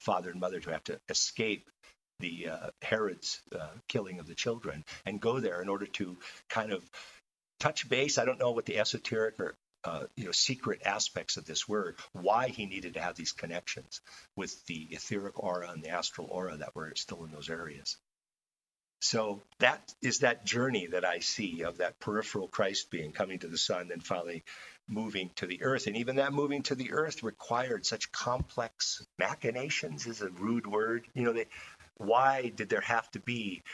father 0.00 0.30
and 0.30 0.40
mother 0.40 0.60
to 0.60 0.70
have 0.70 0.84
to 0.84 1.00
escape 1.08 1.68
the 2.20 2.48
uh, 2.48 2.70
Herod's 2.80 3.40
uh, 3.54 3.68
killing 3.88 4.20
of 4.20 4.26
the 4.26 4.34
children 4.34 4.84
and 5.04 5.20
go 5.20 5.40
there 5.40 5.60
in 5.60 5.68
order 5.68 5.86
to 5.86 6.16
kind 6.48 6.72
of 6.72 6.88
touch 7.60 7.88
base. 7.88 8.18
I 8.18 8.24
don't 8.24 8.38
know 8.38 8.52
what 8.52 8.66
the 8.66 8.78
esoteric 8.78 9.40
or 9.40 9.56
uh, 9.84 10.04
you 10.16 10.26
know 10.26 10.32
secret 10.32 10.82
aspects 10.84 11.36
of 11.36 11.44
this 11.44 11.68
were. 11.68 11.96
Why 12.12 12.48
he 12.48 12.66
needed 12.66 12.94
to 12.94 13.00
have 13.00 13.16
these 13.16 13.32
connections 13.32 14.00
with 14.36 14.64
the 14.66 14.88
etheric 14.90 15.42
aura 15.42 15.70
and 15.70 15.82
the 15.82 15.90
astral 15.90 16.28
aura 16.30 16.56
that 16.58 16.74
were 16.76 16.92
still 16.94 17.24
in 17.24 17.32
those 17.32 17.50
areas. 17.50 17.96
So 19.02 19.42
that 19.58 19.92
is 20.00 20.20
that 20.20 20.44
journey 20.44 20.86
that 20.86 21.04
I 21.04 21.18
see 21.18 21.62
of 21.62 21.78
that 21.78 21.98
peripheral 21.98 22.46
Christ 22.46 22.88
being 22.88 23.10
coming 23.10 23.40
to 23.40 23.48
the 23.48 23.58
sun 23.58 23.90
and 23.92 24.02
finally 24.02 24.44
moving 24.88 25.30
to 25.36 25.46
the 25.46 25.64
earth. 25.64 25.88
And 25.88 25.96
even 25.96 26.16
that 26.16 26.32
moving 26.32 26.62
to 26.64 26.76
the 26.76 26.92
earth 26.92 27.24
required 27.24 27.84
such 27.84 28.12
complex 28.12 29.04
machinations 29.18 30.06
is 30.06 30.22
a 30.22 30.30
rude 30.30 30.68
word. 30.68 31.04
You 31.14 31.24
know, 31.24 31.32
they, 31.32 31.46
why 31.96 32.52
did 32.54 32.68
there 32.68 32.80
have 32.82 33.10
to 33.10 33.18
be 33.18 33.64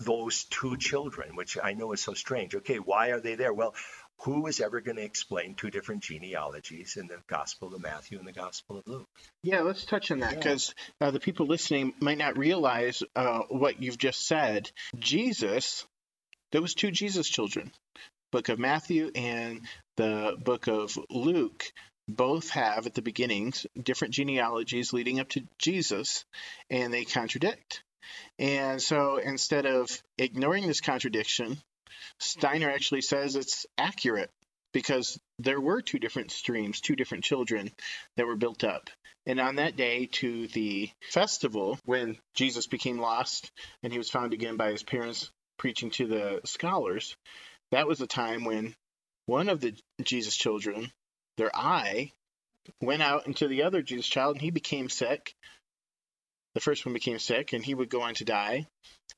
those 0.00 0.44
two 0.44 0.76
children, 0.76 1.36
which 1.36 1.56
I 1.62 1.74
know 1.74 1.92
is 1.92 2.00
so 2.00 2.14
strange? 2.14 2.56
Okay, 2.56 2.78
why 2.78 3.10
are 3.10 3.20
they 3.20 3.36
there? 3.36 3.52
Well, 3.52 3.74
who 4.22 4.46
is 4.46 4.60
ever 4.60 4.80
going 4.80 4.96
to 4.96 5.02
explain 5.02 5.54
two 5.54 5.70
different 5.70 6.02
genealogies 6.02 6.96
in 6.96 7.06
the 7.06 7.18
Gospel 7.26 7.74
of 7.74 7.80
Matthew 7.80 8.18
and 8.18 8.28
the 8.28 8.32
Gospel 8.32 8.78
of 8.78 8.86
Luke? 8.86 9.08
Yeah, 9.42 9.60
let's 9.60 9.84
touch 9.84 10.10
on 10.10 10.20
that 10.20 10.36
because 10.36 10.74
uh, 11.00 11.10
the 11.10 11.20
people 11.20 11.46
listening 11.46 11.94
might 12.00 12.18
not 12.18 12.36
realize 12.36 13.02
uh, 13.16 13.40
what 13.48 13.82
you've 13.82 13.98
just 13.98 14.26
said. 14.26 14.70
Jesus, 14.98 15.86
there 16.52 16.60
was 16.60 16.74
two 16.74 16.90
Jesus 16.90 17.28
children, 17.28 17.72
book 18.30 18.50
of 18.50 18.58
Matthew 18.58 19.10
and 19.14 19.62
the 19.96 20.36
book 20.38 20.66
of 20.66 20.98
Luke. 21.08 21.72
Both 22.06 22.50
have 22.50 22.86
at 22.86 22.94
the 22.94 23.02
beginnings 23.02 23.66
different 23.80 24.14
genealogies 24.14 24.92
leading 24.92 25.20
up 25.20 25.28
to 25.30 25.46
Jesus, 25.58 26.24
and 26.68 26.92
they 26.92 27.04
contradict. 27.04 27.84
And 28.38 28.82
so 28.82 29.18
instead 29.18 29.64
of 29.64 30.02
ignoring 30.18 30.66
this 30.66 30.80
contradiction, 30.80 31.58
Steiner 32.18 32.70
actually 32.70 33.02
says 33.02 33.36
it's 33.36 33.66
accurate 33.78 34.30
because 34.72 35.18
there 35.38 35.60
were 35.60 35.82
two 35.82 35.98
different 35.98 36.30
streams, 36.30 36.80
two 36.80 36.96
different 36.96 37.24
children 37.24 37.70
that 38.16 38.26
were 38.26 38.36
built 38.36 38.64
up. 38.64 38.90
And 39.26 39.40
on 39.40 39.56
that 39.56 39.76
day, 39.76 40.06
to 40.12 40.46
the 40.48 40.90
festival, 41.10 41.78
when 41.84 42.18
Jesus 42.34 42.66
became 42.66 42.98
lost 42.98 43.50
and 43.82 43.92
he 43.92 43.98
was 43.98 44.10
found 44.10 44.32
again 44.32 44.56
by 44.56 44.70
his 44.70 44.82
parents 44.82 45.30
preaching 45.58 45.90
to 45.92 46.06
the 46.06 46.40
scholars, 46.44 47.16
that 47.70 47.86
was 47.86 47.98
the 47.98 48.06
time 48.06 48.44
when 48.44 48.74
one 49.26 49.48
of 49.48 49.60
the 49.60 49.74
Jesus 50.02 50.36
children, 50.36 50.90
their 51.36 51.54
eye, 51.54 52.12
went 52.80 53.02
out 53.02 53.26
into 53.26 53.48
the 53.48 53.62
other 53.62 53.82
Jesus 53.82 54.06
child 54.06 54.36
and 54.36 54.42
he 54.42 54.50
became 54.50 54.88
sick. 54.88 55.34
The 56.54 56.60
first 56.60 56.84
one 56.84 56.94
became 56.94 57.18
sick 57.18 57.52
and 57.52 57.64
he 57.64 57.74
would 57.74 57.90
go 57.90 58.02
on 58.02 58.14
to 58.14 58.24
die. 58.24 58.66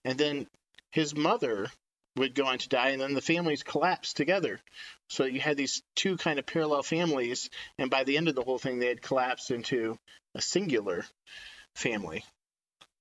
And 0.05 0.19
then 0.19 0.47
his 0.91 1.15
mother 1.15 1.69
would 2.17 2.35
go 2.35 2.47
on 2.47 2.59
to 2.59 2.69
die, 2.69 2.91
and 2.91 3.01
then 3.01 3.15
the 3.15 3.21
families 3.21 3.63
collapsed 3.63 4.17
together. 4.17 4.61
So 5.09 5.25
you 5.25 5.41
had 5.41 5.57
these 5.57 5.83
two 5.95 6.17
kind 6.17 6.39
of 6.39 6.47
parallel 6.47 6.83
families, 6.83 7.51
and 7.79 7.91
by 7.91 8.05
the 8.05 8.17
end 8.17 8.29
of 8.29 8.35
the 8.35 8.43
whole 8.43 8.59
thing, 8.59 8.79
they 8.79 8.89
had 8.89 9.03
collapsed 9.03 9.51
into 9.51 9.99
a 10.35 10.43
singular 10.43 11.05
family, 11.75 12.25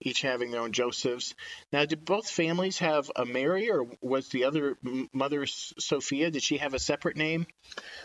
each 0.01 0.21
having 0.21 0.51
their 0.51 0.61
own 0.61 0.71
Josephs. 0.71 1.33
Now, 1.71 1.85
did 1.85 2.05
both 2.05 2.29
families 2.29 2.79
have 2.79 3.11
a 3.15 3.25
Mary, 3.25 3.69
or 3.69 3.87
was 4.01 4.29
the 4.29 4.45
other 4.45 4.77
mother 5.13 5.45
Sophia? 5.45 6.31
Did 6.31 6.43
she 6.43 6.57
have 6.57 6.73
a 6.73 6.79
separate 6.79 7.17
name? 7.17 7.47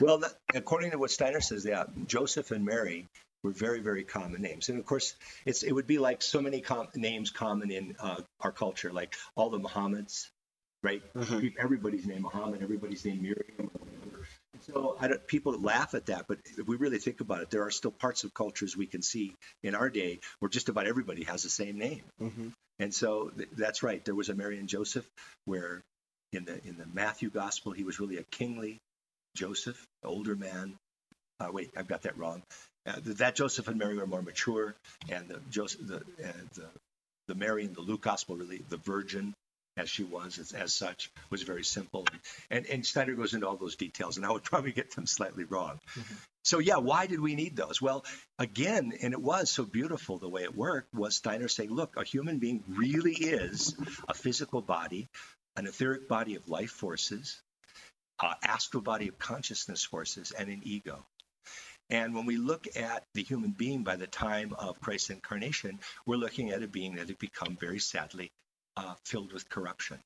Well, 0.00 0.22
according 0.54 0.90
to 0.90 0.98
what 0.98 1.10
Steiner 1.10 1.40
says, 1.40 1.64
yeah, 1.64 1.84
Joseph 2.06 2.50
and 2.50 2.64
Mary 2.64 3.06
were 3.42 3.52
very, 3.52 3.80
very 3.80 4.02
common 4.04 4.42
names. 4.42 4.68
And 4.68 4.78
of 4.78 4.86
course, 4.86 5.14
it's 5.44 5.62
it 5.62 5.72
would 5.72 5.86
be 5.86 5.98
like 5.98 6.22
so 6.22 6.40
many 6.40 6.60
com- 6.60 6.88
names 6.94 7.30
common 7.30 7.70
in 7.70 7.96
uh, 8.00 8.20
our 8.40 8.52
culture, 8.52 8.92
like 8.92 9.14
all 9.36 9.50
the 9.50 9.58
Muhammads, 9.58 10.30
right? 10.86 11.02
Everybody's 11.58 12.06
named 12.06 12.22
Muhammad, 12.22 12.62
everybody's 12.62 13.04
named 13.04 13.22
Miriam. 13.22 13.70
So 14.62 14.96
I 15.00 15.08
don't, 15.08 15.26
people 15.26 15.60
laugh 15.60 15.94
at 15.94 16.06
that, 16.06 16.26
but 16.28 16.38
if 16.44 16.66
we 16.66 16.76
really 16.76 16.98
think 16.98 17.20
about 17.20 17.40
it, 17.42 17.50
there 17.50 17.64
are 17.64 17.70
still 17.70 17.90
parts 17.90 18.24
of 18.24 18.32
cultures 18.34 18.76
we 18.76 18.86
can 18.86 19.02
see 19.02 19.34
in 19.62 19.74
our 19.74 19.90
day 19.90 20.20
where 20.38 20.48
just 20.48 20.68
about 20.68 20.86
everybody 20.86 21.24
has 21.24 21.42
the 21.42 21.50
same 21.50 21.78
name. 21.78 22.02
And 22.78 22.94
so 22.94 23.30
th- 23.36 23.48
that's 23.56 23.82
right. 23.82 24.04
There 24.04 24.14
was 24.14 24.28
a 24.28 24.34
Mary 24.34 24.58
and 24.58 24.68
Joseph, 24.68 25.06
where 25.44 25.82
in 26.32 26.44
the 26.44 26.54
in 26.68 26.76
the 26.76 26.86
Matthew 26.92 27.30
Gospel 27.30 27.72
he 27.72 27.84
was 27.84 28.00
really 28.00 28.18
a 28.18 28.24
kingly 28.24 28.78
Joseph, 29.34 29.80
older 30.04 30.36
man. 30.36 30.74
Uh, 31.40 31.48
wait, 31.52 31.70
I've 31.76 31.88
got 31.88 32.02
that 32.02 32.18
wrong. 32.18 32.42
Uh, 32.86 33.00
that 33.20 33.34
Joseph 33.34 33.68
and 33.68 33.78
Mary 33.78 33.96
were 33.96 34.06
more 34.06 34.22
mature, 34.22 34.74
and 35.08 35.28
the 35.28 35.40
Joseph, 35.50 35.86
the, 35.86 35.96
uh, 35.96 36.32
the 36.54 36.68
the 37.28 37.34
Mary 37.34 37.64
in 37.64 37.72
the 37.74 37.80
Luke 37.80 38.02
Gospel, 38.02 38.36
really 38.36 38.62
the 38.68 38.76
virgin 38.78 39.34
as 39.76 39.90
she 39.90 40.04
was 40.04 40.38
as, 40.38 40.52
as 40.52 40.74
such, 40.74 41.10
was 41.30 41.42
very 41.42 41.64
simple. 41.64 42.06
And, 42.50 42.66
and 42.66 42.84
Steiner 42.84 43.14
goes 43.14 43.34
into 43.34 43.46
all 43.46 43.56
those 43.56 43.76
details, 43.76 44.16
and 44.16 44.24
I 44.24 44.32
would 44.32 44.44
probably 44.44 44.72
get 44.72 44.94
them 44.94 45.06
slightly 45.06 45.44
wrong. 45.44 45.78
So 46.44 46.60
yeah, 46.60 46.76
why 46.76 47.06
did 47.06 47.20
we 47.20 47.34
need 47.34 47.56
those? 47.56 47.82
Well, 47.82 48.04
again, 48.38 48.92
and 49.02 49.12
it 49.12 49.20
was 49.20 49.50
so 49.50 49.64
beautiful 49.64 50.18
the 50.18 50.28
way 50.28 50.44
it 50.44 50.56
worked 50.56 50.94
was 50.94 51.16
Steiner 51.16 51.48
saying, 51.48 51.70
look, 51.70 51.96
a 51.96 52.04
human 52.04 52.38
being 52.38 52.62
really 52.68 53.14
is 53.14 53.76
a 54.08 54.14
physical 54.14 54.62
body, 54.62 55.08
an 55.56 55.66
etheric 55.66 56.08
body 56.08 56.36
of 56.36 56.48
life 56.48 56.70
forces, 56.70 57.40
uh, 58.20 58.34
astral 58.42 58.82
body 58.82 59.08
of 59.08 59.18
consciousness 59.18 59.84
forces, 59.84 60.30
and 60.30 60.48
an 60.48 60.60
ego. 60.62 61.04
And 61.90 62.14
when 62.14 62.26
we 62.26 62.36
look 62.36 62.66
at 62.76 63.04
the 63.14 63.22
human 63.22 63.50
being 63.50 63.84
by 63.84 63.96
the 63.96 64.08
time 64.08 64.54
of 64.58 64.80
Christ's 64.80 65.10
incarnation, 65.10 65.78
we're 66.04 66.16
looking 66.16 66.50
at 66.50 66.62
a 66.62 66.68
being 66.68 66.96
that 66.96 67.08
had 67.08 67.18
become 67.18 67.56
very 67.60 67.78
sadly 67.78 68.32
uh, 68.76 68.94
filled 69.04 69.32
with 69.32 69.48
corruption. 69.48 69.98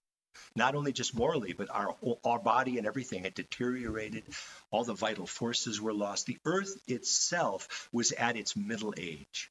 Not 0.56 0.74
only 0.74 0.92
just 0.92 1.14
morally, 1.14 1.52
but 1.52 1.70
our 1.70 1.94
our 2.24 2.38
body 2.38 2.78
and 2.78 2.86
everything 2.86 3.24
had 3.24 3.34
deteriorated. 3.34 4.24
All 4.70 4.84
the 4.84 4.94
vital 4.94 5.26
forces 5.26 5.80
were 5.80 5.92
lost. 5.92 6.26
The 6.26 6.38
earth 6.44 6.76
itself 6.86 7.88
was 7.92 8.12
at 8.12 8.36
its 8.36 8.56
middle 8.56 8.94
age. 8.96 9.50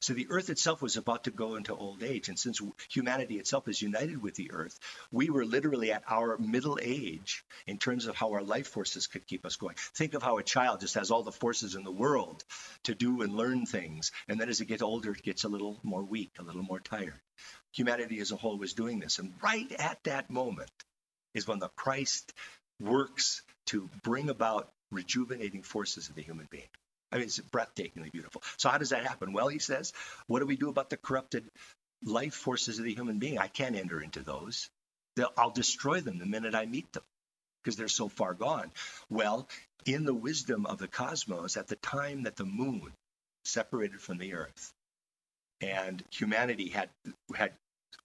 So 0.00 0.12
the 0.12 0.26
earth 0.30 0.50
itself 0.50 0.82
was 0.82 0.96
about 0.96 1.24
to 1.24 1.30
go 1.30 1.56
into 1.56 1.74
old 1.74 2.02
age. 2.02 2.28
And 2.28 2.38
since 2.38 2.60
humanity 2.90 3.38
itself 3.38 3.68
is 3.68 3.80
united 3.80 4.20
with 4.22 4.34
the 4.34 4.50
earth, 4.52 4.78
we 5.10 5.30
were 5.30 5.44
literally 5.44 5.92
at 5.92 6.04
our 6.08 6.38
middle 6.38 6.78
age 6.80 7.44
in 7.66 7.78
terms 7.78 8.06
of 8.06 8.16
how 8.16 8.32
our 8.32 8.42
life 8.42 8.68
forces 8.68 9.06
could 9.06 9.26
keep 9.26 9.46
us 9.46 9.56
going. 9.56 9.76
Think 9.94 10.14
of 10.14 10.22
how 10.22 10.38
a 10.38 10.42
child 10.42 10.80
just 10.80 10.94
has 10.94 11.10
all 11.10 11.22
the 11.22 11.32
forces 11.32 11.74
in 11.74 11.84
the 11.84 11.90
world 11.90 12.44
to 12.84 12.94
do 12.94 13.22
and 13.22 13.34
learn 13.34 13.66
things. 13.66 14.12
And 14.28 14.40
then 14.40 14.48
as 14.48 14.60
it 14.60 14.66
gets 14.66 14.82
older, 14.82 15.12
it 15.12 15.22
gets 15.22 15.44
a 15.44 15.48
little 15.48 15.78
more 15.82 16.02
weak, 16.02 16.32
a 16.38 16.42
little 16.42 16.62
more 16.62 16.80
tired. 16.80 17.20
Humanity 17.72 18.20
as 18.20 18.32
a 18.32 18.36
whole 18.36 18.58
was 18.58 18.74
doing 18.74 19.00
this. 19.00 19.18
And 19.18 19.34
right 19.42 19.70
at 19.72 20.02
that 20.04 20.30
moment 20.30 20.70
is 21.34 21.46
when 21.46 21.58
the 21.58 21.68
Christ 21.76 22.32
works 22.80 23.42
to 23.66 23.90
bring 24.02 24.30
about 24.30 24.70
rejuvenating 24.90 25.62
forces 25.62 26.08
of 26.08 26.14
the 26.14 26.22
human 26.22 26.46
being. 26.50 26.68
I 27.12 27.16
mean, 27.16 27.24
it's 27.26 27.40
breathtakingly 27.40 28.12
beautiful. 28.12 28.42
So, 28.58 28.68
how 28.68 28.78
does 28.78 28.90
that 28.90 29.06
happen? 29.06 29.32
Well, 29.32 29.48
he 29.48 29.58
says, 29.60 29.92
what 30.26 30.40
do 30.40 30.46
we 30.46 30.56
do 30.56 30.68
about 30.70 30.90
the 30.90 30.96
corrupted 30.96 31.44
life 32.04 32.34
forces 32.34 32.78
of 32.78 32.84
the 32.84 32.94
human 32.94 33.18
being? 33.18 33.38
I 33.38 33.48
can't 33.48 33.76
enter 33.76 34.00
into 34.00 34.22
those. 34.22 34.68
They'll, 35.16 35.32
I'll 35.36 35.50
destroy 35.50 36.00
them 36.00 36.18
the 36.18 36.26
minute 36.26 36.54
I 36.54 36.66
meet 36.66 36.92
them. 36.92 37.02
because 37.62 37.76
they're 37.76 37.88
so 37.88 38.08
far 38.08 38.34
gone. 38.34 38.70
Well, 39.10 39.48
in 39.86 40.04
the 40.04 40.14
wisdom 40.14 40.66
of 40.66 40.78
the 40.78 40.88
cosmos, 40.88 41.56
at 41.56 41.68
the 41.68 41.76
time 41.76 42.24
that 42.24 42.36
the 42.36 42.44
moon 42.44 42.92
separated 43.44 44.00
from 44.00 44.18
the 44.18 44.34
earth 44.34 44.72
and 45.60 46.02
humanity 46.10 46.68
had 46.68 46.90
had 47.34 47.52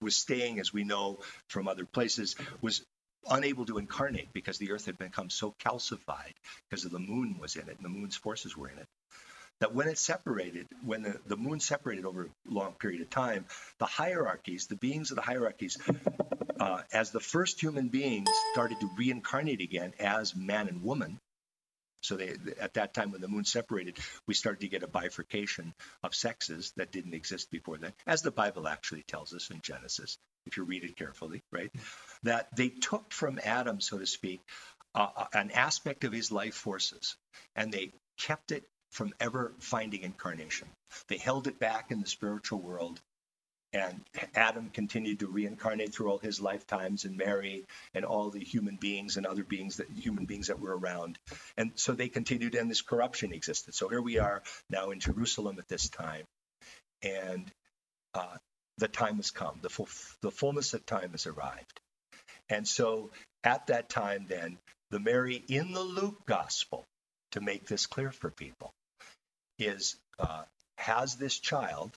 was 0.02 0.16
staying 0.16 0.60
as 0.60 0.74
we 0.74 0.84
know 0.84 1.20
from 1.50 1.68
other 1.68 1.86
places 1.86 2.36
was 2.62 2.84
unable 3.30 3.66
to 3.66 3.78
incarnate 3.78 4.34
because 4.34 4.58
the 4.58 4.72
earth 4.72 4.86
had 4.86 4.98
become 4.98 5.30
so 5.30 5.54
calcified 5.64 6.34
because 6.70 6.84
the 6.84 7.00
moon 7.00 7.38
was 7.40 7.56
in 7.56 7.68
it 7.70 7.78
and 7.78 7.86
the 7.86 7.90
moon's 7.90 8.16
forces 8.16 8.58
were 8.58 8.70
in 8.70 8.78
it 8.78 8.88
that 9.60 9.76
when 9.76 9.88
it 9.88 9.98
separated 9.98 10.68
when 10.84 11.04
the, 11.04 11.20
the 11.28 11.38
moon 11.38 11.60
separated 11.60 12.06
over 12.06 12.24
a 12.24 12.54
long 12.54 12.74
period 12.74 13.02
of 13.02 13.10
time 13.10 13.46
the 13.78 13.86
hierarchies 13.86 14.68
the 14.68 14.76
beings 14.76 15.12
of 15.12 15.16
the 15.16 15.22
hierarchies 15.22 15.78
uh, 16.60 16.82
as 16.92 17.12
the 17.12 17.20
first 17.20 17.62
human 17.62 17.90
beings 17.90 18.30
started 18.54 18.80
to 18.80 18.90
reincarnate 18.98 19.62
again 19.62 19.94
as 20.00 20.36
man 20.36 20.68
and 20.68 20.84
woman 20.84 21.20
so 22.02 22.18
they, 22.18 22.36
at 22.60 22.74
that 22.74 22.94
time 22.96 23.12
when 23.12 23.22
the 23.22 23.28
moon 23.28 23.46
separated, 23.46 23.98
we 24.26 24.34
started 24.34 24.62
to 24.62 24.68
get 24.68 24.82
a 24.82 24.88
bifurcation 24.88 25.74
of 26.02 26.16
sexes 26.16 26.74
that 26.76 26.92
didn't 26.92 27.14
exist 27.14 27.52
before 27.52 27.78
then, 27.78 27.94
as 28.08 28.24
the 28.24 28.32
Bible 28.32 28.68
actually 28.68 29.04
tells 29.04 29.34
us 29.34 29.52
in 29.52 29.62
Genesis, 29.62 30.18
if 30.46 30.58
you 30.58 30.64
read 30.64 30.84
it 30.84 30.96
carefully, 30.96 31.42
right? 31.52 31.72
That 32.24 32.56
they 32.56 32.70
took 32.70 33.12
from 33.12 33.40
Adam, 33.44 33.82
so 33.82 33.98
to 33.98 34.06
speak, 34.06 34.42
uh, 34.94 35.26
an 35.34 35.52
aspect 35.52 36.04
of 36.04 36.12
his 36.12 36.32
life 36.32 36.56
forces, 36.56 37.16
and 37.56 37.72
they 37.72 37.92
kept 38.20 38.52
it 38.52 38.64
from 38.92 39.14
ever 39.20 39.54
finding 39.60 40.02
incarnation. 40.02 40.68
They 41.08 41.18
held 41.18 41.48
it 41.48 41.60
back 41.60 41.92
in 41.92 42.02
the 42.02 42.08
spiritual 42.08 42.60
world 42.60 43.00
and 43.74 44.02
Adam 44.36 44.70
continued 44.70 45.20
to 45.20 45.28
reincarnate 45.28 45.94
through 45.94 46.10
all 46.10 46.18
his 46.18 46.42
lifetimes 46.42 47.06
and 47.06 47.16
Mary 47.16 47.66
and 47.94 48.04
all 48.04 48.30
the 48.30 48.44
human 48.44 48.76
beings 48.76 49.16
and 49.16 49.26
other 49.26 49.44
beings 49.44 49.78
that 49.78 49.90
human 49.90 50.26
beings 50.26 50.48
that 50.48 50.60
were 50.60 50.78
around. 50.78 51.18
And 51.58 51.72
so 51.76 51.94
they 51.94 52.10
continued 52.10 52.56
and 52.56 52.70
this 52.70 52.82
corruption 52.82 53.32
existed. 53.32 53.74
So 53.74 53.88
here 53.88 54.02
we 54.02 54.20
are 54.20 54.44
now 54.70 54.92
in 54.92 55.00
Jerusalem 55.00 55.58
at 55.58 55.70
this 55.70 55.88
time. 55.88 56.26
And 57.02 57.50
uh, 58.14 58.38
the 58.78 58.88
time 58.88 59.18
has 59.18 59.32
come. 59.32 59.60
The, 59.62 59.70
full, 59.70 59.88
the 60.22 60.32
fullness 60.32 60.74
of 60.74 60.86
time 60.86 61.12
has 61.12 61.28
arrived. 61.28 61.80
And 62.50 62.68
so 62.68 63.12
at 63.44 63.68
that 63.68 63.90
time, 63.90 64.26
then, 64.28 64.58
the 64.90 65.00
Mary 65.00 65.42
in 65.48 65.72
the 65.72 65.82
Luke 65.82 66.26
gospel, 66.26 66.86
to 67.32 67.42
make 67.42 67.66
this 67.66 67.86
clear 67.86 68.12
for 68.12 68.30
people, 68.30 68.74
is 69.58 69.96
uh, 70.20 70.44
has 70.78 71.16
this 71.16 71.40
child 71.40 71.92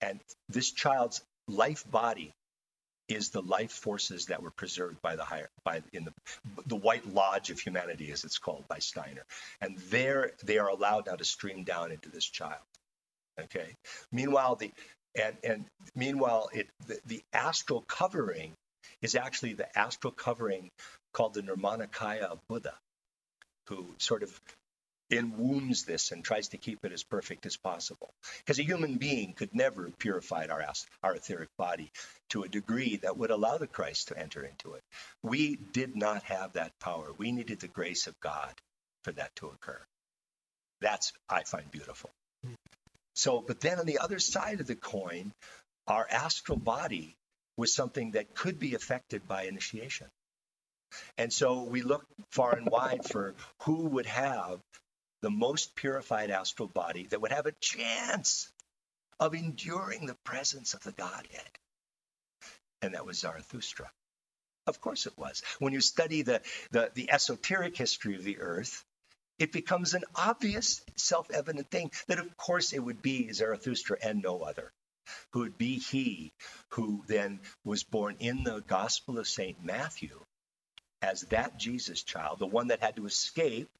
and 0.00 0.20
this 0.48 0.70
child's 0.72 1.22
life 1.48 1.88
body 1.90 2.32
is 3.08 3.30
the 3.30 3.42
life 3.42 3.72
forces 3.72 4.26
that 4.26 4.42
were 4.42 4.50
preserved 4.50 5.00
by 5.02 5.16
the 5.16 5.24
higher 5.24 5.48
by 5.64 5.82
in 5.92 6.04
the 6.04 6.12
the 6.66 6.76
white 6.76 7.06
lodge 7.06 7.50
of 7.50 7.58
humanity 7.58 8.10
as 8.12 8.24
it's 8.24 8.38
called 8.38 8.66
by 8.68 8.78
steiner 8.78 9.24
and 9.60 9.76
there 9.90 10.32
they 10.44 10.58
are 10.58 10.68
allowed 10.68 11.06
now 11.06 11.16
to 11.16 11.24
stream 11.24 11.64
down 11.64 11.90
into 11.90 12.08
this 12.08 12.24
child 12.24 12.62
okay 13.40 13.74
meanwhile 14.12 14.54
the 14.54 14.70
and 15.14 15.36
and 15.42 15.64
meanwhile 15.94 16.48
it 16.52 16.68
the, 16.86 16.98
the 17.06 17.22
astral 17.32 17.82
covering 17.82 18.52
is 19.02 19.14
actually 19.14 19.54
the 19.54 19.78
astral 19.78 20.12
covering 20.12 20.70
called 21.12 21.34
the 21.34 21.42
nirmanakaya 21.42 22.22
of 22.22 22.38
buddha 22.48 22.74
who 23.66 23.86
sort 23.98 24.22
of 24.22 24.40
enwombs 25.10 25.84
this 25.84 26.12
and 26.12 26.24
tries 26.24 26.48
to 26.48 26.56
keep 26.56 26.84
it 26.84 26.92
as 26.92 27.02
perfect 27.02 27.46
as 27.46 27.56
possible. 27.56 28.10
Because 28.38 28.58
a 28.58 28.64
human 28.64 28.96
being 28.96 29.32
could 29.32 29.54
never 29.54 29.84
have 29.84 29.98
purified 29.98 30.50
our, 30.50 30.64
our 31.02 31.14
etheric 31.14 31.48
body 31.58 31.90
to 32.30 32.42
a 32.42 32.48
degree 32.48 32.96
that 33.02 33.16
would 33.16 33.30
allow 33.30 33.58
the 33.58 33.66
Christ 33.66 34.08
to 34.08 34.18
enter 34.18 34.42
into 34.42 34.74
it. 34.74 34.82
We 35.22 35.56
did 35.56 35.96
not 35.96 36.22
have 36.24 36.52
that 36.52 36.72
power. 36.80 37.12
We 37.16 37.32
needed 37.32 37.60
the 37.60 37.68
grace 37.68 38.06
of 38.06 38.18
God 38.20 38.54
for 39.02 39.12
that 39.12 39.34
to 39.36 39.48
occur. 39.48 39.80
That's, 40.80 41.12
I 41.28 41.42
find 41.42 41.70
beautiful. 41.70 42.10
So, 43.20 43.42
but 43.42 43.60
then 43.60 43.78
on 43.78 43.84
the 43.84 43.98
other 43.98 44.18
side 44.18 44.62
of 44.62 44.66
the 44.66 44.74
coin, 44.74 45.34
our 45.86 46.06
astral 46.08 46.56
body 46.56 47.18
was 47.58 47.74
something 47.74 48.12
that 48.12 48.34
could 48.34 48.58
be 48.58 48.74
affected 48.74 49.28
by 49.28 49.42
initiation. 49.42 50.06
And 51.18 51.30
so 51.30 51.64
we 51.64 51.82
looked 51.82 52.10
far 52.30 52.54
and 52.56 52.66
wide 52.66 53.04
for 53.04 53.34
who 53.64 53.90
would 53.90 54.06
have 54.06 54.58
the 55.20 55.28
most 55.28 55.76
purified 55.76 56.30
astral 56.30 56.68
body 56.68 57.08
that 57.08 57.20
would 57.20 57.30
have 57.30 57.44
a 57.44 57.52
chance 57.60 58.50
of 59.18 59.34
enduring 59.34 60.06
the 60.06 60.16
presence 60.24 60.72
of 60.72 60.82
the 60.82 60.92
Godhead. 60.92 61.58
And 62.80 62.94
that 62.94 63.04
was 63.04 63.18
Zarathustra. 63.18 63.90
Of 64.66 64.80
course 64.80 65.04
it 65.04 65.18
was. 65.18 65.42
When 65.58 65.74
you 65.74 65.82
study 65.82 66.22
the, 66.22 66.40
the, 66.70 66.90
the 66.94 67.10
esoteric 67.10 67.76
history 67.76 68.14
of 68.14 68.24
the 68.24 68.38
earth, 68.38 68.82
it 69.40 69.52
becomes 69.52 69.94
an 69.94 70.04
obvious, 70.14 70.82
self 70.96 71.30
evident 71.30 71.70
thing 71.70 71.90
that, 72.06 72.20
of 72.20 72.36
course, 72.36 72.72
it 72.72 72.78
would 72.78 73.02
be 73.02 73.32
Zarathustra 73.32 73.96
and 74.02 74.22
no 74.22 74.42
other, 74.42 74.70
who 75.32 75.40
would 75.40 75.58
be 75.58 75.78
he 75.78 76.32
who 76.68 77.02
then 77.08 77.40
was 77.64 77.82
born 77.82 78.16
in 78.20 78.44
the 78.44 78.60
Gospel 78.60 79.18
of 79.18 79.26
St. 79.26 79.64
Matthew 79.64 80.20
as 81.02 81.22
that 81.22 81.58
Jesus 81.58 82.02
child, 82.02 82.38
the 82.38 82.46
one 82.46 82.68
that 82.68 82.80
had 82.80 82.96
to 82.96 83.06
escape 83.06 83.70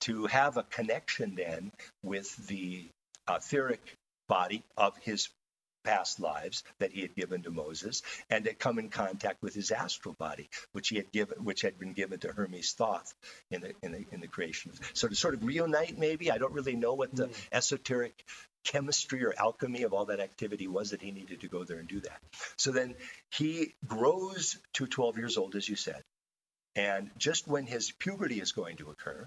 to 0.00 0.26
have 0.26 0.56
a 0.56 0.64
connection 0.64 1.36
then 1.36 1.72
with 2.02 2.34
the 2.48 2.88
uh, 3.28 3.38
etheric 3.40 3.94
body 4.28 4.64
of 4.76 4.96
his 4.98 5.28
past 5.88 6.20
lives 6.20 6.64
that 6.80 6.92
he 6.92 7.00
had 7.00 7.14
given 7.14 7.42
to 7.42 7.50
Moses 7.50 8.02
and 8.28 8.44
to 8.44 8.52
come 8.52 8.78
in 8.78 8.90
contact 8.90 9.42
with 9.42 9.54
his 9.54 9.70
astral 9.70 10.14
body 10.18 10.50
which 10.72 10.88
he 10.88 10.96
had 10.96 11.10
given 11.12 11.42
which 11.44 11.62
had 11.62 11.78
been 11.78 11.94
given 11.94 12.18
to 12.20 12.30
Hermes 12.30 12.74
Thoth 12.74 13.14
in 13.50 13.62
the 13.62 13.72
in 13.82 13.92
the 13.92 14.04
in 14.12 14.20
the 14.20 14.28
creation. 14.28 14.72
So 14.92 15.08
to 15.08 15.14
sort 15.14 15.32
of 15.32 15.44
reunite 15.44 15.96
maybe 15.96 16.30
I 16.30 16.36
don't 16.36 16.52
really 16.52 16.76
know 16.76 16.92
what 16.92 17.16
the 17.16 17.28
mm. 17.28 17.48
esoteric 17.50 18.22
chemistry 18.64 19.24
or 19.24 19.32
alchemy 19.38 19.84
of 19.84 19.94
all 19.94 20.06
that 20.06 20.20
activity 20.20 20.68
was 20.68 20.90
that 20.90 21.00
he 21.00 21.10
needed 21.10 21.40
to 21.40 21.48
go 21.48 21.64
there 21.64 21.78
and 21.78 21.88
do 21.88 22.00
that. 22.00 22.20
So 22.56 22.70
then 22.70 22.94
he 23.30 23.74
grows 23.86 24.58
to 24.74 24.86
12 24.86 25.16
years 25.16 25.38
old 25.38 25.54
as 25.54 25.66
you 25.66 25.76
said. 25.76 26.02
And 26.76 27.10
just 27.16 27.48
when 27.48 27.66
his 27.66 27.92
puberty 27.92 28.40
is 28.40 28.52
going 28.52 28.76
to 28.76 28.90
occur 28.90 29.26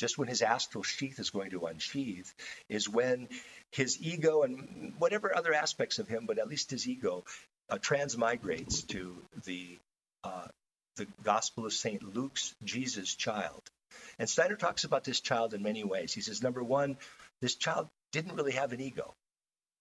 just 0.00 0.16
when 0.16 0.28
his 0.28 0.40
astral 0.40 0.82
sheath 0.82 1.18
is 1.18 1.30
going 1.30 1.50
to 1.50 1.66
unsheath, 1.66 2.34
is 2.68 2.88
when 2.88 3.28
his 3.70 4.00
ego 4.00 4.42
and 4.42 4.94
whatever 4.98 5.36
other 5.36 5.52
aspects 5.52 5.98
of 5.98 6.08
him, 6.08 6.24
but 6.26 6.38
at 6.38 6.48
least 6.48 6.70
his 6.70 6.88
ego, 6.88 7.24
uh, 7.68 7.76
transmigrates 7.76 8.86
to 8.88 9.16
the 9.44 9.78
uh, 10.24 10.48
the 10.96 11.06
Gospel 11.22 11.66
of 11.66 11.72
Saint 11.72 12.02
Luke's 12.14 12.54
Jesus 12.64 13.14
child. 13.14 13.62
And 14.18 14.28
Steiner 14.28 14.56
talks 14.56 14.84
about 14.84 15.04
this 15.04 15.20
child 15.20 15.54
in 15.54 15.62
many 15.62 15.84
ways. 15.84 16.12
He 16.12 16.20
says, 16.20 16.42
number 16.42 16.62
one, 16.62 16.96
this 17.40 17.54
child 17.54 17.88
didn't 18.12 18.36
really 18.36 18.52
have 18.52 18.72
an 18.72 18.80
ego. 18.80 19.14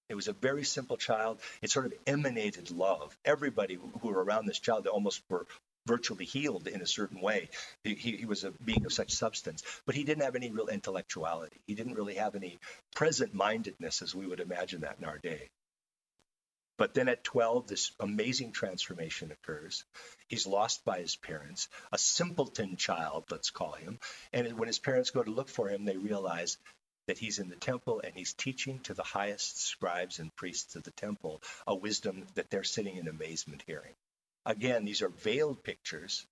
It 0.09 0.15
was 0.15 0.28
a 0.28 0.34
very 0.34 0.63
simple 0.63 0.97
child. 0.97 1.39
It 1.61 1.72
sort 1.72 1.88
of 1.88 1.93
emanated 2.07 2.72
love. 2.72 3.17
Everybody 3.26 3.76
who 3.76 4.07
were 4.07 4.24
around 4.24 4.45
this 4.45 4.59
child, 4.59 4.84
they 4.84 4.89
almost 4.89 5.22
were 5.30 5.45
virtually 5.89 6.25
healed 6.25 6.67
in 6.67 6.81
a 6.81 6.85
certain 6.85 7.19
way. 7.19 7.49
He, 7.83 7.95
he, 7.95 8.25
was 8.25 8.43
a 8.43 8.51
being 8.63 8.85
of 8.85 8.93
such 8.93 9.11
substance, 9.11 9.63
but 9.87 9.95
he 9.95 10.03
didn't 10.03 10.23
have 10.23 10.35
any 10.35 10.51
real 10.51 10.67
intellectuality. 10.67 11.57
He 11.65 11.73
didn't 11.73 11.95
really 11.95 12.13
have 12.13 12.35
any 12.35 12.59
present 12.95 13.33
mindedness 13.33 14.03
as 14.03 14.13
we 14.13 14.27
would 14.27 14.39
imagine 14.39 14.81
that 14.81 14.97
in 14.99 15.05
our 15.05 15.17
day. 15.17 15.49
But 16.77 16.93
then 16.93 17.09
at 17.09 17.23
12, 17.23 17.67
this 17.67 17.91
amazing 17.99 18.51
transformation 18.51 19.31
occurs. 19.31 19.83
He's 20.27 20.45
lost 20.45 20.85
by 20.85 20.99
his 20.99 21.15
parents, 21.15 21.67
a 21.91 21.97
simpleton 21.97 22.77
child, 22.77 23.25
let's 23.31 23.49
call 23.49 23.73
him. 23.73 23.99
And 24.31 24.59
when 24.59 24.67
his 24.67 24.79
parents 24.79 25.09
go 25.09 25.23
to 25.23 25.31
look 25.31 25.49
for 25.49 25.69
him, 25.69 25.85
they 25.85 25.97
realize 25.97 26.57
that 27.07 27.17
he's 27.17 27.39
in 27.39 27.49
the 27.49 27.55
temple 27.55 27.99
and 28.03 28.13
he's 28.13 28.33
teaching 28.33 28.79
to 28.81 28.93
the 28.93 29.09
highest 29.17 29.59
scribes 29.59 30.19
and 30.19 30.35
priests 30.35 30.75
of 30.75 30.83
the 30.83 30.91
temple 30.91 31.41
a 31.65 31.73
wisdom 31.75 32.27
that 32.35 32.51
they're 32.51 32.63
sitting 32.63 32.97
in 32.97 33.07
amazement 33.07 33.63
hearing. 33.65 33.95
Again, 34.45 34.85
these 34.85 35.01
are 35.01 35.09
veiled 35.09 35.63
pictures 35.63 36.25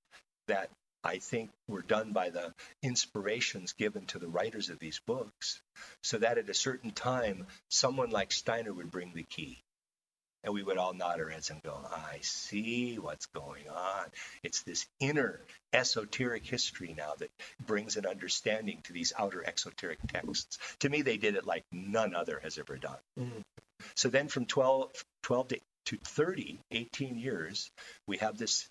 that 0.47 0.70
I 1.03 1.20
think 1.20 1.51
were 1.68 1.82
done 1.82 2.12
by 2.12 2.30
the 2.32 2.53
inspirations 2.82 3.74
given 3.74 4.05
to 4.08 4.20
the 4.20 4.28
writers 4.28 4.70
of 4.70 4.80
these 4.80 4.99
books, 5.05 5.62
so 6.03 6.18
that 6.18 6.38
at 6.38 6.49
a 6.49 6.53
certain 6.53 6.91
time, 6.91 7.47
someone 7.70 8.10
like 8.10 8.32
Steiner 8.32 8.74
would 8.74 8.91
bring 8.91 9.14
the 9.14 9.24
key. 9.24 9.60
And 10.43 10.53
we 10.53 10.64
would 10.64 10.78
all 10.78 10.93
nod 10.93 11.20
our 11.20 11.30
heads 11.30 11.49
and 11.49 11.62
go, 11.62 11.74
I 11.74 12.20
see 12.22 12.99
what's 12.99 13.26
going 13.28 13.68
on. 13.70 14.05
It's 14.43 14.62
this 14.62 14.86
inner 14.99 15.41
esoteric 15.74 16.45
history 16.45 16.93
now 16.97 17.14
that 17.18 17.32
brings 17.66 17.97
an 17.97 18.05
understanding 18.05 18.82
to 18.84 18.93
these 18.93 19.14
outer 19.18 19.43
exoteric 19.45 19.99
texts. 20.08 20.58
To 20.80 20.89
me, 20.89 21.01
they 21.01 21.18
did 21.18 21.36
it 21.36 21.45
like 21.45 21.66
none 21.72 22.16
other 22.16 22.39
has 22.43 22.58
ever 22.58 22.78
done. 22.78 22.99
Mm-hmm. 23.20 23.39
So 23.95 24.10
then 24.10 24.28
from 24.28 24.45
12, 24.45 24.91
12 25.24 25.47
to 25.49 25.60
to 25.88 25.98
30, 25.98 26.60
18 26.72 27.18
years, 27.18 27.72
we 28.08 28.18
have 28.18 28.38
this 28.38 28.68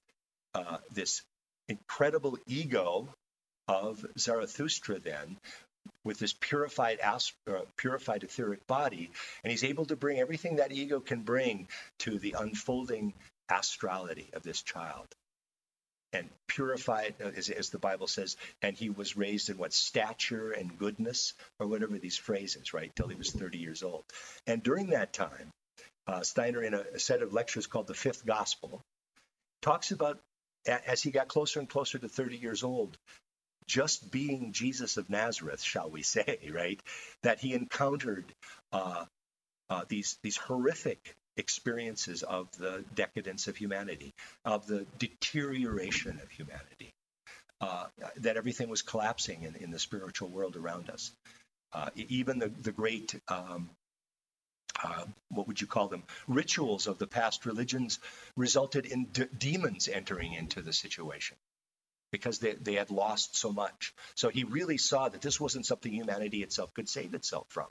uh, 0.54 0.78
this 0.92 1.22
incredible 1.68 2.38
ego 2.46 3.08
of 3.68 4.04
Zarathustra 4.18 4.98
then 4.98 5.36
with 6.04 6.18
this 6.18 6.32
purified 6.32 6.98
uh, 7.02 7.18
purified 7.76 8.22
etheric 8.22 8.66
body 8.66 9.10
and 9.42 9.50
he's 9.50 9.64
able 9.64 9.84
to 9.86 9.96
bring 9.96 10.18
everything 10.18 10.56
that 10.56 10.72
ego 10.72 11.00
can 11.00 11.22
bring 11.22 11.68
to 11.98 12.18
the 12.18 12.36
unfolding 12.38 13.12
astrality 13.50 14.30
of 14.32 14.42
this 14.42 14.62
child 14.62 15.06
and 16.12 16.28
purified, 16.46 17.14
uh, 17.22 17.30
as, 17.36 17.50
as 17.50 17.70
the 17.70 17.78
Bible 17.78 18.06
says, 18.06 18.36
and 18.62 18.76
he 18.76 18.90
was 18.90 19.16
raised 19.16 19.50
in 19.50 19.58
what 19.58 19.72
stature 19.72 20.52
and 20.52 20.78
goodness, 20.78 21.34
or 21.58 21.66
whatever 21.66 21.98
these 21.98 22.16
phrases, 22.16 22.72
right, 22.72 22.94
till 22.94 23.08
he 23.08 23.16
was 23.16 23.30
30 23.30 23.58
years 23.58 23.82
old. 23.82 24.04
And 24.46 24.62
during 24.62 24.88
that 24.90 25.12
time, 25.12 25.52
uh, 26.06 26.22
Steiner, 26.22 26.62
in 26.62 26.74
a, 26.74 26.84
a 26.94 26.98
set 26.98 27.22
of 27.22 27.32
lectures 27.32 27.66
called 27.66 27.86
The 27.86 27.94
Fifth 27.94 28.24
Gospel, 28.24 28.82
talks 29.62 29.90
about 29.90 30.20
as 30.66 31.02
he 31.02 31.10
got 31.10 31.28
closer 31.28 31.60
and 31.60 31.68
closer 31.68 31.98
to 31.98 32.08
30 32.08 32.36
years 32.36 32.64
old, 32.64 32.96
just 33.66 34.10
being 34.10 34.52
Jesus 34.52 34.96
of 34.96 35.10
Nazareth, 35.10 35.62
shall 35.62 35.90
we 35.90 36.02
say, 36.02 36.38
right, 36.52 36.80
that 37.22 37.38
he 37.38 37.52
encountered 37.54 38.24
uh, 38.72 39.04
uh, 39.68 39.84
these 39.88 40.18
these 40.22 40.36
horrific 40.36 41.14
experiences 41.36 42.22
of 42.22 42.50
the 42.58 42.84
decadence 42.94 43.46
of 43.46 43.56
humanity, 43.56 44.14
of 44.44 44.66
the 44.66 44.86
deterioration 44.98 46.18
of 46.22 46.30
humanity, 46.30 46.94
uh, 47.60 47.86
that 48.16 48.36
everything 48.36 48.68
was 48.68 48.82
collapsing 48.82 49.42
in, 49.42 49.54
in 49.56 49.70
the 49.70 49.78
spiritual 49.78 50.28
world 50.28 50.56
around 50.56 50.88
us. 50.88 51.12
Uh, 51.72 51.90
even 51.96 52.38
the, 52.38 52.48
the 52.48 52.72
great, 52.72 53.20
um, 53.28 53.68
uh, 54.82 55.04
what 55.30 55.46
would 55.48 55.60
you 55.60 55.66
call 55.66 55.88
them, 55.88 56.02
rituals 56.26 56.86
of 56.86 56.98
the 56.98 57.06
past 57.06 57.46
religions 57.46 57.98
resulted 58.36 58.86
in 58.86 59.06
de- 59.12 59.26
demons 59.26 59.88
entering 59.88 60.32
into 60.32 60.62
the 60.62 60.72
situation 60.72 61.36
because 62.12 62.38
they, 62.38 62.54
they 62.54 62.74
had 62.74 62.90
lost 62.90 63.36
so 63.36 63.52
much. 63.52 63.94
So 64.14 64.28
he 64.28 64.44
really 64.44 64.78
saw 64.78 65.08
that 65.08 65.20
this 65.20 65.40
wasn't 65.40 65.66
something 65.66 65.92
humanity 65.92 66.42
itself 66.42 66.72
could 66.74 66.88
save 66.88 67.14
itself 67.14 67.46
from. 67.48 67.66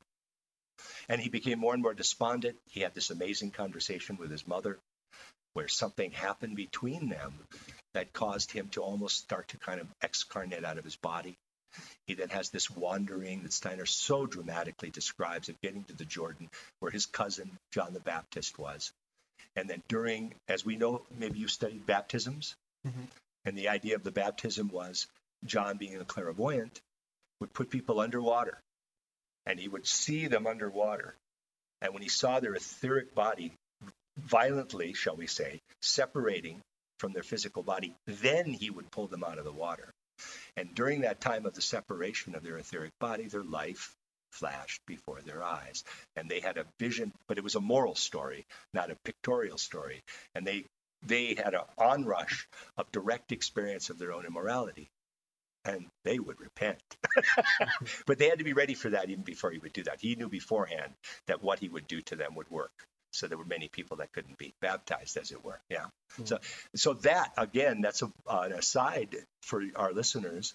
And 1.08 1.22
he 1.22 1.30
became 1.30 1.60
more 1.60 1.74
and 1.74 1.82
more 1.82 1.94
despondent. 1.94 2.58
He 2.70 2.82
had 2.82 2.94
this 2.94 3.10
amazing 3.10 3.52
conversation 3.52 4.18
with 4.18 4.32
his 4.32 4.48
mother 4.48 4.80
where 5.54 5.68
something 5.70 6.12
happened 6.12 6.56
between 6.56 7.08
them 7.08 7.34
that 7.94 8.12
caused 8.12 8.52
him 8.52 8.68
to 8.70 8.82
almost 8.82 9.18
start 9.18 9.48
to 9.48 9.58
kind 9.58 9.80
of 9.80 9.88
excarnate 10.02 10.66
out 10.66 10.78
of 10.78 10.84
his 10.84 10.98
body. 10.98 11.38
He 12.08 12.14
then 12.14 12.30
has 12.30 12.50
this 12.50 12.70
wandering 12.70 13.44
that 13.44 13.54
Steiner 13.54 13.86
so 13.86 14.26
dramatically 14.26 14.90
describes 14.90 15.50
of 15.50 15.62
getting 15.62 15.84
to 15.86 15.94
the 15.94 16.06
Jordan 16.06 16.50
where 16.80 16.92
his 16.92 17.06
cousin, 17.06 17.58
John 17.72 17.94
the 17.94 18.00
Baptist, 18.00 18.58
was. 18.60 18.92
And 19.56 19.70
then 19.70 19.82
during, 19.88 20.34
as 20.48 20.66
we 20.66 20.76
know, 20.76 21.02
maybe 21.18 21.40
you 21.40 21.48
studied 21.48 21.86
baptisms, 21.86 22.56
mm-hmm. 22.86 23.04
and 23.46 23.58
the 23.58 23.70
idea 23.70 23.96
of 23.96 24.04
the 24.04 24.12
baptism 24.12 24.70
was 24.70 25.08
John, 25.46 25.78
being 25.78 25.98
a 25.98 26.06
clairvoyant, 26.06 26.82
would 27.40 27.54
put 27.54 27.70
people 27.70 28.00
underwater 28.00 28.60
and 29.46 29.60
he 29.60 29.68
would 29.68 29.86
see 29.86 30.28
them 30.28 30.48
underwater. 30.48 31.16
And 31.82 31.94
when 31.94 32.04
he 32.04 32.10
saw 32.10 32.40
their 32.40 32.56
etheric 32.56 33.14
body 33.14 33.52
violently, 34.18 34.94
shall 34.94 35.16
we 35.16 35.28
say, 35.28 35.62
separating 35.82 36.62
from 37.00 37.14
their 37.14 37.24
physical 37.24 37.64
body, 37.64 37.94
then 38.08 38.54
he 38.54 38.70
would 38.70 38.90
pull 38.92 39.08
them 39.08 39.24
out 39.24 39.38
of 39.38 39.46
the 39.46 39.52
water. 39.52 39.92
And 40.58 40.74
during 40.74 41.02
that 41.02 41.22
time 41.22 41.46
of 41.46 41.54
the 41.54 41.62
separation 41.62 42.36
of 42.36 42.44
their 42.44 42.58
etheric 42.58 42.92
body, 43.00 43.28
their 43.28 43.44
life 43.44 43.96
flashed 44.32 44.82
before 44.86 45.22
their 45.22 45.44
eyes. 45.44 45.84
And 46.16 46.30
they 46.30 46.40
had 46.40 46.58
a 46.58 46.66
vision, 46.80 47.12
but 47.28 47.38
it 47.38 47.44
was 47.44 47.56
a 47.56 47.62
moral 47.62 47.96
story, 47.96 48.46
not 48.74 48.92
a 48.92 48.98
pictorial 49.04 49.58
story. 49.58 50.04
And 50.34 50.46
they 50.46 50.66
they 51.04 51.36
had 51.36 51.54
an 51.54 51.62
onrush 51.78 52.48
of 52.78 52.92
direct 52.92 53.32
experience 53.32 53.90
of 53.90 54.00
their 54.00 54.12
own 54.12 54.26
immorality. 54.26 54.90
And 55.64 55.88
they 56.04 56.20
would 56.20 56.40
repent. 56.40 56.82
but 58.06 58.18
they 58.18 58.30
had 58.30 58.40
to 58.40 58.44
be 58.44 58.54
ready 58.54 58.76
for 58.76 58.92
that 58.92 59.10
even 59.10 59.24
before 59.24 59.52
he 59.52 59.60
would 59.60 59.74
do 59.74 59.84
that. 59.84 60.00
He 60.00 60.16
knew 60.16 60.30
beforehand 60.30 60.94
that 61.28 61.44
what 61.44 61.60
he 61.60 61.70
would 61.70 61.88
do 61.88 62.02
to 62.02 62.16
them 62.16 62.36
would 62.36 62.50
work. 62.50 62.72
So 63.16 63.28
there 63.28 63.38
were 63.38 63.46
many 63.46 63.68
people 63.68 63.98
that 63.98 64.12
couldn't 64.14 64.38
be 64.38 64.54
baptized, 64.62 65.18
as 65.18 65.32
it 65.32 65.44
were. 65.44 65.60
Yeah. 65.70 65.86
Hmm. 66.18 66.26
So, 66.26 66.40
so 66.76 66.94
that 66.94 67.34
again, 67.38 67.82
that's 67.82 68.02
a, 68.02 68.12
an 68.30 68.54
aside 68.54 69.16
for 69.42 69.64
our 69.76 69.94
listeners 69.94 70.54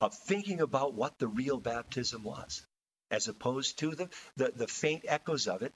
of 0.00 0.14
thinking 0.14 0.60
about 0.60 0.94
what 0.94 1.18
the 1.18 1.28
real 1.28 1.58
baptism 1.58 2.22
was, 2.22 2.64
as 3.10 3.28
opposed 3.28 3.78
to 3.78 3.94
the, 3.94 4.08
the, 4.36 4.52
the 4.54 4.66
faint 4.66 5.04
echoes 5.08 5.48
of 5.48 5.62
it 5.62 5.72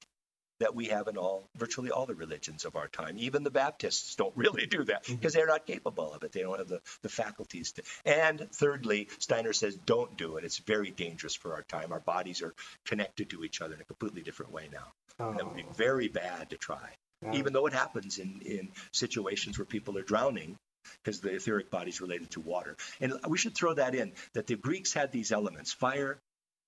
that 0.60 0.74
we 0.74 0.86
have 0.86 1.08
in 1.08 1.16
all 1.16 1.48
virtually 1.56 1.90
all 1.90 2.06
the 2.06 2.14
religions 2.14 2.64
of 2.64 2.76
our 2.76 2.86
time. 2.86 3.16
Even 3.18 3.42
the 3.42 3.50
Baptists 3.50 4.14
don't 4.14 4.32
really 4.36 4.66
do 4.66 4.84
that 4.84 5.04
mm-hmm. 5.04 5.16
because 5.16 5.32
they're 5.32 5.46
not 5.46 5.66
capable 5.66 6.12
of 6.12 6.22
it. 6.22 6.32
They 6.32 6.42
don't 6.42 6.58
have 6.58 6.68
the, 6.68 6.80
the 7.02 7.08
faculties 7.08 7.72
to. 7.72 7.82
And 8.04 8.46
thirdly, 8.52 9.08
Steiner 9.18 9.52
says 9.52 9.76
don't 9.86 10.16
do 10.16 10.36
it. 10.36 10.44
It's 10.44 10.58
very 10.58 10.90
dangerous 10.90 11.34
for 11.34 11.54
our 11.54 11.62
time. 11.62 11.92
Our 11.92 12.00
bodies 12.00 12.42
are 12.42 12.54
connected 12.84 13.30
to 13.30 13.42
each 13.42 13.60
other 13.60 13.74
in 13.74 13.80
a 13.80 13.84
completely 13.84 14.22
different 14.22 14.52
way 14.52 14.68
now. 14.70 14.92
That 15.36 15.46
would 15.46 15.56
be 15.56 15.66
very 15.76 16.08
bad 16.08 16.50
to 16.50 16.56
try. 16.56 16.90
Even 17.34 17.52
though 17.52 17.66
it 17.66 17.74
happens 17.74 18.18
in, 18.18 18.40
in 18.44 18.68
situations 18.92 19.58
where 19.58 19.66
people 19.66 19.98
are 19.98 20.02
drowning 20.02 20.56
because 21.04 21.20
the 21.20 21.34
etheric 21.34 21.70
body 21.70 21.90
is 21.90 22.00
related 22.00 22.30
to 22.30 22.40
water. 22.40 22.76
And 23.00 23.12
we 23.28 23.36
should 23.36 23.54
throw 23.54 23.74
that 23.74 23.94
in 23.94 24.12
that 24.32 24.46
the 24.46 24.56
Greeks 24.56 24.94
had 24.94 25.12
these 25.12 25.30
elements 25.30 25.72
fire, 25.72 26.18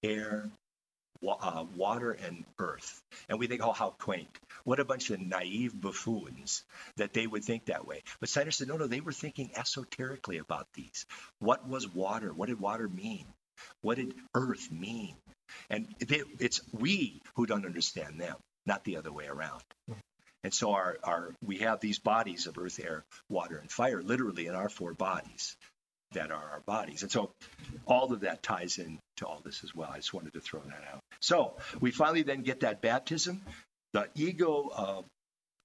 air, 0.02 0.50
wa- 1.22 1.38
uh, 1.40 1.64
water 1.74 2.12
and 2.12 2.44
earth. 2.58 3.00
And 3.30 3.38
we 3.38 3.46
think, 3.46 3.62
oh, 3.64 3.72
how 3.72 3.94
quaint. 3.98 4.28
What 4.64 4.80
a 4.80 4.84
bunch 4.84 5.08
of 5.08 5.20
naive 5.20 5.72
buffoons 5.80 6.62
that 6.96 7.14
they 7.14 7.26
would 7.26 7.44
think 7.44 7.66
that 7.66 7.86
way. 7.86 8.02
But 8.20 8.28
Steiner 8.28 8.50
said, 8.50 8.68
no, 8.68 8.76
no, 8.76 8.86
they 8.86 9.00
were 9.00 9.12
thinking 9.12 9.50
esoterically 9.56 10.36
about 10.38 10.66
these. 10.74 11.06
What 11.38 11.66
was 11.66 11.88
water? 11.88 12.32
What 12.32 12.50
did 12.50 12.60
water 12.60 12.88
mean? 12.88 13.24
What 13.80 13.96
did 13.96 14.14
earth 14.34 14.70
mean? 14.70 15.14
And 15.70 15.88
they, 15.98 16.22
it's 16.38 16.60
we 16.72 17.20
who 17.34 17.46
don't 17.46 17.66
understand 17.66 18.20
them, 18.20 18.36
not 18.66 18.84
the 18.84 18.96
other 18.96 19.12
way 19.12 19.26
around. 19.26 19.62
And 20.44 20.52
so 20.52 20.72
our, 20.72 20.98
our 21.04 21.34
we 21.44 21.58
have 21.58 21.80
these 21.80 21.98
bodies 21.98 22.46
of 22.46 22.58
earth, 22.58 22.80
air, 22.82 23.04
water, 23.28 23.56
and 23.58 23.70
fire 23.70 24.02
literally 24.02 24.46
in 24.46 24.54
our 24.54 24.68
four 24.68 24.92
bodies 24.92 25.56
that 26.14 26.30
are 26.30 26.50
our 26.52 26.60
bodies. 26.66 27.02
And 27.02 27.10
so 27.10 27.30
all 27.86 28.12
of 28.12 28.20
that 28.20 28.42
ties 28.42 28.78
in 28.78 28.98
to 29.16 29.26
all 29.26 29.40
this 29.44 29.64
as 29.64 29.74
well. 29.74 29.90
I 29.92 29.96
just 29.96 30.12
wanted 30.12 30.34
to 30.34 30.40
throw 30.40 30.60
that 30.60 30.84
out. 30.92 31.00
So 31.20 31.56
we 31.80 31.90
finally 31.90 32.22
then 32.22 32.42
get 32.42 32.60
that 32.60 32.82
baptism, 32.82 33.42
the 33.92 34.08
ego 34.14 34.70
of, 34.74 35.04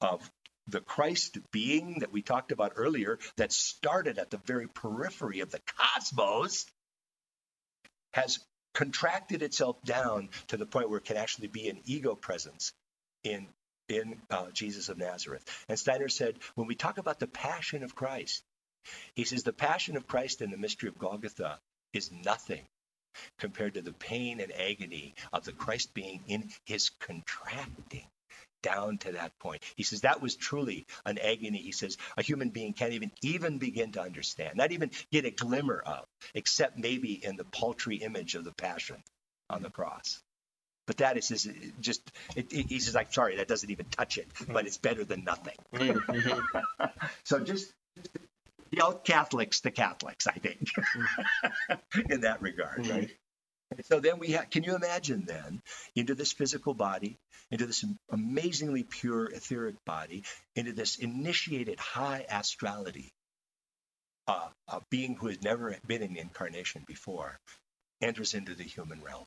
of 0.02 0.30
the 0.68 0.82
Christ 0.82 1.38
being 1.52 2.00
that 2.00 2.12
we 2.12 2.22
talked 2.22 2.52
about 2.52 2.74
earlier, 2.76 3.20
that 3.38 3.52
started 3.52 4.20
at 4.20 4.30
the 4.30 4.40
very 4.46 4.68
periphery 4.68 5.40
of 5.40 5.50
the 5.50 5.62
cosmos, 5.78 6.66
has 8.14 8.40
contracted 8.78 9.42
itself 9.42 9.82
down 9.84 10.30
to 10.50 10.56
the 10.56 10.66
point 10.68 10.88
where 10.88 11.00
it 11.00 11.06
can 11.06 11.18
actually 11.18 11.48
be 11.48 11.68
an 11.68 11.80
ego 11.86 12.14
presence 12.14 12.74
in 13.24 13.48
in 13.90 14.22
uh, 14.30 14.52
Jesus 14.52 14.90
of 14.90 15.00
Nazareth. 15.00 15.44
And 15.68 15.80
Steiner 15.80 16.10
said, 16.10 16.38
when 16.54 16.68
we 16.68 16.76
talk 16.76 17.00
about 17.00 17.20
the 17.20 17.26
passion 17.26 17.84
of 17.84 17.96
Christ, 17.96 18.44
he 19.16 19.24
says 19.24 19.42
the 19.42 19.54
passion 19.54 19.98
of 19.98 20.06
Christ 20.06 20.42
and 20.42 20.54
the 20.54 20.58
mystery 20.58 20.90
of 20.90 21.00
Golgotha 21.00 21.60
is 21.92 22.12
nothing 22.12 22.68
compared 23.40 23.74
to 23.74 23.82
the 23.82 23.94
pain 23.94 24.42
and 24.42 24.52
agony 24.52 25.16
of 25.34 25.46
the 25.46 25.54
Christ 25.54 25.96
being 25.96 26.22
in 26.28 26.52
his 26.66 26.92
contracting 27.00 28.06
down 28.62 28.98
to 29.00 29.14
that 29.14 29.38
point. 29.40 29.64
He 29.76 29.84
says 29.84 30.02
that 30.02 30.22
was 30.22 30.36
truly 30.36 30.86
an 31.06 31.18
agony. 31.18 31.60
He 31.60 31.72
says 31.72 31.98
a 32.18 32.22
human 32.24 32.50
being 32.50 32.74
can't 32.74 32.94
even 32.94 33.12
even 33.22 33.58
begin 33.58 33.92
to 33.94 34.02
understand, 34.02 34.58
not 34.58 34.72
even 34.72 34.92
get 35.12 35.26
a 35.26 35.32
glimmer 35.32 35.82
of, 35.86 36.06
except 36.34 36.78
maybe 36.78 37.14
in 37.14 37.36
the 37.38 37.46
paltry 37.46 37.98
image 37.98 38.36
of 38.36 38.44
the 38.44 38.54
passion 38.54 38.98
on 39.50 39.62
the 39.64 39.70
cross. 39.70 40.22
But 40.88 40.98
that 40.98 41.18
is 41.18 41.30
just, 41.82 42.12
it, 42.36 42.52
it- 42.54 42.68
he 42.70 42.80
says, 42.80 42.96
I'm 42.96 43.12
sorry, 43.12 43.38
that 43.38 43.48
doesn't 43.48 43.70
even 43.70 43.86
touch 43.88 44.18
it, 44.18 44.28
but 44.48 44.66
it's 44.66 44.78
better 44.78 45.04
than 45.04 45.24
nothing. 45.24 45.56
Mm-hmm. 45.74 46.86
so 47.26 47.40
just, 47.40 47.72
know, 48.78 48.94
Catholics 48.94 49.62
to 49.62 49.72
Catholics, 49.72 50.28
I 50.28 50.34
think, 50.34 50.70
in 52.10 52.22
that 52.22 52.42
regard, 52.42 52.88
right? 52.88 53.10
So 53.84 54.00
then 54.00 54.20
we 54.20 54.32
have, 54.32 54.50
can 54.50 54.64
you 54.64 54.76
imagine 54.76 55.26
then, 55.26 55.62
into 55.96 56.16
this 56.16 56.32
physical 56.32 56.74
body, 56.74 57.18
into 57.52 57.66
this 57.66 57.84
amazingly 58.10 58.84
pure 58.84 59.26
etheric 59.26 59.76
body, 59.86 60.24
into 60.56 60.74
this 60.74 60.98
initiated 60.98 61.80
high 61.80 62.26
astrality, 62.30 63.12
uh, 64.28 64.50
a 64.68 64.82
being 64.90 65.16
who 65.16 65.28
has 65.28 65.42
never 65.42 65.76
been 65.86 66.02
in 66.02 66.18
incarnation 66.18 66.84
before, 66.88 67.38
enters 68.02 68.34
into 68.34 68.56
the 68.56 68.64
human 68.64 69.02
realm 69.02 69.26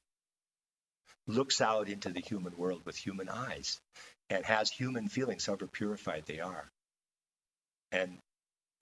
looks 1.27 1.61
out 1.61 1.89
into 1.89 2.11
the 2.11 2.21
human 2.21 2.57
world 2.57 2.83
with 2.85 2.97
human 2.97 3.29
eyes 3.29 3.81
and 4.29 4.45
has 4.45 4.71
human 4.71 5.09
feelings, 5.09 5.47
however 5.47 5.67
purified 5.67 6.25
they 6.27 6.41
are. 6.41 6.71
And 7.93 8.19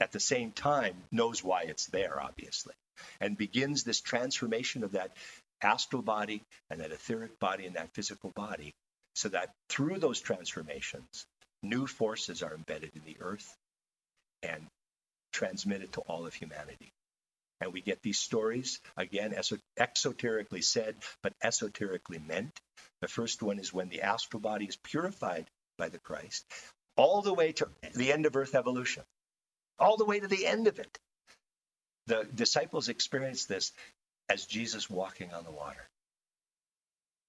at 0.00 0.12
the 0.12 0.20
same 0.20 0.52
time, 0.52 0.94
knows 1.10 1.42
why 1.42 1.62
it's 1.62 1.86
there, 1.86 2.20
obviously, 2.20 2.74
and 3.20 3.36
begins 3.36 3.84
this 3.84 4.00
transformation 4.00 4.84
of 4.84 4.92
that 4.92 5.16
astral 5.62 6.02
body 6.02 6.42
and 6.70 6.80
that 6.80 6.92
etheric 6.92 7.38
body 7.40 7.66
and 7.66 7.76
that 7.76 7.94
physical 7.94 8.30
body, 8.36 8.74
so 9.14 9.28
that 9.30 9.50
through 9.68 9.98
those 9.98 10.20
transformations, 10.20 11.26
new 11.62 11.86
forces 11.86 12.42
are 12.42 12.54
embedded 12.54 12.92
in 12.96 13.02
the 13.04 13.16
earth 13.20 13.56
and 14.42 14.66
transmitted 15.32 15.92
to 15.92 16.00
all 16.02 16.26
of 16.26 16.34
humanity. 16.34 16.92
And 17.60 17.72
we 17.72 17.80
get 17.82 18.02
these 18.02 18.18
stories, 18.18 18.80
again, 18.96 19.34
exoterically 19.78 20.64
said, 20.64 20.96
but 21.22 21.34
esoterically 21.42 22.20
meant. 22.20 22.52
The 23.02 23.08
first 23.08 23.42
one 23.42 23.58
is 23.58 23.72
when 23.72 23.88
the 23.88 24.02
astral 24.02 24.40
body 24.40 24.66
is 24.66 24.76
purified 24.76 25.46
by 25.78 25.88
the 25.88 25.98
Christ, 25.98 26.46
all 26.96 27.22
the 27.22 27.34
way 27.34 27.52
to 27.52 27.68
the 27.94 28.12
end 28.12 28.26
of 28.26 28.36
Earth 28.36 28.54
evolution. 28.54 29.04
all 29.78 29.96
the 29.96 30.04
way 30.04 30.20
to 30.20 30.28
the 30.28 30.46
end 30.46 30.68
of 30.68 30.78
it. 30.78 30.98
The 32.08 32.26
disciples 32.34 32.88
experience 32.88 33.46
this 33.46 33.72
as 34.28 34.46
Jesus 34.46 34.90
walking 34.90 35.32
on 35.32 35.44
the 35.44 35.50
water. 35.50 35.88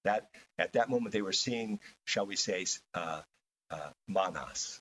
That 0.05 0.29
at 0.57 0.73
that 0.73 0.89
moment 0.89 1.13
they 1.13 1.21
were 1.21 1.33
seeing, 1.33 1.79
shall 2.05 2.25
we 2.25 2.35
say, 2.35 2.65
uh, 2.93 3.21
uh, 3.69 3.89
manas. 4.07 4.79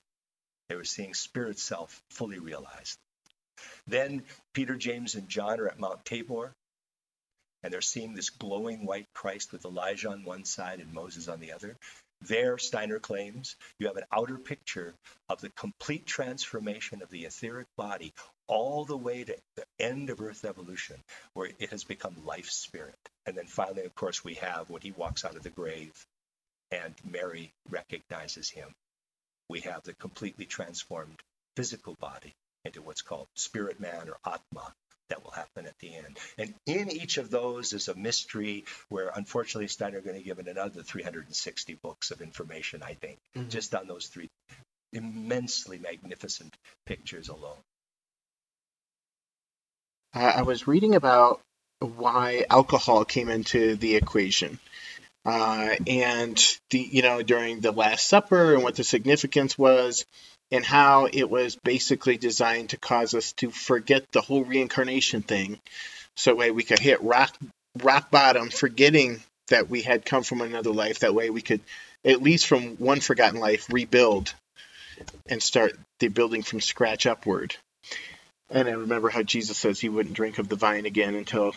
They 0.69 0.75
were 0.75 0.85
seeing 0.85 1.13
spirit 1.13 1.59
self 1.59 2.01
fully 2.11 2.39
realized. 2.39 2.97
Then 3.87 4.23
Peter, 4.53 4.75
James, 4.75 5.15
and 5.15 5.27
John 5.27 5.59
are 5.59 5.67
at 5.67 5.79
Mount 5.79 6.05
Tabor, 6.05 6.53
and 7.63 7.73
they're 7.73 7.81
seeing 7.81 8.13
this 8.13 8.29
glowing 8.29 8.85
white 8.85 9.07
Christ 9.13 9.51
with 9.51 9.65
Elijah 9.65 10.09
on 10.09 10.23
one 10.23 10.45
side 10.45 10.79
and 10.79 10.93
Moses 10.93 11.27
on 11.27 11.39
the 11.39 11.51
other. 11.51 11.75
There, 12.21 12.57
Steiner 12.57 12.99
claims, 12.99 13.55
you 13.79 13.87
have 13.87 13.97
an 13.97 14.05
outer 14.11 14.37
picture 14.37 14.93
of 15.29 15.41
the 15.41 15.49
complete 15.49 16.05
transformation 16.05 17.01
of 17.01 17.09
the 17.09 17.25
etheric 17.25 17.67
body 17.77 18.13
all 18.47 18.85
the 18.85 18.97
way 18.97 19.23
to 19.23 19.37
the 19.55 19.65
end 19.79 20.09
of 20.09 20.21
Earth 20.21 20.43
evolution, 20.45 21.01
where 21.33 21.51
it 21.59 21.69
has 21.69 21.83
become 21.83 22.25
life 22.25 22.49
spirit. 22.49 22.99
And 23.25 23.37
then 23.37 23.47
finally, 23.47 23.85
of 23.85 23.95
course, 23.95 24.23
we 24.23 24.35
have 24.35 24.69
when 24.69 24.81
he 24.81 24.91
walks 24.91 25.23
out 25.23 25.35
of 25.35 25.43
the 25.43 25.49
grave 25.49 25.93
and 26.71 26.93
Mary 27.03 27.53
recognizes 27.69 28.49
him. 28.49 28.73
We 29.49 29.61
have 29.61 29.83
the 29.83 29.93
completely 29.93 30.45
transformed 30.45 31.21
physical 31.55 31.95
body 31.99 32.35
into 32.65 32.81
what's 32.81 33.01
called 33.01 33.27
spirit 33.35 33.79
man 33.79 34.09
or 34.09 34.17
Atma 34.25 34.73
that 35.09 35.23
will 35.23 35.31
happen 35.31 35.65
at 35.65 35.77
the 35.79 35.95
end. 35.95 36.17
And 36.37 36.53
in 36.65 36.91
each 36.91 37.17
of 37.17 37.29
those 37.29 37.73
is 37.73 37.87
a 37.87 37.95
mystery 37.95 38.65
where, 38.89 39.11
unfortunately, 39.13 39.67
Steiner 39.67 39.99
are 39.99 40.01
going 40.01 40.17
to 40.17 40.23
give 40.23 40.39
it 40.39 40.47
another 40.47 40.81
360 40.83 41.77
books 41.81 42.11
of 42.11 42.21
information, 42.21 42.81
I 42.83 42.93
think, 42.93 43.17
mm-hmm. 43.35 43.49
just 43.49 43.75
on 43.75 43.87
those 43.87 44.07
three 44.07 44.29
immensely 44.93 45.77
magnificent 45.77 46.55
pictures 46.85 47.29
alone. 47.29 47.57
I 50.13 50.41
was 50.41 50.67
reading 50.67 50.95
about 50.95 51.39
why 51.79 52.45
alcohol 52.49 53.05
came 53.05 53.29
into 53.29 53.75
the 53.75 53.95
equation. 53.95 54.59
Uh, 55.25 55.75
and 55.85 56.57
the 56.69 56.79
you 56.79 57.01
know 57.01 57.21
during 57.21 57.59
the 57.59 57.71
Last 57.71 58.07
Supper 58.07 58.55
and 58.55 58.63
what 58.63 58.75
the 58.75 58.83
significance 58.83 59.57
was, 59.57 60.05
and 60.51 60.65
how 60.65 61.07
it 61.11 61.29
was 61.29 61.55
basically 61.55 62.17
designed 62.17 62.71
to 62.71 62.77
cause 62.77 63.13
us 63.13 63.33
to 63.33 63.51
forget 63.51 64.11
the 64.11 64.21
whole 64.21 64.43
reincarnation 64.43 65.21
thing, 65.21 65.59
so 66.15 66.35
way 66.35 66.51
we 66.51 66.63
could 66.63 66.79
hit 66.79 67.01
rock 67.01 67.35
rock 67.81 68.09
bottom, 68.11 68.49
forgetting 68.49 69.21
that 69.49 69.69
we 69.69 69.81
had 69.81 70.05
come 70.05 70.23
from 70.23 70.41
another 70.41 70.71
life. 70.71 70.99
That 70.99 71.15
way 71.15 71.29
we 71.29 71.41
could, 71.41 71.61
at 72.03 72.21
least 72.21 72.47
from 72.47 72.75
one 72.77 72.99
forgotten 72.99 73.39
life, 73.39 73.67
rebuild 73.71 74.33
and 75.27 75.41
start 75.41 75.77
the 75.99 76.07
building 76.07 76.41
from 76.41 76.61
scratch 76.61 77.05
upward. 77.05 77.55
And 78.49 78.67
I 78.67 78.71
remember 78.71 79.09
how 79.09 79.23
Jesus 79.23 79.57
says 79.57 79.79
he 79.79 79.89
wouldn't 79.89 80.15
drink 80.15 80.39
of 80.39 80.49
the 80.49 80.55
vine 80.55 80.85
again 80.85 81.15
until 81.15 81.55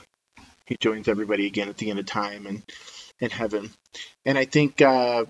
he 0.67 0.77
joins 0.79 1.09
everybody 1.09 1.47
again 1.47 1.69
at 1.69 1.79
the 1.79 1.91
end 1.91 1.99
of 1.99 2.07
time 2.07 2.47
and 2.47 2.63
in 3.21 3.31
heaven. 3.31 3.71
And 4.25 4.37
I 4.37 4.45
think 4.45 4.81
uh, 4.83 5.25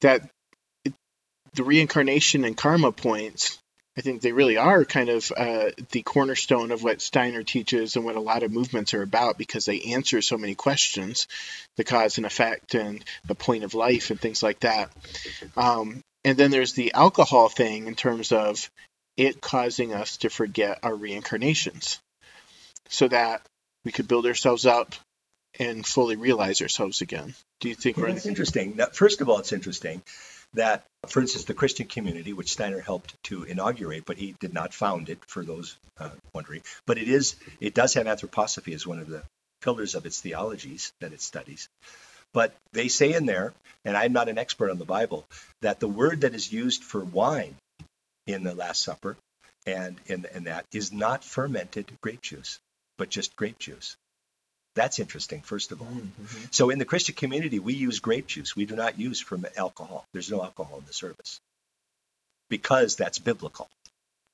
that 0.00 0.30
the 1.56 1.64
reincarnation 1.64 2.44
and 2.44 2.56
karma 2.56 2.92
points, 2.92 3.58
I 3.98 4.02
think 4.02 4.20
they 4.20 4.32
really 4.32 4.58
are 4.58 4.84
kind 4.84 5.08
of 5.08 5.32
uh, 5.34 5.70
the 5.90 6.02
cornerstone 6.02 6.70
of 6.70 6.82
what 6.82 7.00
Steiner 7.00 7.42
teaches 7.42 7.96
and 7.96 8.04
what 8.04 8.14
a 8.14 8.20
lot 8.20 8.42
of 8.42 8.52
movements 8.52 8.92
are 8.92 9.02
about 9.02 9.38
because 9.38 9.64
they 9.64 9.80
answer 9.94 10.20
so 10.20 10.36
many 10.36 10.54
questions, 10.54 11.26
the 11.76 11.84
cause 11.84 12.18
and 12.18 12.26
effect 12.26 12.74
and 12.74 13.02
the 13.24 13.34
point 13.34 13.64
of 13.64 13.72
life 13.72 14.10
and 14.10 14.20
things 14.20 14.42
like 14.42 14.60
that. 14.60 14.90
Um, 15.56 16.02
and 16.24 16.36
then 16.36 16.50
there's 16.50 16.74
the 16.74 16.92
alcohol 16.92 17.48
thing 17.48 17.86
in 17.86 17.94
terms 17.94 18.32
of 18.32 18.70
it 19.16 19.40
causing 19.40 19.94
us 19.94 20.18
to 20.18 20.28
forget 20.28 20.80
our 20.82 20.94
reincarnations 20.94 21.98
so 22.90 23.08
that 23.08 23.40
we 23.86 23.92
could 23.92 24.08
build 24.08 24.26
ourselves 24.26 24.66
up 24.66 24.94
and 25.58 25.86
fully 25.86 26.16
realize 26.16 26.60
ourselves 26.60 27.00
again. 27.00 27.34
Do 27.60 27.70
you 27.70 27.74
think? 27.74 27.96
Well, 27.96 28.12
that's 28.12 28.26
interesting. 28.26 28.78
First 28.92 29.22
of 29.22 29.30
all, 29.30 29.38
it's 29.38 29.54
interesting 29.54 30.02
that, 30.54 30.84
for 31.08 31.20
instance, 31.20 31.44
the 31.44 31.54
Christian 31.54 31.86
community, 31.86 32.32
which 32.32 32.52
Steiner 32.52 32.80
helped 32.80 33.22
to 33.24 33.44
inaugurate, 33.44 34.04
but 34.06 34.16
he 34.16 34.34
did 34.40 34.54
not 34.54 34.74
found 34.74 35.08
it. 35.08 35.18
For 35.26 35.44
those 35.44 35.76
uh, 35.98 36.10
wondering, 36.34 36.62
but 36.86 36.98
it 36.98 37.08
is 37.08 37.36
it 37.60 37.74
does 37.74 37.94
have 37.94 38.06
anthroposophy 38.06 38.74
as 38.74 38.86
one 38.86 38.98
of 38.98 39.08
the 39.08 39.22
pillars 39.60 39.94
of 39.94 40.06
its 40.06 40.20
theologies 40.20 40.92
that 41.00 41.12
it 41.12 41.20
studies. 41.20 41.68
But 42.32 42.54
they 42.72 42.88
say 42.88 43.12
in 43.12 43.26
there, 43.26 43.54
and 43.84 43.96
I'm 43.96 44.12
not 44.12 44.28
an 44.28 44.38
expert 44.38 44.70
on 44.70 44.78
the 44.78 44.84
Bible, 44.84 45.26
that 45.62 45.80
the 45.80 45.88
word 45.88 46.22
that 46.22 46.34
is 46.34 46.52
used 46.52 46.84
for 46.84 47.02
wine 47.04 47.56
in 48.26 48.42
the 48.42 48.54
Last 48.54 48.82
Supper 48.82 49.16
and 49.66 49.96
in, 50.06 50.26
in 50.34 50.44
that 50.44 50.66
is 50.72 50.92
not 50.92 51.24
fermented 51.24 51.90
grape 52.00 52.22
juice, 52.22 52.58
but 52.98 53.08
just 53.08 53.36
grape 53.36 53.58
juice. 53.58 53.96
That's 54.76 54.98
interesting, 54.98 55.40
first 55.40 55.72
of 55.72 55.80
all. 55.80 55.88
Mm-hmm. 55.88 56.44
So 56.50 56.70
in 56.70 56.78
the 56.78 56.84
Christian 56.84 57.14
community, 57.14 57.58
we 57.58 57.72
use 57.72 57.98
grape 57.98 58.26
juice. 58.26 58.54
We 58.54 58.66
do 58.66 58.76
not 58.76 58.98
use 58.98 59.20
from 59.20 59.44
alcohol. 59.56 60.04
There's 60.12 60.30
no 60.30 60.42
alcohol 60.42 60.78
in 60.78 60.84
the 60.84 60.92
service 60.92 61.40
because 62.50 62.94
that's 62.94 63.18
biblical. 63.18 63.68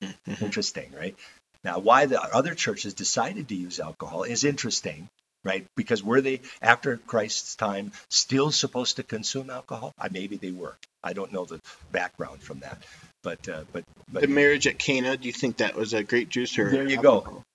Mm-hmm. 0.03 0.43
Interesting, 0.43 0.91
right? 0.95 1.15
Now, 1.63 1.79
why 1.79 2.07
the 2.07 2.21
other 2.21 2.55
churches 2.55 2.93
decided 2.93 3.47
to 3.47 3.55
use 3.55 3.79
alcohol 3.79 4.23
is 4.23 4.43
interesting, 4.43 5.07
right? 5.45 5.65
Because 5.77 6.03
were 6.03 6.19
they, 6.19 6.41
after 6.61 6.97
Christ's 6.97 7.55
time, 7.55 7.93
still 8.09 8.51
supposed 8.51 8.97
to 8.97 9.03
consume 9.03 9.49
alcohol? 9.49 9.93
Uh, 9.97 10.09
maybe 10.11 10.35
they 10.35 10.51
were. 10.51 10.75
I 11.01 11.13
don't 11.13 11.31
know 11.31 11.45
the 11.45 11.61
background 11.93 12.43
from 12.43 12.59
that. 12.59 12.83
But, 13.23 13.47
uh, 13.47 13.63
but, 13.71 13.85
but 14.11 14.23
the 14.23 14.27
marriage 14.27 14.67
at 14.67 14.77
Cana, 14.77 15.15
do 15.15 15.25
you 15.25 15.31
think 15.31 15.57
that 15.57 15.75
was 15.75 15.93
a 15.93 16.03
grape 16.03 16.27
juice 16.27 16.59
or? 16.59 16.69
There 16.69 16.85
you 16.85 16.97
alcohol? 16.97 17.45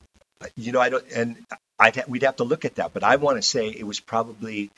go. 0.40 0.48
You 0.56 0.72
know, 0.72 0.80
I 0.80 0.88
don't, 0.88 1.04
and 1.14 1.36
I'd 1.78 1.96
ha- 1.96 2.04
we'd 2.08 2.22
have 2.22 2.36
to 2.36 2.44
look 2.44 2.64
at 2.64 2.76
that, 2.76 2.92
but 2.92 3.04
I 3.04 3.16
want 3.16 3.36
to 3.38 3.42
say 3.42 3.68
it 3.68 3.86
was 3.86 4.00
probably, 4.00 4.70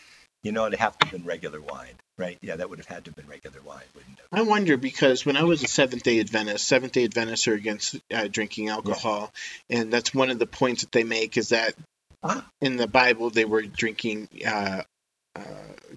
you 0.42 0.53
know, 0.53 0.66
it'd 0.66 0.78
have 0.78 0.98
to 0.98 1.07
have 1.07 1.12
been 1.12 1.24
regular 1.24 1.61
wine, 1.61 1.94
right? 2.18 2.38
Yeah, 2.42 2.57
that 2.57 2.68
would 2.68 2.78
have 2.78 2.86
had 2.86 3.05
to 3.05 3.11
have 3.11 3.16
been 3.16 3.26
regular 3.26 3.61
wine, 3.62 3.82
wouldn't 3.94 4.18
it? 4.18 4.24
I 4.32 4.42
wonder 4.42 4.76
because 4.76 5.24
when 5.24 5.36
I 5.36 5.44
was 5.44 5.62
a 5.62 5.68
Seventh 5.68 6.03
Day 6.03 6.20
Adventist, 6.20 6.66
Seventh 6.66 6.92
Day 6.92 7.05
Adventists 7.05 7.48
are 7.48 7.55
against 7.55 7.96
uh, 8.12 8.28
drinking 8.28 8.68
alcohol, 8.68 9.32
yeah. 9.68 9.80
and 9.80 9.92
that's 9.92 10.14
one 10.14 10.30
of 10.30 10.38
the 10.38 10.46
points 10.46 10.82
that 10.82 10.92
they 10.92 11.05
make 11.05 11.36
is 11.36 11.51
that 11.51 11.74
ah. 12.22 12.46
in 12.61 12.76
the 12.76 12.86
Bible 12.86 13.30
they 13.30 13.44
were 13.44 13.62
drinking 13.62 14.28
uh, 14.46 14.82
uh, 15.36 15.42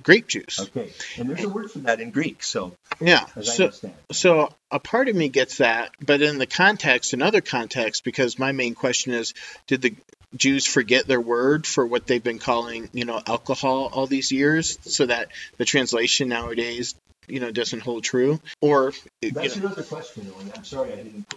grape 0.01 0.27
juice. 0.27 0.59
Okay, 0.59 0.91
and 1.17 1.29
there's 1.29 1.43
a 1.43 1.49
word 1.49 1.71
for 1.71 1.79
that 1.79 1.99
in 1.99 2.11
Greek. 2.11 2.43
So 2.43 2.73
yeah, 2.99 3.25
so 3.41 3.71
so 4.11 4.53
a 4.71 4.79
part 4.79 5.09
of 5.09 5.15
me 5.15 5.29
gets 5.29 5.57
that, 5.57 5.91
but 6.03 6.21
in 6.21 6.37
the 6.37 6.45
context, 6.45 7.13
in 7.13 7.21
other 7.21 7.41
contexts, 7.41 8.01
because 8.01 8.39
my 8.39 8.51
main 8.51 8.75
question 8.75 9.13
is, 9.13 9.33
did 9.67 9.81
the 9.81 9.95
Jews 10.35 10.65
forget 10.65 11.07
their 11.07 11.21
word 11.21 11.67
for 11.67 11.85
what 11.85 12.07
they've 12.07 12.23
been 12.23 12.39
calling, 12.39 12.89
you 12.93 13.05
know, 13.05 13.21
alcohol 13.25 13.89
all 13.91 14.07
these 14.07 14.31
years, 14.31 14.79
so 14.81 15.05
that 15.05 15.29
the 15.57 15.65
translation 15.65 16.29
nowadays, 16.29 16.95
you 17.27 17.39
know, 17.39 17.51
doesn't 17.51 17.81
hold 17.81 18.03
true? 18.03 18.39
Or 18.61 18.93
that's 19.21 19.55
you 19.55 19.61
know, 19.61 19.67
another 19.67 19.83
question. 19.83 20.31
I'm 20.55 20.63
sorry, 20.63 20.93
I 20.93 20.95
didn't. 20.97 21.33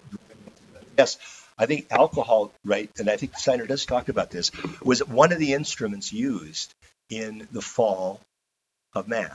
Yes. 0.99 1.18
I 1.59 1.64
think 1.64 1.86
alcohol, 1.90 2.53
right, 2.66 2.90
and 2.99 3.09
I 3.09 3.16
think 3.16 3.38
Steiner 3.38 3.66
does 3.66 3.86
talk 3.86 4.11
about 4.11 4.30
this, 4.30 4.51
was 4.82 5.01
one 5.01 5.32
of 5.32 5.38
the 5.38 5.55
instruments 5.55 6.12
used 6.12 6.74
in 7.09 7.49
the 7.51 7.62
fall 7.62 8.20
of 8.94 9.09
man. 9.09 9.34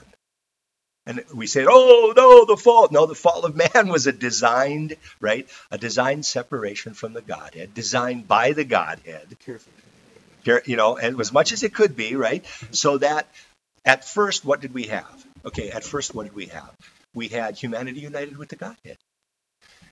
And 1.11 1.25
we 1.33 1.45
say, 1.45 1.65
oh, 1.67 2.13
no, 2.15 2.45
the 2.45 2.55
fall. 2.55 2.87
No, 2.89 3.05
the 3.05 3.15
fall 3.15 3.45
of 3.45 3.55
man 3.55 3.89
was 3.89 4.07
a 4.07 4.13
designed, 4.13 4.95
right? 5.19 5.45
A 5.69 5.77
designed 5.77 6.25
separation 6.25 6.93
from 6.93 7.11
the 7.11 7.21
Godhead, 7.21 7.73
designed 7.73 8.27
by 8.27 8.53
the 8.53 8.63
Godhead. 8.63 9.35
You 10.65 10.75
know, 10.77 10.97
and 10.97 11.19
as 11.19 11.33
much 11.33 11.51
as 11.51 11.63
it 11.63 11.73
could 11.73 11.95
be, 11.95 12.15
right? 12.15 12.45
So 12.71 12.97
that 12.99 13.27
at 13.83 14.05
first, 14.05 14.45
what 14.45 14.61
did 14.61 14.73
we 14.73 14.83
have? 14.83 15.25
Okay, 15.43 15.69
at 15.69 15.83
first, 15.83 16.15
what 16.15 16.23
did 16.23 16.35
we 16.35 16.45
have? 16.47 16.71
We 17.13 17.27
had 17.27 17.57
humanity 17.57 17.99
united 17.99 18.37
with 18.37 18.49
the 18.49 18.55
Godhead. 18.55 18.97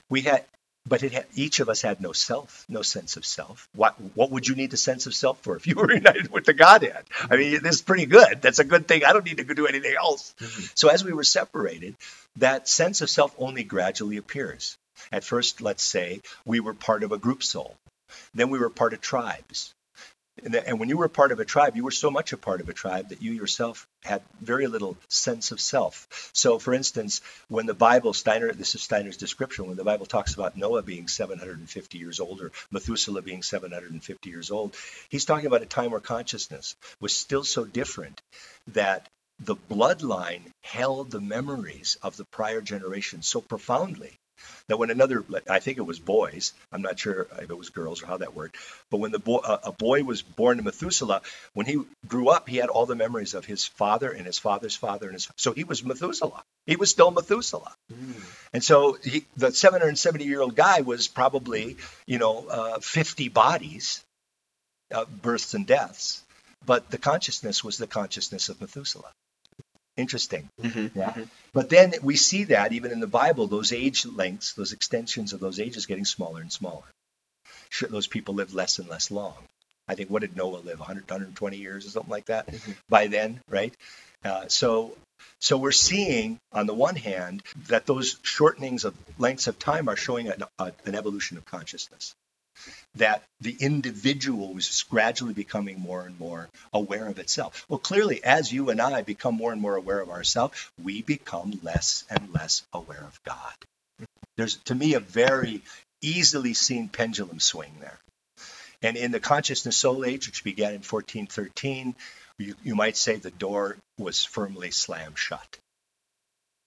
We 0.09 0.22
had 0.22 0.45
but 0.89 1.03
it 1.03 1.27
each 1.35 1.59
of 1.59 1.69
us 1.69 1.81
had 1.81 2.01
no 2.01 2.11
self, 2.11 2.65
no 2.67 2.81
sense 2.81 3.15
of 3.15 3.25
self. 3.25 3.69
What 3.75 3.95
what 4.15 4.31
would 4.31 4.47
you 4.47 4.55
need 4.55 4.73
a 4.73 4.77
sense 4.77 5.05
of 5.05 5.13
self 5.13 5.39
for 5.41 5.55
if 5.55 5.67
you 5.67 5.75
were 5.75 5.93
united 6.03 6.31
with 6.31 6.45
the 6.45 6.53
Godhead? 6.53 7.05
I 7.29 7.37
mean, 7.37 7.61
this 7.61 7.75
is 7.75 7.81
pretty 7.81 8.07
good. 8.07 8.41
That's 8.41 8.59
a 8.59 8.63
good 8.63 8.87
thing. 8.87 9.05
I 9.05 9.13
don't 9.13 9.25
need 9.25 9.37
to 9.37 9.53
do 9.53 9.67
anything 9.67 9.95
else. 9.95 10.33
So 10.75 10.89
as 10.89 11.03
we 11.03 11.13
were 11.13 11.23
separated, 11.23 11.95
that 12.37 12.67
sense 12.67 13.01
of 13.01 13.09
self 13.09 13.33
only 13.37 13.63
gradually 13.63 14.17
appears. 14.17 14.77
At 15.11 15.23
first, 15.23 15.61
let's 15.61 15.83
say 15.83 16.21
we 16.45 16.59
were 16.59 16.73
part 16.73 17.03
of 17.03 17.11
a 17.11 17.17
group 17.17 17.43
soul. 17.43 17.77
Then 18.33 18.49
we 18.49 18.59
were 18.59 18.69
part 18.69 18.93
of 18.93 19.01
tribes. 19.01 19.73
And 20.43 20.79
when 20.79 20.89
you 20.89 20.97
were 20.97 21.07
part 21.09 21.31
of 21.31 21.39
a 21.39 21.45
tribe, 21.45 21.75
you 21.75 21.83
were 21.83 21.91
so 21.91 22.11
much 22.11 22.33
a 22.33 22.37
part 22.37 22.61
of 22.61 22.69
a 22.69 22.73
tribe 22.73 23.09
that 23.09 23.21
you 23.21 23.31
yourself 23.31 23.87
had 24.03 24.21
very 24.41 24.67
little 24.67 24.97
sense 25.07 25.51
of 25.51 25.59
self. 25.59 26.31
So, 26.33 26.59
for 26.59 26.73
instance, 26.73 27.21
when 27.47 27.65
the 27.65 27.73
Bible, 27.73 28.13
Steiner, 28.13 28.51
this 28.53 28.75
is 28.75 28.81
Steiner's 28.81 29.17
description, 29.17 29.67
when 29.67 29.77
the 29.77 29.83
Bible 29.83 30.05
talks 30.05 30.33
about 30.33 30.57
Noah 30.57 30.81
being 30.81 31.07
750 31.07 31.97
years 31.97 32.19
old 32.19 32.41
or 32.41 32.51
Methuselah 32.71 33.21
being 33.21 33.43
750 33.43 34.29
years 34.29 34.51
old, 34.51 34.75
he's 35.09 35.25
talking 35.25 35.47
about 35.47 35.61
a 35.61 35.67
time 35.67 35.91
where 35.91 35.99
consciousness 35.99 36.75
was 36.99 37.15
still 37.15 37.43
so 37.43 37.65
different 37.65 38.21
that 38.67 39.07
the 39.39 39.55
bloodline 39.55 40.41
held 40.63 41.11
the 41.11 41.21
memories 41.21 41.97
of 42.01 42.17
the 42.17 42.25
prior 42.25 42.61
generation 42.61 43.21
so 43.21 43.41
profoundly 43.41 44.19
that 44.67 44.77
when 44.77 44.89
another, 44.89 45.23
I 45.49 45.59
think 45.59 45.77
it 45.77 45.83
was 45.83 45.99
boys, 45.99 46.53
I'm 46.71 46.81
not 46.81 46.99
sure 46.99 47.27
if 47.41 47.49
it 47.49 47.57
was 47.57 47.69
girls 47.69 48.03
or 48.03 48.07
how 48.07 48.17
that 48.17 48.35
worked, 48.35 48.57
but 48.89 48.97
when 48.97 49.11
the 49.11 49.19
boy, 49.19 49.37
uh, 49.37 49.59
a 49.63 49.71
boy 49.71 50.03
was 50.03 50.21
born 50.21 50.57
to 50.57 50.63
Methuselah, 50.63 51.21
when 51.53 51.65
he 51.65 51.81
grew 52.07 52.29
up, 52.29 52.49
he 52.49 52.57
had 52.57 52.69
all 52.69 52.85
the 52.85 52.95
memories 52.95 53.33
of 53.33 53.45
his 53.45 53.65
father 53.65 54.11
and 54.11 54.25
his 54.25 54.37
father's 54.37 54.75
father, 54.75 55.07
and 55.07 55.13
his 55.13 55.29
so 55.35 55.53
he 55.53 55.63
was 55.63 55.83
Methuselah. 55.83 56.43
He 56.65 56.75
was 56.75 56.89
still 56.89 57.11
Methuselah, 57.11 57.73
and 58.53 58.63
so 58.63 58.97
he, 59.03 59.25
the 59.37 59.51
770 59.51 60.23
year 60.23 60.41
old 60.41 60.55
guy 60.55 60.81
was 60.81 61.07
probably, 61.07 61.77
you 62.05 62.19
know, 62.19 62.47
uh, 62.47 62.79
50 62.79 63.29
bodies, 63.29 64.03
uh, 64.93 65.05
births 65.05 65.53
and 65.53 65.65
deaths, 65.65 66.23
but 66.65 66.89
the 66.91 66.97
consciousness 66.97 67.63
was 67.63 67.77
the 67.77 67.87
consciousness 67.87 68.49
of 68.49 68.59
Methuselah. 68.61 69.11
Interesting. 69.99 70.49
Mm-hmm, 70.61 70.97
yeah. 70.97 71.09
Mm-hmm. 71.09 71.23
But 71.51 71.69
then 71.69 71.93
we 72.01 72.15
see 72.15 72.45
that 72.45 72.71
even 72.71 72.91
in 72.91 73.01
the 73.01 73.07
Bible, 73.07 73.47
those 73.47 73.73
age 73.73 74.05
lengths, 74.05 74.53
those 74.53 74.71
extensions 74.71 75.33
of 75.33 75.41
those 75.41 75.59
ages 75.59 75.87
getting 75.87 76.05
smaller 76.05 76.39
and 76.39 76.51
smaller. 76.51 76.85
Sure, 77.69 77.89
those 77.89 78.07
people 78.07 78.33
live 78.33 78.53
less 78.53 78.79
and 78.79 78.87
less 78.87 79.11
long. 79.11 79.35
I 79.89 79.95
think, 79.95 80.09
what 80.09 80.21
did 80.21 80.37
Noah 80.37 80.59
live? 80.59 80.79
100, 80.79 81.09
120 81.09 81.57
years 81.57 81.85
or 81.85 81.89
something 81.89 82.09
like 82.09 82.25
that 82.25 82.47
mm-hmm. 82.47 82.71
by 82.87 83.07
then, 83.07 83.41
right? 83.49 83.73
Uh, 84.23 84.47
so, 84.47 84.95
so 85.39 85.57
we're 85.57 85.71
seeing, 85.71 86.39
on 86.53 86.65
the 86.65 86.73
one 86.73 86.95
hand, 86.95 87.43
that 87.67 87.85
those 87.85 88.15
shortenings 88.19 88.85
of 88.85 88.95
lengths 89.17 89.47
of 89.47 89.59
time 89.59 89.89
are 89.89 89.97
showing 89.97 90.29
an, 90.29 90.43
a, 90.59 90.71
an 90.85 90.95
evolution 90.95 91.37
of 91.37 91.45
consciousness. 91.45 92.15
That 92.95 93.24
the 93.39 93.55
individual 93.60 94.57
is 94.57 94.84
gradually 94.89 95.34
becoming 95.34 95.80
more 95.80 96.05
and 96.05 96.20
more 96.20 96.49
aware 96.74 97.07
of 97.07 97.20
itself. 97.20 97.66
Well, 97.70 97.80
clearly, 97.80 98.24
as 98.24 98.51
you 98.51 98.70
and 98.70 98.82
I 98.82 99.01
become 99.01 99.36
more 99.36 99.51
and 99.51 99.62
more 99.62 99.76
aware 99.76 99.99
of 99.99 100.10
ourselves, 100.10 100.70
we 100.82 101.01
become 101.01 101.60
less 101.64 102.03
and 102.10 102.34
less 102.34 102.64
aware 102.74 103.03
of 103.03 103.20
God. 103.24 103.53
There's, 104.38 104.55
to 104.66 104.76
me, 104.76 104.93
a 104.93 104.99
very 104.99 105.62
easily 106.01 106.53
seen 106.53 106.89
pendulum 106.89 107.39
swing 107.39 107.76
there. 107.80 107.99
And 108.82 108.95
in 108.95 109.12
the 109.12 109.20
consciousness 109.20 109.78
soul 109.78 110.05
age, 110.05 110.28
which 110.28 110.43
began 110.43 110.70
in 110.70 110.82
1413, 110.82 111.95
you, 112.38 112.55
you 112.64 112.76
might 112.76 112.95
say 112.95 113.18
the 113.18 113.32
door 113.32 113.78
was 113.97 114.24
firmly 114.24 114.72
slammed 114.72 115.18
shut. 115.18 115.57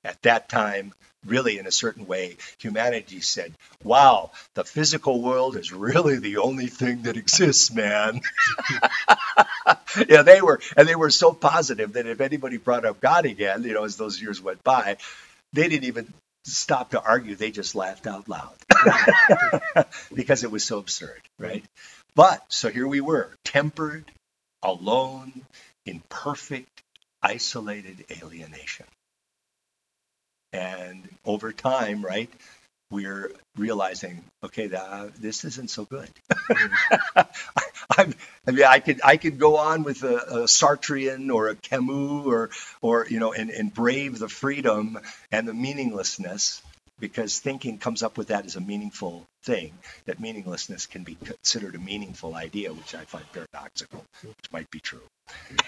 At 0.04 0.20
that 0.22 0.48
time, 0.48 0.92
really 1.26 1.58
in 1.58 1.66
a 1.66 1.72
certain 1.72 2.06
way, 2.06 2.36
humanity 2.58 3.20
said, 3.20 3.52
Wow, 3.84 4.32
the 4.54 4.64
physical 4.64 5.22
world 5.22 5.56
is 5.56 5.72
really 5.72 6.18
the 6.18 6.38
only 6.38 6.66
thing 6.66 7.02
that 7.02 7.16
exists, 7.16 7.72
man. 7.72 8.20
yeah, 10.08 10.22
they 10.22 10.40
were, 10.40 10.60
and 10.76 10.88
they 10.88 10.96
were 10.96 11.10
so 11.10 11.32
positive 11.32 11.92
that 11.94 12.06
if 12.06 12.20
anybody 12.20 12.56
brought 12.56 12.84
up 12.84 13.00
God 13.00 13.26
again, 13.26 13.62
you 13.62 13.74
know, 13.74 13.84
as 13.84 13.96
those 13.96 14.20
years 14.20 14.40
went 14.40 14.62
by, 14.64 14.96
they 15.52 15.68
didn't 15.68 15.84
even 15.84 16.12
stop 16.44 16.90
to 16.90 17.02
argue. 17.02 17.36
They 17.36 17.50
just 17.50 17.74
laughed 17.74 18.06
out 18.06 18.28
loud 18.28 18.54
because 20.14 20.44
it 20.44 20.50
was 20.50 20.64
so 20.64 20.78
absurd, 20.78 21.20
right? 21.38 21.64
But 22.14 22.44
so 22.48 22.68
here 22.68 22.86
we 22.86 23.00
were, 23.00 23.30
tempered, 23.44 24.10
alone, 24.62 25.46
in 25.86 26.02
perfect, 26.08 26.82
isolated 27.22 28.04
alienation. 28.10 28.86
And 30.52 31.08
over 31.24 31.52
time, 31.52 32.04
right, 32.04 32.30
we're 32.90 33.32
realizing, 33.56 34.22
okay, 34.44 34.68
that, 34.68 34.82
uh, 34.82 35.08
this 35.18 35.44
isn't 35.44 35.70
so 35.70 35.84
good. 35.86 36.08
I'm, 37.96 38.14
I 38.46 38.50
mean, 38.50 38.64
I 38.64 38.80
could 38.80 39.00
I 39.02 39.16
could 39.16 39.38
go 39.38 39.56
on 39.56 39.82
with 39.82 40.02
a, 40.02 40.16
a 40.16 40.38
Sartrean 40.44 41.32
or 41.32 41.48
a 41.48 41.56
Camus 41.56 42.26
or 42.26 42.50
or 42.80 43.06
you 43.08 43.18
know, 43.18 43.32
and, 43.32 43.50
and 43.50 43.72
brave 43.72 44.18
the 44.18 44.28
freedom 44.28 44.98
and 45.30 45.48
the 45.48 45.54
meaninglessness 45.54 46.62
because 47.00 47.40
thinking 47.40 47.78
comes 47.78 48.02
up 48.02 48.16
with 48.16 48.28
that 48.28 48.46
as 48.46 48.56
a 48.56 48.60
meaningful 48.60 49.24
thing. 49.42 49.72
That 50.06 50.20
meaninglessness 50.20 50.86
can 50.86 51.02
be 51.02 51.16
considered 51.16 51.74
a 51.74 51.78
meaningful 51.78 52.34
idea, 52.34 52.72
which 52.72 52.94
I 52.94 53.04
find 53.04 53.24
paradoxical, 53.32 54.04
which 54.22 54.52
might 54.52 54.70
be 54.70 54.80
true. 54.80 55.02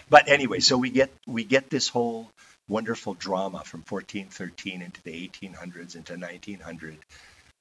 But 0.09 0.29
anyway, 0.29 0.61
so 0.61 0.79
we 0.79 0.91
get 0.91 1.11
we 1.27 1.45
get 1.45 1.71
this 1.71 1.89
whole 1.89 2.31
wonderful 2.69 3.15
drama 3.15 3.63
from 3.65 3.81
1413 3.89 4.83
into 4.83 5.03
the 5.03 5.29
1800s 5.29 5.97
into 5.97 6.15
1900 6.15 6.99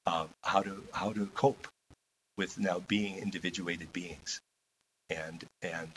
uh, 0.06 0.26
how 0.42 0.62
to 0.62 0.82
how 0.92 1.12
to 1.12 1.26
cope 1.26 1.68
with 2.36 2.58
now 2.58 2.78
being 2.80 3.16
individuated 3.16 3.92
beings. 3.92 4.40
And 5.10 5.44
and 5.62 5.90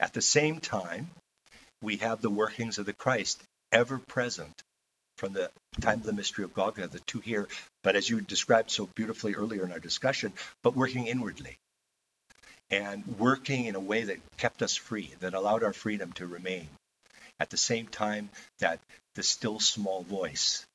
at 0.00 0.12
the 0.12 0.22
same 0.22 0.60
time 0.60 1.10
we 1.82 1.96
have 1.96 2.20
the 2.20 2.30
workings 2.30 2.78
of 2.78 2.86
the 2.86 2.92
christ 2.92 3.40
ever 3.72 3.98
present 3.98 4.62
from 5.16 5.32
the 5.32 5.50
time 5.80 6.00
of 6.00 6.06
the 6.06 6.12
mystery 6.12 6.44
of 6.44 6.54
golgotha 6.54 6.88
the 6.88 7.00
two 7.00 7.20
here 7.20 7.48
but 7.82 7.96
as 7.96 8.08
you 8.08 8.20
described 8.20 8.70
so 8.70 8.88
beautifully 8.94 9.34
earlier 9.34 9.64
in 9.64 9.72
our 9.72 9.78
discussion 9.78 10.32
but 10.62 10.76
working 10.76 11.06
inwardly. 11.06 11.56
And 12.70 13.18
working 13.18 13.64
in 13.64 13.76
a 13.76 13.80
way 13.80 14.02
that 14.04 14.18
kept 14.36 14.62
us 14.62 14.76
free 14.76 15.14
that 15.20 15.32
allowed 15.32 15.62
our 15.62 15.72
freedom 15.72 16.12
to 16.14 16.26
remain 16.26 16.68
at 17.40 17.50
the 17.50 17.56
same 17.56 17.86
time 17.86 18.30
that 18.58 18.80
the 19.14 19.22
still 19.22 19.60
small 19.60 20.02
voice 20.02 20.66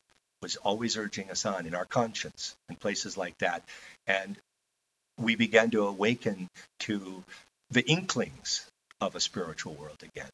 was 0.41 0.55
always 0.57 0.97
urging 0.97 1.31
us 1.31 1.45
on 1.45 1.65
in 1.65 1.75
our 1.75 1.85
conscience 1.85 2.55
and 2.67 2.79
places 2.79 3.17
like 3.17 3.37
that. 3.39 3.63
And 4.07 4.37
we 5.17 5.35
began 5.35 5.71
to 5.71 5.87
awaken 5.87 6.49
to 6.79 7.23
the 7.71 7.85
inklings 7.85 8.65
of 8.99 9.15
a 9.15 9.19
spiritual 9.19 9.73
world 9.73 10.03
again. 10.03 10.29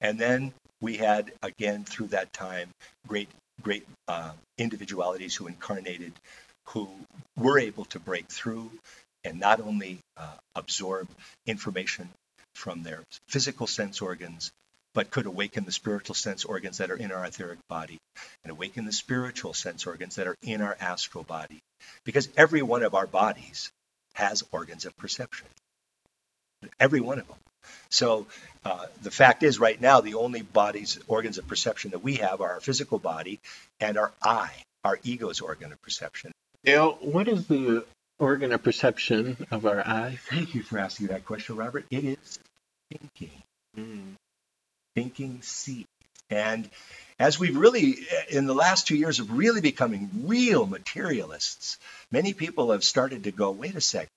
And 0.00 0.18
then 0.18 0.52
we 0.80 0.96
had, 0.96 1.32
again, 1.42 1.84
through 1.84 2.08
that 2.08 2.32
time, 2.32 2.70
great, 3.06 3.28
great 3.62 3.86
uh, 4.08 4.32
individualities 4.58 5.34
who 5.34 5.46
incarnated, 5.46 6.12
who 6.68 6.88
were 7.36 7.58
able 7.58 7.84
to 7.86 7.98
break 7.98 8.28
through 8.28 8.70
and 9.24 9.38
not 9.38 9.60
only 9.60 9.98
uh, 10.16 10.36
absorb 10.54 11.08
information 11.46 12.08
from 12.54 12.82
their 12.82 13.02
physical 13.28 13.66
sense 13.66 14.00
organs, 14.00 14.50
but 14.94 15.10
could 15.10 15.26
awaken 15.26 15.64
the 15.64 15.72
spiritual 15.72 16.14
sense 16.14 16.44
organs 16.44 16.78
that 16.78 16.90
are 16.90 16.96
in 16.96 17.12
our 17.12 17.24
etheric 17.24 17.58
body 17.68 17.98
and 18.44 18.50
awaken 18.50 18.84
the 18.84 18.92
spiritual 18.92 19.54
sense 19.54 19.86
organs 19.86 20.16
that 20.16 20.26
are 20.26 20.36
in 20.42 20.60
our 20.60 20.76
astral 20.80 21.24
body. 21.24 21.60
Because 22.04 22.28
every 22.36 22.62
one 22.62 22.82
of 22.82 22.94
our 22.94 23.06
bodies 23.06 23.70
has 24.14 24.44
organs 24.52 24.84
of 24.84 24.96
perception. 24.96 25.46
Every 26.78 27.00
one 27.00 27.18
of 27.18 27.26
them. 27.26 27.36
So 27.90 28.26
uh, 28.64 28.86
the 29.02 29.10
fact 29.10 29.42
is, 29.42 29.58
right 29.58 29.80
now, 29.80 30.00
the 30.00 30.14
only 30.14 30.42
bodies, 30.42 30.98
organs 31.08 31.38
of 31.38 31.46
perception 31.46 31.92
that 31.92 32.02
we 32.02 32.16
have 32.16 32.40
are 32.40 32.52
our 32.52 32.60
physical 32.60 32.98
body 32.98 33.38
and 33.80 33.96
our 33.96 34.12
eye, 34.22 34.54
our 34.84 34.98
ego's 35.02 35.40
organ 35.40 35.72
of 35.72 35.80
perception. 35.82 36.32
Dale, 36.64 36.98
what 37.00 37.28
is 37.28 37.46
the 37.46 37.84
organ 38.18 38.52
of 38.52 38.62
perception 38.62 39.36
of 39.50 39.66
our 39.66 39.80
eye? 39.80 40.18
Thank 40.28 40.54
you 40.54 40.62
for 40.62 40.78
asking 40.78 41.08
that 41.08 41.24
question, 41.24 41.56
Robert. 41.56 41.86
It 41.90 42.04
is 42.04 42.38
thinking. 42.90 43.42
Mm. 43.78 44.14
Thinking 44.94 45.42
seed. 45.42 45.86
And 46.30 46.68
as 47.18 47.38
we've 47.38 47.56
really, 47.56 47.98
in 48.30 48.46
the 48.46 48.54
last 48.54 48.86
two 48.86 48.96
years, 48.96 49.18
of 49.18 49.32
really 49.32 49.60
becoming 49.60 50.10
real 50.24 50.66
materialists, 50.66 51.78
many 52.10 52.32
people 52.32 52.72
have 52.72 52.84
started 52.84 53.24
to 53.24 53.32
go, 53.32 53.50
wait 53.50 53.74
a 53.74 53.80
sec, 53.80 54.08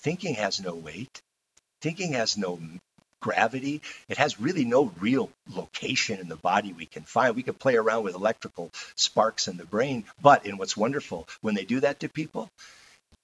thinking 0.00 0.34
has 0.34 0.60
no 0.60 0.74
weight, 0.74 1.20
thinking 1.80 2.12
has 2.12 2.36
no 2.36 2.58
gravity. 3.20 3.82
It 4.08 4.18
has 4.18 4.40
really 4.40 4.64
no 4.64 4.92
real 5.00 5.30
location 5.52 6.20
in 6.20 6.28
the 6.28 6.36
body 6.36 6.72
we 6.72 6.86
can 6.86 7.02
find. 7.02 7.34
We 7.34 7.42
can 7.42 7.54
play 7.54 7.76
around 7.76 8.04
with 8.04 8.14
electrical 8.14 8.70
sparks 8.94 9.48
in 9.48 9.56
the 9.56 9.64
brain, 9.64 10.04
but 10.22 10.46
in 10.46 10.58
what's 10.58 10.76
wonderful, 10.76 11.26
when 11.40 11.54
they 11.54 11.64
do 11.64 11.80
that 11.80 12.00
to 12.00 12.08
people, 12.08 12.48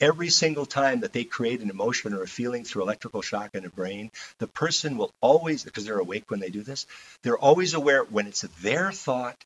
every 0.03 0.29
single 0.29 0.67
time 0.67 1.01
that 1.01 1.13
they 1.13 1.25
create 1.25 1.61
an 1.61 1.71
emotion 1.71 2.13
or 2.13 2.23
a 2.23 2.29
feeling 2.29 2.65
through 2.65 2.83
electrical 2.83 3.23
shock 3.23 3.51
in 3.55 3.63
the 3.63 3.71
brain, 3.71 4.11
the 4.39 4.49
person 4.49 4.99
will 4.99 5.13
always, 5.21 5.63
because 5.63 5.85
they're 5.85 5.99
awake 5.99 6.31
when 6.31 6.41
they 6.41 6.51
do 6.51 6.63
this, 6.63 6.87
they're 7.23 7.39
always 7.39 7.73
aware 7.73 8.03
when 8.03 8.27
it's 8.27 8.43
their 8.61 8.91
thought, 8.91 9.43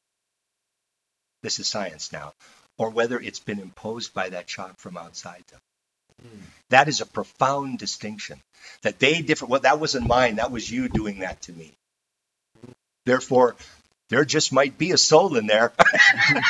this 1.42 1.60
is 1.60 1.68
science 1.68 2.10
now, 2.10 2.32
or 2.78 2.88
whether 2.90 3.20
it's 3.20 3.38
been 3.38 3.60
imposed 3.60 4.14
by 4.14 4.30
that 4.30 4.48
shock 4.48 4.78
from 4.78 4.96
outside 4.96 5.44
them. 5.50 5.60
Hmm. 6.22 6.44
That 6.70 6.88
is 6.88 7.02
a 7.02 7.06
profound 7.06 7.78
distinction. 7.78 8.40
That 8.82 8.98
they 8.98 9.20
differ. 9.20 9.46
Well, 9.46 9.60
that 9.60 9.78
wasn't 9.78 10.08
mine. 10.08 10.36
That 10.36 10.50
was 10.50 10.68
you 10.68 10.88
doing 10.88 11.20
that 11.20 11.42
to 11.42 11.52
me. 11.52 11.72
Hmm. 12.64 12.72
Therefore, 13.04 13.54
there 14.08 14.24
just 14.24 14.52
might 14.52 14.78
be 14.78 14.92
a 14.92 14.98
soul 14.98 15.36
in 15.36 15.46
there. 15.46 15.72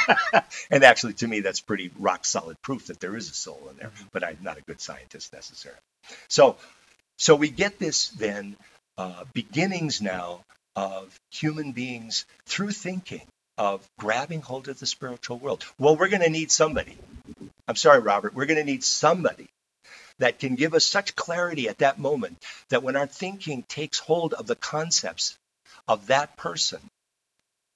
and 0.71 0.85
actually, 0.85 1.15
to 1.15 1.29
me, 1.29 1.41
that's 1.41 1.61
pretty 1.61 1.91
rock 1.99 2.25
solid 2.25 2.61
proof 2.63 2.87
that 2.87 3.01
there 3.01 3.17
is 3.17 3.31
a 3.31 3.35
soul 3.35 3.69
in 3.71 3.77
there. 3.77 3.91
But 4.13 4.25
I'm 4.25 4.39
not 4.43 4.59
a 4.59 4.63
good 4.63 4.81
scientist 4.81 5.33
necessarily. 5.33 5.81
So, 6.29 6.57
so 7.17 7.35
we 7.35 7.51
get 7.51 7.79
this 7.79 8.09
then 8.11 8.57
uh, 8.99 9.25
beginnings 9.33 10.03
now 10.03 10.45
of 10.75 11.19
human 11.31 11.73
beings 11.73 12.27
through 12.45 12.73
thinking 12.73 13.23
of 13.57 13.87
grabbing 13.99 14.43
hold 14.43 14.69
of 14.69 14.79
the 14.79 14.87
spiritual 14.87 15.39
world. 15.39 15.65
Well, 15.79 15.97
we're 15.97 16.09
going 16.09 16.23
to 16.23 16.31
need 16.31 16.51
somebody. 16.51 16.97
I'm 17.67 17.77
sorry, 17.77 18.01
Robert. 18.01 18.35
We're 18.35 18.47
going 18.47 18.59
to 18.59 18.65
need 18.65 18.85
somebody 18.85 19.49
that 20.19 20.39
can 20.39 20.55
give 20.55 20.75
us 20.75 20.85
such 20.85 21.17
clarity 21.17 21.69
at 21.69 21.79
that 21.79 21.99
moment 21.99 22.37
that 22.69 22.83
when 22.83 22.97
our 22.97 23.07
thinking 23.07 23.63
takes 23.63 23.99
hold 23.99 24.35
of 24.35 24.47
the 24.47 24.57
concepts 24.57 25.39
of 25.89 26.09
that 26.09 26.37
person, 26.37 26.81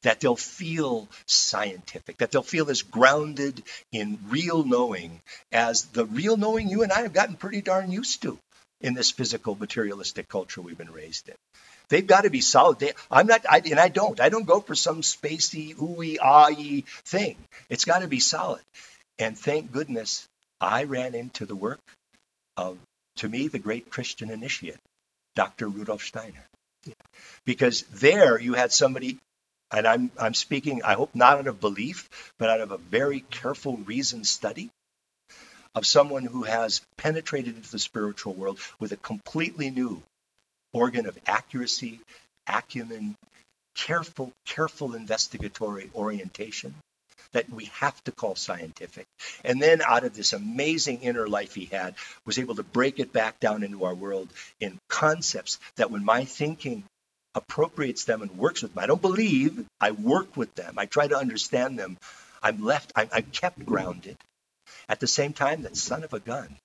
that 0.02 0.20
they'll 0.20 0.36
feel 0.36 1.08
scientific, 1.26 2.18
that 2.18 2.30
they'll 2.30 2.42
feel 2.42 2.70
as 2.70 2.82
grounded 2.82 3.62
in 3.92 4.18
real 4.28 4.64
knowing 4.64 5.20
as 5.52 5.84
the 5.86 6.06
real 6.06 6.36
knowing 6.36 6.68
you 6.68 6.82
and 6.82 6.92
I 6.92 7.02
have 7.02 7.12
gotten 7.12 7.36
pretty 7.36 7.60
darn 7.60 7.90
used 7.90 8.22
to 8.22 8.38
in 8.80 8.94
this 8.94 9.10
physical 9.10 9.54
materialistic 9.54 10.28
culture 10.28 10.62
we've 10.62 10.78
been 10.78 10.92
raised 10.92 11.28
in. 11.28 11.34
They've 11.90 12.06
got 12.06 12.22
to 12.22 12.30
be 12.30 12.40
solid. 12.40 12.78
They, 12.78 12.92
I'm 13.10 13.26
not, 13.26 13.44
I, 13.48 13.58
and 13.58 13.80
I 13.80 13.88
don't. 13.88 14.20
I 14.20 14.28
don't 14.28 14.46
go 14.46 14.60
for 14.60 14.74
some 14.74 15.02
spacey, 15.02 15.74
ooey, 15.76 16.18
ahy 16.18 16.84
thing. 17.04 17.36
It's 17.68 17.84
got 17.84 17.98
to 17.98 18.08
be 18.08 18.20
solid. 18.20 18.62
And 19.18 19.36
thank 19.36 19.72
goodness 19.72 20.26
I 20.60 20.84
ran 20.84 21.14
into 21.14 21.46
the 21.46 21.56
work 21.56 21.80
of, 22.56 22.78
to 23.16 23.28
me, 23.28 23.48
the 23.48 23.58
great 23.58 23.90
Christian 23.90 24.30
initiate, 24.30 24.78
Dr. 25.34 25.68
Rudolf 25.68 26.02
Steiner. 26.02 26.46
Because 27.44 27.82
there 27.82 28.40
you 28.40 28.54
had 28.54 28.72
somebody, 28.72 29.18
and 29.72 29.86
I'm, 29.86 30.10
I'm 30.18 30.34
speaking, 30.34 30.82
I 30.82 30.94
hope 30.94 31.14
not 31.14 31.38
out 31.38 31.46
of 31.46 31.60
belief, 31.60 32.08
but 32.38 32.50
out 32.50 32.60
of 32.60 32.72
a 32.72 32.78
very 32.78 33.20
careful, 33.30 33.76
reasoned 33.78 34.26
study 34.26 34.70
of 35.74 35.86
someone 35.86 36.24
who 36.24 36.42
has 36.42 36.80
penetrated 36.98 37.56
into 37.56 37.70
the 37.70 37.78
spiritual 37.78 38.34
world 38.34 38.58
with 38.80 38.92
a 38.92 38.96
completely 38.96 39.70
new 39.70 40.02
organ 40.72 41.06
of 41.06 41.18
accuracy, 41.26 42.00
acumen, 42.48 43.14
careful, 43.74 44.32
careful 44.46 44.94
investigatory 44.94 45.90
orientation 45.94 46.74
that 47.32 47.48
we 47.48 47.66
have 47.66 48.02
to 48.04 48.12
call 48.12 48.34
scientific. 48.34 49.06
And 49.44 49.62
then 49.62 49.82
out 49.82 50.04
of 50.04 50.14
this 50.14 50.32
amazing 50.32 51.02
inner 51.02 51.28
life 51.28 51.54
he 51.54 51.66
had, 51.66 51.94
was 52.26 52.38
able 52.38 52.56
to 52.56 52.64
break 52.64 52.98
it 52.98 53.12
back 53.12 53.38
down 53.38 53.62
into 53.62 53.84
our 53.84 53.94
world 53.94 54.28
in 54.58 54.78
concepts 54.88 55.58
that 55.76 55.92
when 55.92 56.04
my 56.04 56.24
thinking 56.24 56.82
appropriates 57.34 58.04
them 58.04 58.22
and 58.22 58.36
works 58.36 58.62
with 58.62 58.74
them, 58.74 58.82
I 58.82 58.86
don't 58.86 59.02
believe, 59.02 59.64
I 59.80 59.92
work 59.92 60.36
with 60.36 60.54
them, 60.54 60.74
I 60.78 60.86
try 60.86 61.06
to 61.08 61.16
understand 61.16 61.78
them, 61.78 61.98
I'm 62.42 62.64
left, 62.64 62.92
I'm, 62.96 63.08
I'm 63.12 63.24
kept 63.24 63.64
grounded. 63.64 64.16
At 64.88 65.00
the 65.00 65.06
same 65.06 65.32
time, 65.32 65.62
that 65.62 65.76
son 65.76 66.04
of 66.04 66.12
a 66.12 66.20
gun, 66.20 66.56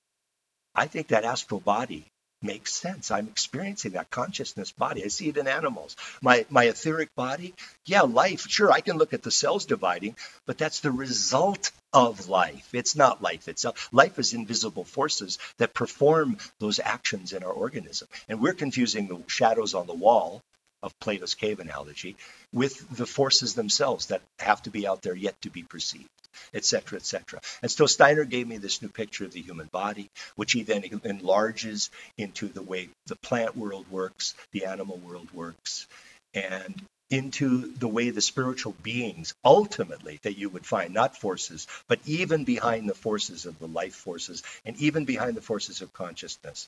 I 0.74 0.88
think 0.88 1.08
that 1.08 1.26
astral 1.26 1.60
body 1.60 2.06
makes 2.42 2.74
sense. 2.74 3.12
I'm 3.12 3.28
experiencing 3.28 3.94
that 3.94 4.10
consciousness 4.10 4.72
body. 4.72 5.04
I 5.04 5.08
see 5.08 5.30
it 5.30 5.38
in 5.38 5.48
animals. 5.48 5.96
My 6.22 6.46
my 6.50 6.66
etheric 6.66 7.10
body, 7.16 7.54
yeah, 7.86 8.02
life. 8.02 8.48
Sure, 8.48 8.72
I 8.72 8.82
can 8.82 8.98
look 8.98 9.14
at 9.14 9.24
the 9.24 9.32
cells 9.32 9.66
dividing, 9.66 10.16
but 10.46 10.58
that's 10.58 10.80
the 10.80 10.92
result 10.92 11.72
of 11.94 12.30
life. 12.30 12.70
It's 12.74 12.96
not 12.96 13.22
life 13.22 13.48
itself. 13.48 13.90
Life 13.92 14.20
is 14.20 14.34
invisible 14.34 14.84
forces 14.84 15.40
that 15.58 15.74
perform 15.74 16.38
those 16.60 16.80
actions 16.80 17.34
in 17.34 17.44
our 17.44 17.52
organism. 17.52 18.08
And 18.30 18.42
we're 18.42 18.54
confusing 18.54 19.08
the 19.08 19.22
shadows 19.28 19.74
on 19.74 19.88
the 19.88 19.94
wall 19.94 20.42
of 20.86 20.98
Plato's 21.00 21.34
cave 21.34 21.60
analogy 21.60 22.16
with 22.54 22.96
the 22.96 23.08
forces 23.08 23.56
themselves 23.56 24.08
that 24.08 24.22
have 24.40 24.62
to 24.64 24.70
be 24.70 24.88
out 24.88 25.02
there 25.02 25.16
yet 25.16 25.42
to 25.42 25.50
be 25.50 25.64
perceived 25.64 26.10
etc., 26.54 26.98
etc. 26.98 27.40
And 27.62 27.72
so 27.72 27.86
Steiner 27.86 28.26
gave 28.26 28.48
me 28.48 28.58
this 28.58 28.82
new 28.82 28.90
picture 28.90 29.26
of 29.26 29.32
the 29.32 29.42
human 29.42 29.68
body, 29.68 30.10
which 30.36 30.52
he 30.52 30.64
then 30.64 30.84
enlarges 31.04 31.90
into 32.18 32.48
the 32.48 32.62
way 32.62 32.90
the 33.08 33.16
plant 33.16 33.56
world 33.56 33.90
works, 33.90 34.36
the 34.52 34.66
animal 34.66 34.98
world 34.98 35.32
works, 35.34 35.88
and 36.34 36.82
into 37.10 37.72
the 37.74 37.88
way 37.88 38.10
the 38.10 38.22
spiritual 38.22 38.76
beings 38.82 39.34
ultimately 39.44 40.20
that 40.24 40.38
you 40.38 40.50
would 40.50 40.66
find, 40.66 40.94
not 40.94 41.16
forces, 41.16 41.68
but 41.88 42.00
even 42.06 42.44
behind 42.46 42.90
the 42.90 42.96
forces 42.96 43.46
of 43.46 43.60
the 43.60 43.68
life 43.68 43.96
forces, 43.96 44.42
and 44.66 44.76
even 44.78 45.06
behind 45.06 45.38
the 45.38 45.42
forces 45.42 45.82
of 45.82 45.94
consciousness, 45.94 46.68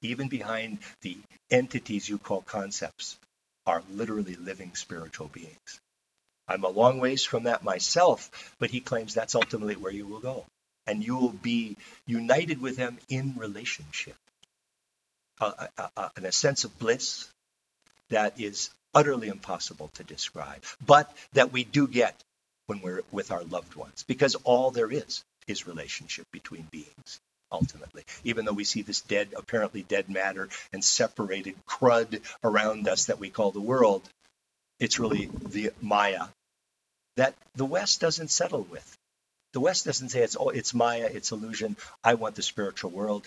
even 0.00 0.28
behind 0.28 0.78
the 1.02 1.16
entities 1.50 2.08
you 2.08 2.18
call 2.18 2.42
concepts, 2.42 3.16
are 3.66 3.82
literally 3.90 4.34
living 4.36 4.74
spiritual 4.74 5.28
beings. 5.28 5.80
I'm 6.48 6.64
a 6.64 6.68
long 6.68 6.98
ways 6.98 7.24
from 7.24 7.44
that 7.44 7.62
myself, 7.62 8.54
but 8.58 8.70
he 8.70 8.80
claims 8.80 9.14
that's 9.14 9.34
ultimately 9.34 9.76
where 9.76 9.92
you 9.92 10.06
will 10.06 10.20
go. 10.20 10.44
And 10.86 11.04
you 11.04 11.16
will 11.16 11.30
be 11.30 11.76
united 12.06 12.60
with 12.60 12.76
him 12.76 12.98
in 13.08 13.34
relationship, 13.36 14.16
uh, 15.40 15.52
uh, 15.78 15.88
uh, 15.96 16.08
in 16.16 16.24
a 16.24 16.32
sense 16.32 16.64
of 16.64 16.76
bliss 16.78 17.28
that 18.10 18.40
is 18.40 18.70
utterly 18.92 19.28
impossible 19.28 19.88
to 19.94 20.04
describe, 20.04 20.62
but 20.84 21.14
that 21.32 21.52
we 21.52 21.64
do 21.64 21.86
get 21.86 22.20
when 22.66 22.80
we're 22.80 23.02
with 23.12 23.30
our 23.30 23.44
loved 23.44 23.74
ones, 23.76 24.04
because 24.06 24.34
all 24.44 24.70
there 24.70 24.90
is 24.90 25.24
is 25.46 25.66
relationship 25.66 26.26
between 26.32 26.66
beings 26.70 27.20
ultimately. 27.52 28.04
Even 28.24 28.44
though 28.44 28.52
we 28.52 28.64
see 28.64 28.82
this 28.82 29.00
dead, 29.02 29.34
apparently 29.36 29.82
dead 29.82 30.08
matter 30.08 30.48
and 30.72 30.82
separated 30.82 31.54
crud 31.66 32.20
around 32.42 32.88
us 32.88 33.06
that 33.06 33.20
we 33.20 33.30
call 33.30 33.52
the 33.52 33.60
world, 33.60 34.02
it's 34.80 34.98
really 34.98 35.30
the 35.48 35.70
Maya 35.80 36.26
that 37.16 37.34
the 37.54 37.64
West 37.64 38.00
doesn't 38.00 38.30
settle 38.30 38.62
with. 38.62 38.96
The 39.52 39.60
West 39.60 39.84
doesn't 39.84 40.08
say 40.08 40.22
it's 40.22 40.36
oh 40.38 40.48
it's 40.48 40.72
Maya, 40.72 41.10
it's 41.12 41.30
illusion. 41.30 41.76
I 42.02 42.14
want 42.14 42.34
the 42.34 42.42
spiritual 42.42 42.90
world. 42.90 43.26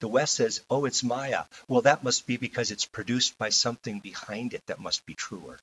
The 0.00 0.08
West 0.08 0.34
says, 0.34 0.62
oh, 0.68 0.84
it's 0.84 1.04
Maya. 1.04 1.44
Well, 1.68 1.82
that 1.82 2.02
must 2.02 2.26
be 2.26 2.36
because 2.36 2.72
it's 2.72 2.84
produced 2.84 3.38
by 3.38 3.50
something 3.50 4.00
behind 4.00 4.52
it 4.52 4.62
that 4.66 4.80
must 4.80 5.06
be 5.06 5.14
truer. 5.14 5.60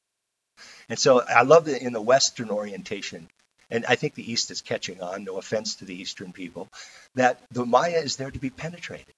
And 0.88 0.98
so 0.98 1.20
I 1.20 1.42
love 1.42 1.66
that 1.66 1.82
in 1.82 1.92
the 1.92 2.02
Western 2.02 2.50
orientation, 2.50 3.28
and 3.70 3.86
I 3.88 3.96
think 3.96 4.16
the 4.16 4.32
East 4.32 4.52
is 4.52 4.62
catching 4.62 5.02
on, 5.02 5.24
no 5.24 5.38
offense 5.38 5.76
to 5.76 5.86
the 5.86 5.96
Eastern 5.96 6.34
people, 6.34 6.68
that 7.16 7.40
the 7.52 7.66
Maya 7.66 8.00
is 8.00 8.16
there 8.16 8.32
to 8.32 8.40
be 8.40 8.50
penetrated, 8.50 9.14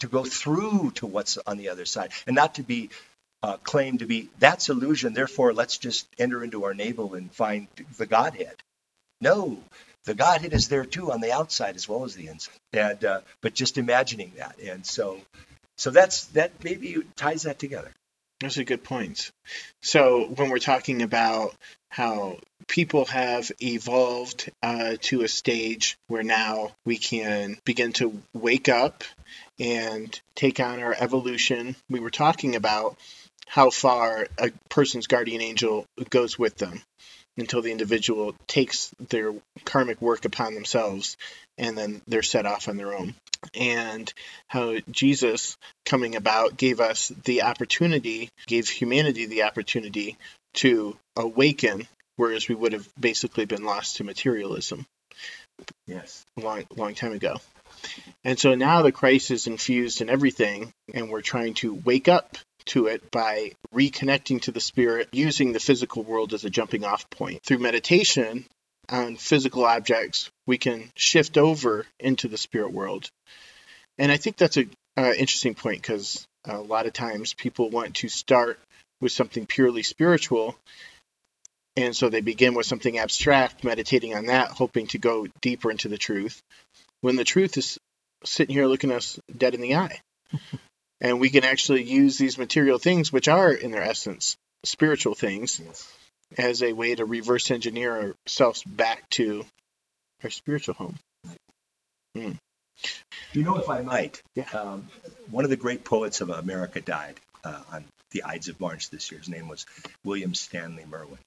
to 0.00 0.08
go 0.08 0.24
through 0.24 0.92
to 0.96 1.06
what's 1.06 1.38
on 1.46 1.56
the 1.56 1.68
other 1.68 1.84
side, 1.84 2.12
and 2.26 2.36
not 2.36 2.56
to 2.56 2.62
be 2.62 2.90
uh, 3.42 3.56
claim 3.58 3.98
to 3.98 4.06
be 4.06 4.28
that's 4.38 4.68
illusion. 4.68 5.14
Therefore, 5.14 5.52
let's 5.52 5.78
just 5.78 6.06
enter 6.18 6.44
into 6.44 6.64
our 6.64 6.74
navel 6.74 7.14
and 7.14 7.32
find 7.32 7.68
the 7.96 8.06
Godhead. 8.06 8.56
No, 9.20 9.58
the 10.04 10.14
Godhead 10.14 10.52
is 10.52 10.68
there 10.68 10.84
too 10.84 11.12
on 11.12 11.20
the 11.20 11.32
outside 11.32 11.76
as 11.76 11.88
well 11.88 12.04
as 12.04 12.14
the 12.14 12.28
inside. 12.28 12.54
And 12.72 13.04
uh, 13.04 13.20
but 13.40 13.54
just 13.54 13.78
imagining 13.78 14.32
that, 14.36 14.58
and 14.58 14.84
so 14.84 15.20
so 15.76 15.90
that's 15.90 16.26
that 16.26 16.52
maybe 16.62 16.96
ties 17.16 17.42
that 17.44 17.58
together. 17.58 17.92
Those 18.40 18.56
are 18.56 18.64
good 18.64 18.82
points. 18.82 19.32
So 19.82 20.24
when 20.24 20.48
we're 20.48 20.58
talking 20.58 21.02
about 21.02 21.54
how 21.90 22.38
people 22.68 23.04
have 23.06 23.50
evolved 23.60 24.50
uh, 24.62 24.96
to 25.02 25.22
a 25.22 25.28
stage 25.28 25.98
where 26.08 26.22
now 26.22 26.70
we 26.86 26.96
can 26.96 27.58
begin 27.64 27.92
to 27.94 28.22
wake 28.32 28.70
up 28.70 29.04
and 29.58 30.18
take 30.34 30.58
on 30.58 30.80
our 30.80 30.96
evolution, 30.98 31.76
we 31.90 32.00
were 32.00 32.10
talking 32.10 32.56
about 32.56 32.96
how 33.46 33.68
far 33.68 34.26
a 34.38 34.50
person's 34.70 35.06
guardian 35.06 35.42
angel 35.42 35.84
goes 36.08 36.38
with 36.38 36.56
them 36.56 36.80
until 37.36 37.62
the 37.62 37.72
individual 37.72 38.34
takes 38.46 38.92
their 39.08 39.32
karmic 39.64 40.00
work 40.00 40.24
upon 40.24 40.54
themselves 40.54 41.16
and 41.58 41.76
then 41.76 42.02
they're 42.06 42.22
set 42.22 42.46
off 42.46 42.68
on 42.68 42.76
their 42.76 42.94
own. 42.94 43.14
And 43.54 44.12
how 44.48 44.76
Jesus 44.90 45.56
coming 45.86 46.16
about 46.16 46.56
gave 46.56 46.80
us 46.80 47.08
the 47.24 47.42
opportunity, 47.42 48.30
gave 48.46 48.68
humanity 48.68 49.26
the 49.26 49.44
opportunity 49.44 50.16
to 50.54 50.96
awaken, 51.16 51.86
whereas 52.16 52.48
we 52.48 52.54
would 52.54 52.72
have 52.72 52.88
basically 52.98 53.46
been 53.46 53.64
lost 53.64 53.96
to 53.96 54.04
materialism. 54.04 54.86
Yes. 55.86 56.24
A 56.36 56.40
long, 56.40 56.64
long 56.76 56.94
time 56.94 57.12
ago. 57.12 57.36
And 58.24 58.38
so 58.38 58.54
now 58.54 58.82
the 58.82 58.92
Christ 58.92 59.30
is 59.30 59.46
infused 59.46 60.00
in 60.00 60.10
everything, 60.10 60.72
and 60.92 61.08
we're 61.08 61.22
trying 61.22 61.54
to 61.54 61.74
wake 61.74 62.08
up 62.08 62.36
to 62.70 62.86
it 62.86 63.10
by 63.10 63.52
reconnecting 63.74 64.42
to 64.42 64.52
the 64.52 64.60
spirit 64.60 65.08
using 65.12 65.52
the 65.52 65.60
physical 65.60 66.02
world 66.02 66.34
as 66.34 66.44
a 66.44 66.50
jumping 66.50 66.84
off 66.84 67.08
point. 67.10 67.42
Through 67.42 67.58
meditation 67.58 68.44
on 68.88 69.16
physical 69.16 69.64
objects, 69.64 70.30
we 70.46 70.58
can 70.58 70.90
shift 70.96 71.38
over 71.38 71.86
into 71.98 72.28
the 72.28 72.38
spirit 72.38 72.72
world. 72.72 73.08
And 73.98 74.10
I 74.10 74.16
think 74.16 74.36
that's 74.36 74.56
a 74.56 74.66
uh, 74.96 75.12
interesting 75.12 75.54
point 75.54 75.82
because 75.82 76.26
a 76.44 76.58
lot 76.58 76.86
of 76.86 76.92
times 76.92 77.34
people 77.34 77.70
want 77.70 77.96
to 77.96 78.08
start 78.08 78.58
with 79.00 79.12
something 79.12 79.46
purely 79.46 79.82
spiritual 79.82 80.56
and 81.76 81.94
so 81.94 82.08
they 82.08 82.20
begin 82.20 82.54
with 82.54 82.66
something 82.66 82.98
abstract, 82.98 83.64
meditating 83.64 84.14
on 84.14 84.26
that, 84.26 84.50
hoping 84.50 84.88
to 84.88 84.98
go 84.98 85.26
deeper 85.40 85.70
into 85.70 85.88
the 85.88 85.98
truth, 85.98 86.42
when 87.00 87.16
the 87.16 87.24
truth 87.24 87.56
is 87.56 87.78
sitting 88.24 88.54
here 88.54 88.66
looking 88.66 88.92
us 88.92 89.18
dead 89.34 89.54
in 89.54 89.60
the 89.60 89.76
eye. 89.76 90.00
And 91.00 91.20
we 91.20 91.30
can 91.30 91.44
actually 91.44 91.82
use 91.82 92.18
these 92.18 92.38
material 92.38 92.78
things, 92.78 93.12
which 93.12 93.28
are 93.28 93.52
in 93.52 93.70
their 93.70 93.82
essence 93.82 94.36
spiritual 94.64 95.14
things, 95.14 95.60
yes. 95.64 95.92
as 96.36 96.62
a 96.62 96.72
way 96.72 96.94
to 96.94 97.04
reverse 97.04 97.50
engineer 97.50 98.14
ourselves 98.26 98.62
back 98.64 99.08
to 99.10 99.44
our 100.22 100.30
spiritual 100.30 100.74
home. 100.74 100.96
Mm. 102.16 102.36
You 103.32 103.42
know, 103.42 103.56
if 103.56 103.68
I 103.68 103.82
might, 103.82 104.22
yeah. 104.34 104.48
um, 104.52 104.88
one 105.30 105.44
of 105.44 105.50
the 105.50 105.56
great 105.56 105.84
poets 105.84 106.20
of 106.20 106.30
America 106.30 106.80
died 106.80 107.20
uh, 107.44 107.62
on 107.72 107.84
the 108.10 108.24
Ides 108.24 108.48
of 108.48 108.58
March 108.60 108.90
this 108.90 109.10
year. 109.10 109.20
His 109.20 109.28
name 109.28 109.48
was 109.48 109.66
William 110.04 110.34
Stanley 110.34 110.84
Merwin. 110.90 111.18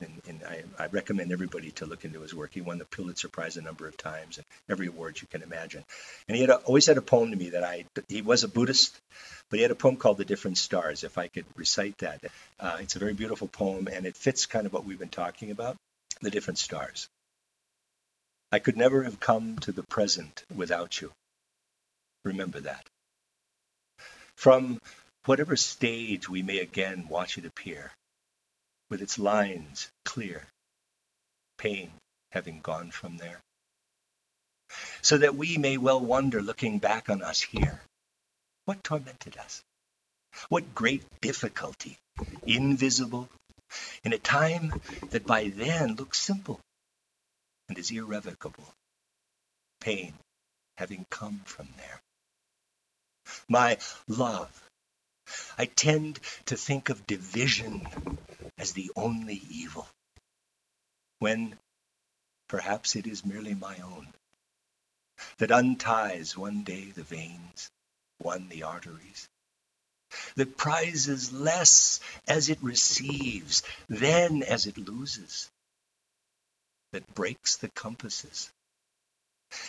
And, 0.00 0.22
and 0.28 0.40
I, 0.44 0.62
I 0.78 0.86
recommend 0.86 1.32
everybody 1.32 1.72
to 1.72 1.86
look 1.86 2.04
into 2.04 2.20
his 2.20 2.34
work. 2.34 2.50
He 2.54 2.60
won 2.60 2.78
the 2.78 2.84
Pulitzer 2.84 3.28
Prize 3.28 3.56
a 3.56 3.62
number 3.62 3.88
of 3.88 3.96
times 3.96 4.36
and 4.36 4.46
every 4.68 4.86
award 4.86 5.20
you 5.20 5.26
can 5.26 5.42
imagine. 5.42 5.84
And 6.28 6.36
he 6.36 6.42
had 6.42 6.50
a, 6.50 6.56
always 6.58 6.86
had 6.86 6.98
a 6.98 7.02
poem 7.02 7.30
to 7.32 7.36
me 7.36 7.50
that 7.50 7.64
I, 7.64 7.84
he 8.08 8.22
was 8.22 8.44
a 8.44 8.48
Buddhist, 8.48 8.96
but 9.50 9.58
he 9.58 9.62
had 9.62 9.72
a 9.72 9.74
poem 9.74 9.96
called 9.96 10.18
The 10.18 10.24
Different 10.24 10.56
Stars, 10.56 11.02
if 11.02 11.18
I 11.18 11.26
could 11.26 11.46
recite 11.56 11.98
that. 11.98 12.20
Uh, 12.60 12.76
it's 12.80 12.94
a 12.94 13.00
very 13.00 13.14
beautiful 13.14 13.48
poem 13.48 13.88
and 13.90 14.06
it 14.06 14.16
fits 14.16 14.46
kind 14.46 14.66
of 14.66 14.72
what 14.72 14.84
we've 14.84 14.98
been 14.98 15.08
talking 15.08 15.50
about 15.50 15.76
the 16.20 16.30
different 16.30 16.58
stars. 16.58 17.08
I 18.50 18.58
could 18.58 18.76
never 18.76 19.02
have 19.02 19.20
come 19.20 19.58
to 19.60 19.72
the 19.72 19.82
present 19.82 20.44
without 20.54 21.00
you. 21.00 21.12
Remember 22.24 22.60
that. 22.60 22.86
From 24.36 24.80
whatever 25.26 25.56
stage 25.56 26.28
we 26.28 26.42
may 26.42 26.58
again 26.58 27.06
watch 27.08 27.38
it 27.38 27.44
appear, 27.44 27.92
with 28.90 29.02
its 29.02 29.18
lines 29.18 29.88
clear, 30.04 30.46
pain 31.58 31.90
having 32.32 32.60
gone 32.60 32.90
from 32.90 33.16
there. 33.16 33.40
So 35.02 35.18
that 35.18 35.34
we 35.34 35.56
may 35.58 35.78
well 35.78 36.00
wonder, 36.00 36.42
looking 36.42 36.78
back 36.78 37.08
on 37.08 37.22
us 37.22 37.40
here, 37.40 37.80
what 38.64 38.84
tormented 38.84 39.36
us? 39.38 39.62
What 40.48 40.74
great 40.74 41.02
difficulty, 41.20 41.98
invisible, 42.46 43.28
in 44.04 44.12
a 44.12 44.18
time 44.18 44.80
that 45.10 45.26
by 45.26 45.48
then 45.48 45.94
looks 45.94 46.18
simple 46.18 46.60
and 47.68 47.78
is 47.78 47.90
irrevocable, 47.90 48.72
pain 49.80 50.14
having 50.76 51.06
come 51.10 51.40
from 51.44 51.68
there. 51.76 52.00
My 53.48 53.78
love, 54.06 54.67
I 55.56 55.66
tend 55.66 56.20
to 56.46 56.56
think 56.56 56.88
of 56.88 57.06
division 57.06 57.86
as 58.56 58.72
the 58.72 58.90
only 58.96 59.42
evil, 59.50 59.88
when 61.18 61.58
perhaps 62.48 62.96
it 62.96 63.06
is 63.06 63.24
merely 63.24 63.54
my 63.54 63.78
own, 63.78 64.12
that 65.38 65.50
unties 65.50 66.36
one 66.36 66.64
day 66.64 66.90
the 66.90 67.02
veins, 67.02 67.70
one 68.18 68.48
the 68.48 68.62
arteries, 68.62 69.28
that 70.36 70.56
prizes 70.56 71.32
less 71.32 72.00
as 72.26 72.48
it 72.48 72.62
receives 72.62 73.62
than 73.88 74.42
as 74.42 74.66
it 74.66 74.78
loses, 74.78 75.50
that 76.92 77.14
breaks 77.14 77.56
the 77.56 77.68
compasses, 77.68 78.50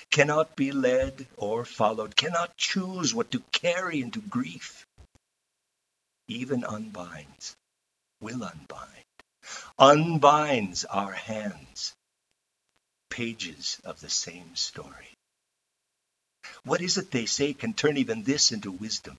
cannot 0.10 0.56
be 0.56 0.72
led 0.72 1.28
or 1.38 1.66
followed, 1.66 2.16
cannot 2.16 2.58
choose 2.58 3.14
what 3.14 3.32
to 3.32 3.40
carry 3.52 4.02
into 4.02 4.22
grief, 4.22 4.86
even 6.30 6.64
unbinds, 6.64 7.56
will 8.22 8.44
unbind, 8.44 9.06
unbinds 9.78 10.86
our 10.86 11.12
hands, 11.12 11.94
pages 13.10 13.82
of 13.84 14.00
the 14.00 14.10
same 14.10 14.56
story. 14.56 15.18
What 16.64 16.82
is 16.82 16.98
it 16.98 17.12
they 17.12 17.26
say 17.26 17.54
can 17.54 17.74
turn 17.74 17.98
even 17.98 18.24
this 18.24 18.52
into 18.52 18.72
wisdom? 18.72 19.18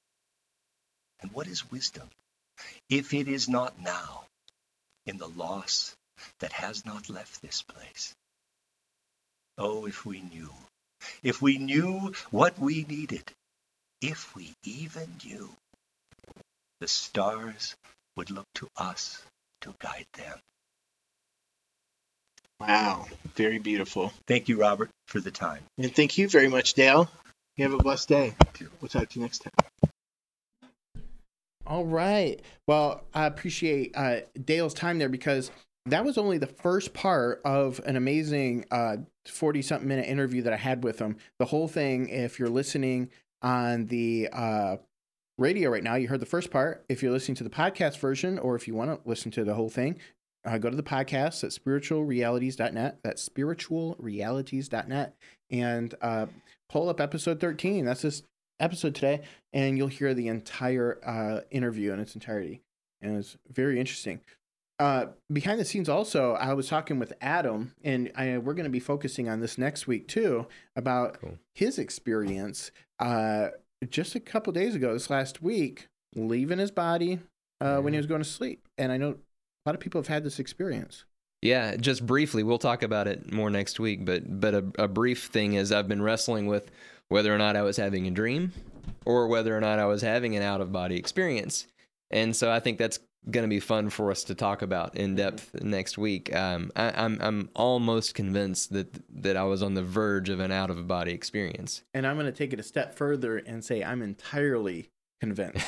And 1.21 1.33
what 1.33 1.47
is 1.47 1.71
wisdom 1.71 2.09
if 2.89 3.13
it 3.13 3.29
is 3.29 3.49
not 3.49 3.79
now 3.79 4.25
in 5.07 5.19
the 5.19 5.29
loss 5.29 5.95
that 6.39 6.53
has 6.53 6.87
not 6.87 7.11
left 7.11 7.43
this 7.43 7.63
place? 7.63 8.15
Oh, 9.59 9.87
if 9.87 10.07
we 10.07 10.21
knew, 10.21 10.53
if 11.23 11.43
we 11.43 11.59
knew 11.59 12.15
what 12.31 12.59
we 12.59 12.85
needed, 12.85 13.25
if 14.01 14.35
we 14.35 14.55
even 14.63 15.19
knew, 15.25 15.51
the 16.81 16.89
stars 16.89 17.77
would 18.17 18.31
look 18.31 18.47
to 18.57 18.69
us 18.77 19.23
to 19.61 19.75
guide 19.79 20.07
them. 20.15 20.39
Wow, 22.61 23.07
very 23.37 23.59
beautiful. 23.59 24.13
Thank 24.27 24.49
you, 24.49 24.61
Robert, 24.61 24.91
for 25.07 25.21
the 25.21 25.31
time. 25.31 25.63
And 25.79 25.95
thank 25.95 26.19
you 26.19 26.29
very 26.29 26.49
much, 26.49 26.75
Dale. 26.75 27.11
You 27.57 27.65
have 27.65 27.73
a 27.73 27.83
blessed 27.83 28.09
day. 28.09 28.35
We'll 28.81 28.89
talk 28.89 29.09
to 29.09 29.19
you 29.19 29.23
next 29.23 29.39
time. 29.39 29.53
All 31.67 31.85
right. 31.85 32.41
Well, 32.67 33.05
I 33.15 33.27
appreciate 33.27 33.93
uh, 33.95 34.21
Dale's 34.45 34.75
time 34.75 34.99
there 34.99 35.09
because 35.09 35.51
that 35.87 36.05
was 36.05 36.19
only 36.19 36.37
the 36.37 36.47
first 36.47 36.93
part 36.93 37.41
of 37.45 37.81
an 37.87 37.97
amazing 37.97 38.67
40 39.27 39.59
uh, 39.59 39.63
something 39.63 39.89
minute 39.89 40.07
interview 40.07 40.43
that 40.43 40.53
I 40.53 40.57
had 40.57 40.85
with 40.85 40.99
him. 40.99 41.17
The 41.39 41.47
whole 41.47 41.69
thing, 41.69 42.09
if 42.09 42.39
you're 42.39 42.49
listening 42.49 43.11
on 43.43 43.87
the 43.87 44.29
uh, 44.33 44.77
radio 45.41 45.71
right 45.71 45.83
now, 45.83 45.95
you 45.95 46.07
heard 46.07 46.21
the 46.21 46.27
first 46.27 46.51
part. 46.51 46.85
If 46.89 47.03
you're 47.03 47.13
listening 47.13 47.37
to 47.37 47.45
the 47.45 47.51
podcast 47.51 47.99
version 47.99 48.39
or 48.39 48.55
if 48.55 48.69
you 48.69 48.75
want 48.75 48.91
to 48.91 49.09
listen 49.09 49.31
to 49.33 49.45
the 49.45 49.55
whole 49.55 49.71
thing, 49.71 49.99
uh, 50.45 50.59
go 50.59 50.71
to 50.71 50.77
the 50.77 50.83
podcast 50.83 51.43
at 51.43 51.51
spiritualrealities.net. 51.51 52.99
That's 53.03 53.29
spiritualrealities.net 53.29 55.15
and 55.51 55.95
uh, 56.01 56.27
pull 56.69 56.89
up 56.89 57.01
episode 57.01 57.41
13. 57.41 57.85
That's 57.85 58.03
this 58.03 58.23
episode 58.61 58.95
today, 58.95 59.23
and 59.53 59.77
you'll 59.79 59.89
hear 59.89 60.15
the 60.15 60.29
entire 60.29 60.99
uh, 61.05 61.41
interview 61.51 61.93
in 61.93 62.01
its 62.01 62.15
entirety. 62.15 62.61
And 63.01 63.17
it's 63.17 63.37
very 63.51 63.81
interesting. 63.81 64.21
Uh, 64.79 65.07
behind 65.31 65.61
the 65.61 65.65
scenes, 65.65 65.89
also, 65.91 66.35
I 66.35 66.55
was 66.55 66.69
talking 66.69 66.99
with 66.99 67.13
Adam, 67.21 67.75
and 67.85 68.11
I, 68.15 68.39
we're 68.39 68.55
going 68.55 68.65
to 68.65 68.71
be 68.71 68.81
focusing 68.81 69.29
on 69.29 69.41
this 69.41 69.59
next 69.59 69.87
week 69.87 70.09
too 70.09 70.47
about 70.77 71.21
cool. 71.21 71.39
his 71.55 71.79
experience. 71.79 72.71
Just 73.89 74.15
a 74.15 74.21
couple 74.21 74.53
days 74.53 74.75
ago, 74.75 74.93
this 74.93 75.09
last 75.09 75.43
week, 75.43 75.89
leaving 76.15 76.59
his 76.59 76.71
body 76.71 77.21
uh, 77.61 77.79
when 77.79 77.93
he 77.93 77.97
was 77.97 78.07
going 78.07 78.23
to 78.23 78.29
sleep, 78.29 78.67
and 78.77 78.93
I 78.93 78.97
know 78.97 79.11
a 79.11 79.69
lot 79.69 79.75
of 79.75 79.81
people 79.81 80.01
have 80.01 80.09
had 80.09 80.25
this 80.25 80.39
experience. 80.39 81.05
Yeah, 81.43 81.77
just 81.77 82.07
briefly, 82.07 82.43
we'll 82.43 82.59
talk 82.59 82.83
about 82.83 83.09
it 83.09 83.33
more 83.33 83.49
next 83.49 83.81
week. 83.81 84.05
But 84.05 84.41
but 84.41 84.55
a, 84.55 84.65
a 84.79 84.89
brief 84.89 85.27
thing 85.27 85.55
is, 85.55 85.73
I've 85.73 85.89
been 85.89 86.03
wrestling 86.03 86.47
with 86.47 86.71
whether 87.09 87.35
or 87.35 87.39
not 87.39 87.57
I 87.57 87.63
was 87.63 87.77
having 87.77 88.07
a 88.07 88.11
dream 88.11 88.53
or 89.07 89.27
whether 89.27 89.57
or 89.57 89.61
not 89.61 89.79
I 89.79 89.87
was 89.87 90.03
having 90.03 90.37
an 90.37 90.43
out 90.43 90.61
of 90.61 90.73
body 90.73 90.97
experience. 90.97 91.67
And 92.11 92.35
so 92.35 92.51
I 92.51 92.61
think 92.61 92.79
that's 92.79 92.99
going 93.29 93.45
to 93.45 93.49
be 93.49 93.61
fun 93.61 93.91
for 93.91 94.11
us 94.11 94.25
to 94.25 94.35
talk 94.35 94.63
about 94.63 94.97
in 94.97 95.15
depth 95.15 95.55
next 95.63 95.99
week. 95.99 96.35
Um, 96.35 96.71
I, 96.75 96.89
am 96.89 96.95
I'm, 96.97 97.21
I'm 97.21 97.51
almost 97.55 98.15
convinced 98.15 98.73
that 98.73 98.89
that 99.23 99.37
I 99.37 99.45
was 99.45 99.63
on 99.63 99.75
the 99.75 99.83
verge 99.83 100.29
of 100.29 100.41
an 100.41 100.53
out 100.53 100.71
of 100.71 100.87
body 100.87 101.13
experience. 101.13 101.83
And 101.93 102.07
I'm 102.07 102.17
going 102.17 102.27
to 102.27 102.33
take 102.33 102.53
it 102.53 102.61
a 102.61 102.63
step 102.63 102.95
further 102.95 103.37
and 103.37 103.65
say 103.65 103.83
I'm 103.83 104.03
entirely 104.03 104.91
convinced 105.21 105.67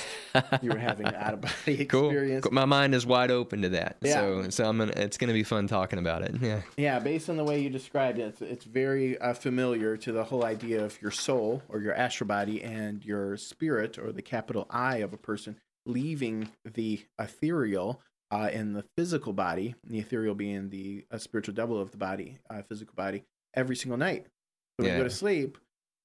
you 0.63 0.71
were 0.71 0.79
having 0.79 1.07
an 1.07 1.15
out 1.15 1.35
of 1.35 1.43
body 1.43 1.83
experience. 1.83 2.43
Cool. 2.43 2.53
My 2.53 2.65
mind 2.65 2.95
is 2.95 3.05
wide 3.05 3.31
open 3.31 3.63
to 3.63 3.69
that. 3.71 3.99
Yeah. 4.01 4.15
So 4.15 4.51
so 4.51 4.65
I'm 4.65 4.79
gonna 4.79 4.93
it's 4.97 5.19
gonna 5.19 5.35
be 5.35 5.43
fun 5.43 5.69
talking 5.69 5.99
about 5.99 6.23
it. 6.23 6.35
Yeah. 6.43 6.63
Yeah. 6.77 6.99
Based 6.99 7.29
on 7.29 7.37
the 7.37 7.45
way 7.45 7.61
you 7.61 7.71
described 7.71 8.19
it, 8.19 8.23
it's, 8.23 8.43
it's 8.43 8.65
very 8.65 9.19
uh, 9.19 9.35
familiar 9.35 9.97
to 9.99 10.11
the 10.11 10.25
whole 10.25 10.45
idea 10.45 10.85
of 10.85 11.01
your 11.01 11.11
soul 11.11 11.63
or 11.69 11.81
your 11.81 11.95
astral 11.95 12.27
body 12.27 12.63
and 12.63 13.05
your 13.05 13.37
spirit 13.37 13.99
or 13.99 14.11
the 14.11 14.23
capital 14.23 14.67
I 14.71 14.99
of 14.99 15.13
a 15.13 15.19
person 15.19 15.61
leaving 15.87 16.49
the 16.64 17.05
ethereal. 17.18 18.01
Uh, 18.30 18.49
in 18.51 18.72
the 18.72 18.83
physical 18.97 19.35
body, 19.35 19.74
the 19.87 19.99
ethereal 19.99 20.35
being 20.35 20.70
the 20.70 21.05
uh, 21.11 21.18
spiritual 21.18 21.53
double 21.53 21.78
of 21.78 21.91
the 21.91 21.99
body, 21.99 22.39
uh, 22.49 22.62
physical 22.62 22.95
body, 22.97 23.22
every 23.55 23.76
single 23.76 23.99
night. 23.99 24.24
So 24.24 24.30
when 24.78 24.87
yeah. 24.87 24.93
you 24.95 25.01
go 25.01 25.05
to 25.05 25.14
sleep, 25.14 25.59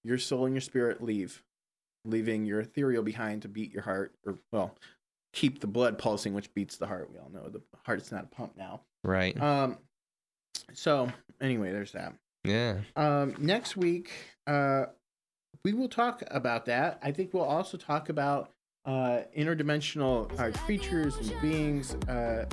your 0.03 0.17
soul 0.17 0.45
and 0.45 0.53
your 0.53 0.59
spirit 0.59 1.01
leave 1.01 1.41
leaving 2.07 2.45
your 2.45 2.61
ethereal 2.61 3.03
behind 3.03 3.43
to 3.43 3.47
beat 3.47 3.71
your 3.71 3.84
heart, 3.84 4.13
or 4.25 4.39
well, 4.51 4.75
keep 5.34 5.59
the 5.59 5.67
blood 5.67 5.97
pulsing, 5.97 6.34
which 6.34 6.53
beats 6.53 6.78
the 6.78 6.88
heart. 6.88 7.09
We 7.11 7.19
all 7.19 7.30
know 7.30 7.49
the 7.49 7.61
heart's 7.86 8.11
not 8.11 8.23
a 8.23 8.36
pump 8.36 8.53
now. 8.57 8.81
Right. 9.03 9.39
Um. 9.39 9.77
So 10.73 11.11
anyway, 11.41 11.72
there's 11.72 11.91
that. 11.91 12.14
Yeah. 12.43 12.80
Um. 12.95 13.35
Next 13.38 13.77
week, 13.77 14.11
uh, 14.47 14.85
we 15.64 15.73
will 15.73 15.89
talk 15.89 16.23
about 16.31 16.65
that. 16.65 16.99
I 17.03 17.11
think 17.11 17.34
we'll 17.34 17.43
also 17.43 17.77
talk 17.77 18.10
about 18.10 18.52
uh, 18.88 19.23
interdimensional 19.38 20.31
uh, 20.39 20.57
creatures 20.59 21.18
and 21.18 21.41
beings 21.41 21.95
uh, 22.07 22.45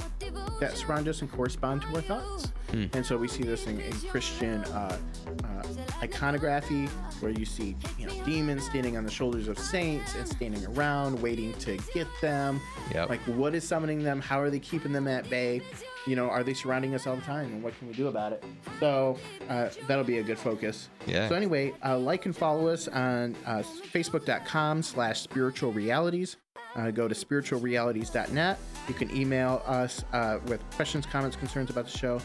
that 0.58 0.76
surround 0.76 1.06
us 1.06 1.20
and 1.22 1.30
correspond 1.30 1.82
to 1.82 1.88
our 1.94 2.00
thoughts. 2.00 2.52
Hmm. 2.72 2.86
And 2.92 3.06
so 3.06 3.16
we 3.16 3.28
see 3.28 3.44
this 3.44 3.66
in, 3.66 3.80
in 3.80 3.92
Christian 4.10 4.64
uh, 4.64 4.98
uh, 5.44 5.62
iconography, 6.02 6.86
where 7.20 7.30
you 7.30 7.44
see 7.44 7.76
you 7.98 8.08
know 8.08 8.24
demons 8.24 8.64
standing 8.64 8.96
on 8.96 9.04
the 9.04 9.10
shoulders 9.12 9.46
of 9.46 9.58
saints 9.58 10.16
and 10.16 10.26
standing 10.26 10.66
around 10.66 11.22
waiting 11.22 11.52
to 11.60 11.78
get 11.94 12.08
them. 12.20 12.60
Yep. 12.92 13.10
Like, 13.10 13.20
what 13.20 13.54
is 13.54 13.66
summoning 13.66 14.02
them? 14.02 14.20
How 14.20 14.40
are 14.40 14.50
they 14.50 14.58
keeping 14.58 14.92
them 14.92 15.06
at 15.06 15.30
bay? 15.30 15.62
You 16.06 16.16
know, 16.16 16.28
are 16.28 16.42
they 16.42 16.54
surrounding 16.54 16.94
us 16.94 17.06
all 17.06 17.16
the 17.16 17.22
time, 17.22 17.46
and 17.46 17.62
what 17.62 17.76
can 17.78 17.88
we 17.88 17.94
do 17.94 18.08
about 18.08 18.32
it? 18.32 18.44
So 18.80 19.18
uh, 19.48 19.70
that'll 19.86 20.04
be 20.04 20.18
a 20.18 20.22
good 20.22 20.38
focus. 20.38 20.88
Yeah. 21.06 21.28
So 21.28 21.34
anyway, 21.34 21.72
uh, 21.84 21.98
like 21.98 22.26
and 22.26 22.36
follow 22.36 22.68
us 22.68 22.88
on 22.88 23.36
uh, 23.46 23.62
Facebook.com/slash 23.92 25.20
Spiritual 25.20 25.72
Realities. 25.72 26.36
Uh, 26.76 26.90
go 26.90 27.06
to 27.06 27.14
spiritualrealities.net. 27.14 28.58
You 28.88 28.94
can 28.94 29.16
email 29.16 29.62
us 29.64 30.04
uh, 30.12 30.38
with 30.46 30.60
questions, 30.70 31.06
comments, 31.06 31.36
concerns 31.36 31.70
about 31.70 31.84
the 31.84 31.96
show. 31.96 32.20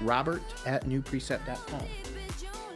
Robert 0.00 0.42
at 0.66 0.84
newprecept.com. 0.84 1.82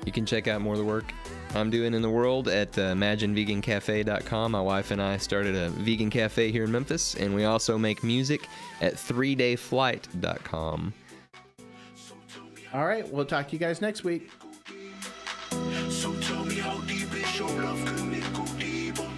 You 0.07 0.13
can 0.13 0.25
check 0.25 0.49
out 0.49 0.61
more 0.61 0.75
of 0.75 0.79
the 0.79 0.85
work 0.85 1.13
I'm 1.55 1.71
doing 1.71 1.95
in 1.95 2.03
the 2.03 2.11
world 2.11 2.49
at 2.49 2.77
uh, 2.79 2.93
imaginevegancafe.com. 2.93 4.53
My 4.53 4.61
wife 4.61 4.91
and 4.91 5.01
I 5.01 5.17
started 5.17 5.55
a 5.57 5.71
vegan 5.71 6.11
cafe 6.11 6.53
here 6.53 6.65
in 6.65 6.73
Memphis, 6.73 7.15
and 7.15 7.35
we 7.35 7.45
also 7.45 7.79
make 7.79 8.05
music 8.05 8.47
at 8.81 8.95
3dayflight.com. 8.95 10.93
All 12.75 12.87
right, 12.87 13.11
we'll 13.11 13.25
talk 13.25 13.49
to 13.49 13.53
you 13.55 13.59
guys 13.59 13.81
next 13.81 14.05
week. 14.05 14.31
So 15.89 16.15
tell 16.21 16.45
me 16.45 16.57
how 16.57 16.79
deep 16.81 17.13
is 17.15 17.39
your 17.39 17.49
love, 17.49 17.83
can 17.87 18.15
it 18.15 18.35
go 18.35 18.45
deeper? 18.59 19.09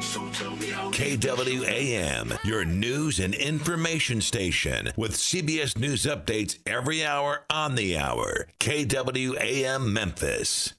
So 0.00 0.28
tell 0.30 0.54
me 0.56 0.68
how 0.68 0.90
KWAM, 0.92 2.38
your 2.44 2.64
news 2.64 3.18
and 3.18 3.34
information 3.34 4.20
station 4.20 4.92
with 4.96 5.12
CBS 5.16 5.76
News 5.76 6.04
updates 6.04 6.58
every 6.64 7.04
hour 7.04 7.44
on 7.50 7.74
the 7.74 7.98
hour. 7.98 8.46
KWAM 8.60 9.92
Memphis. 9.92 10.74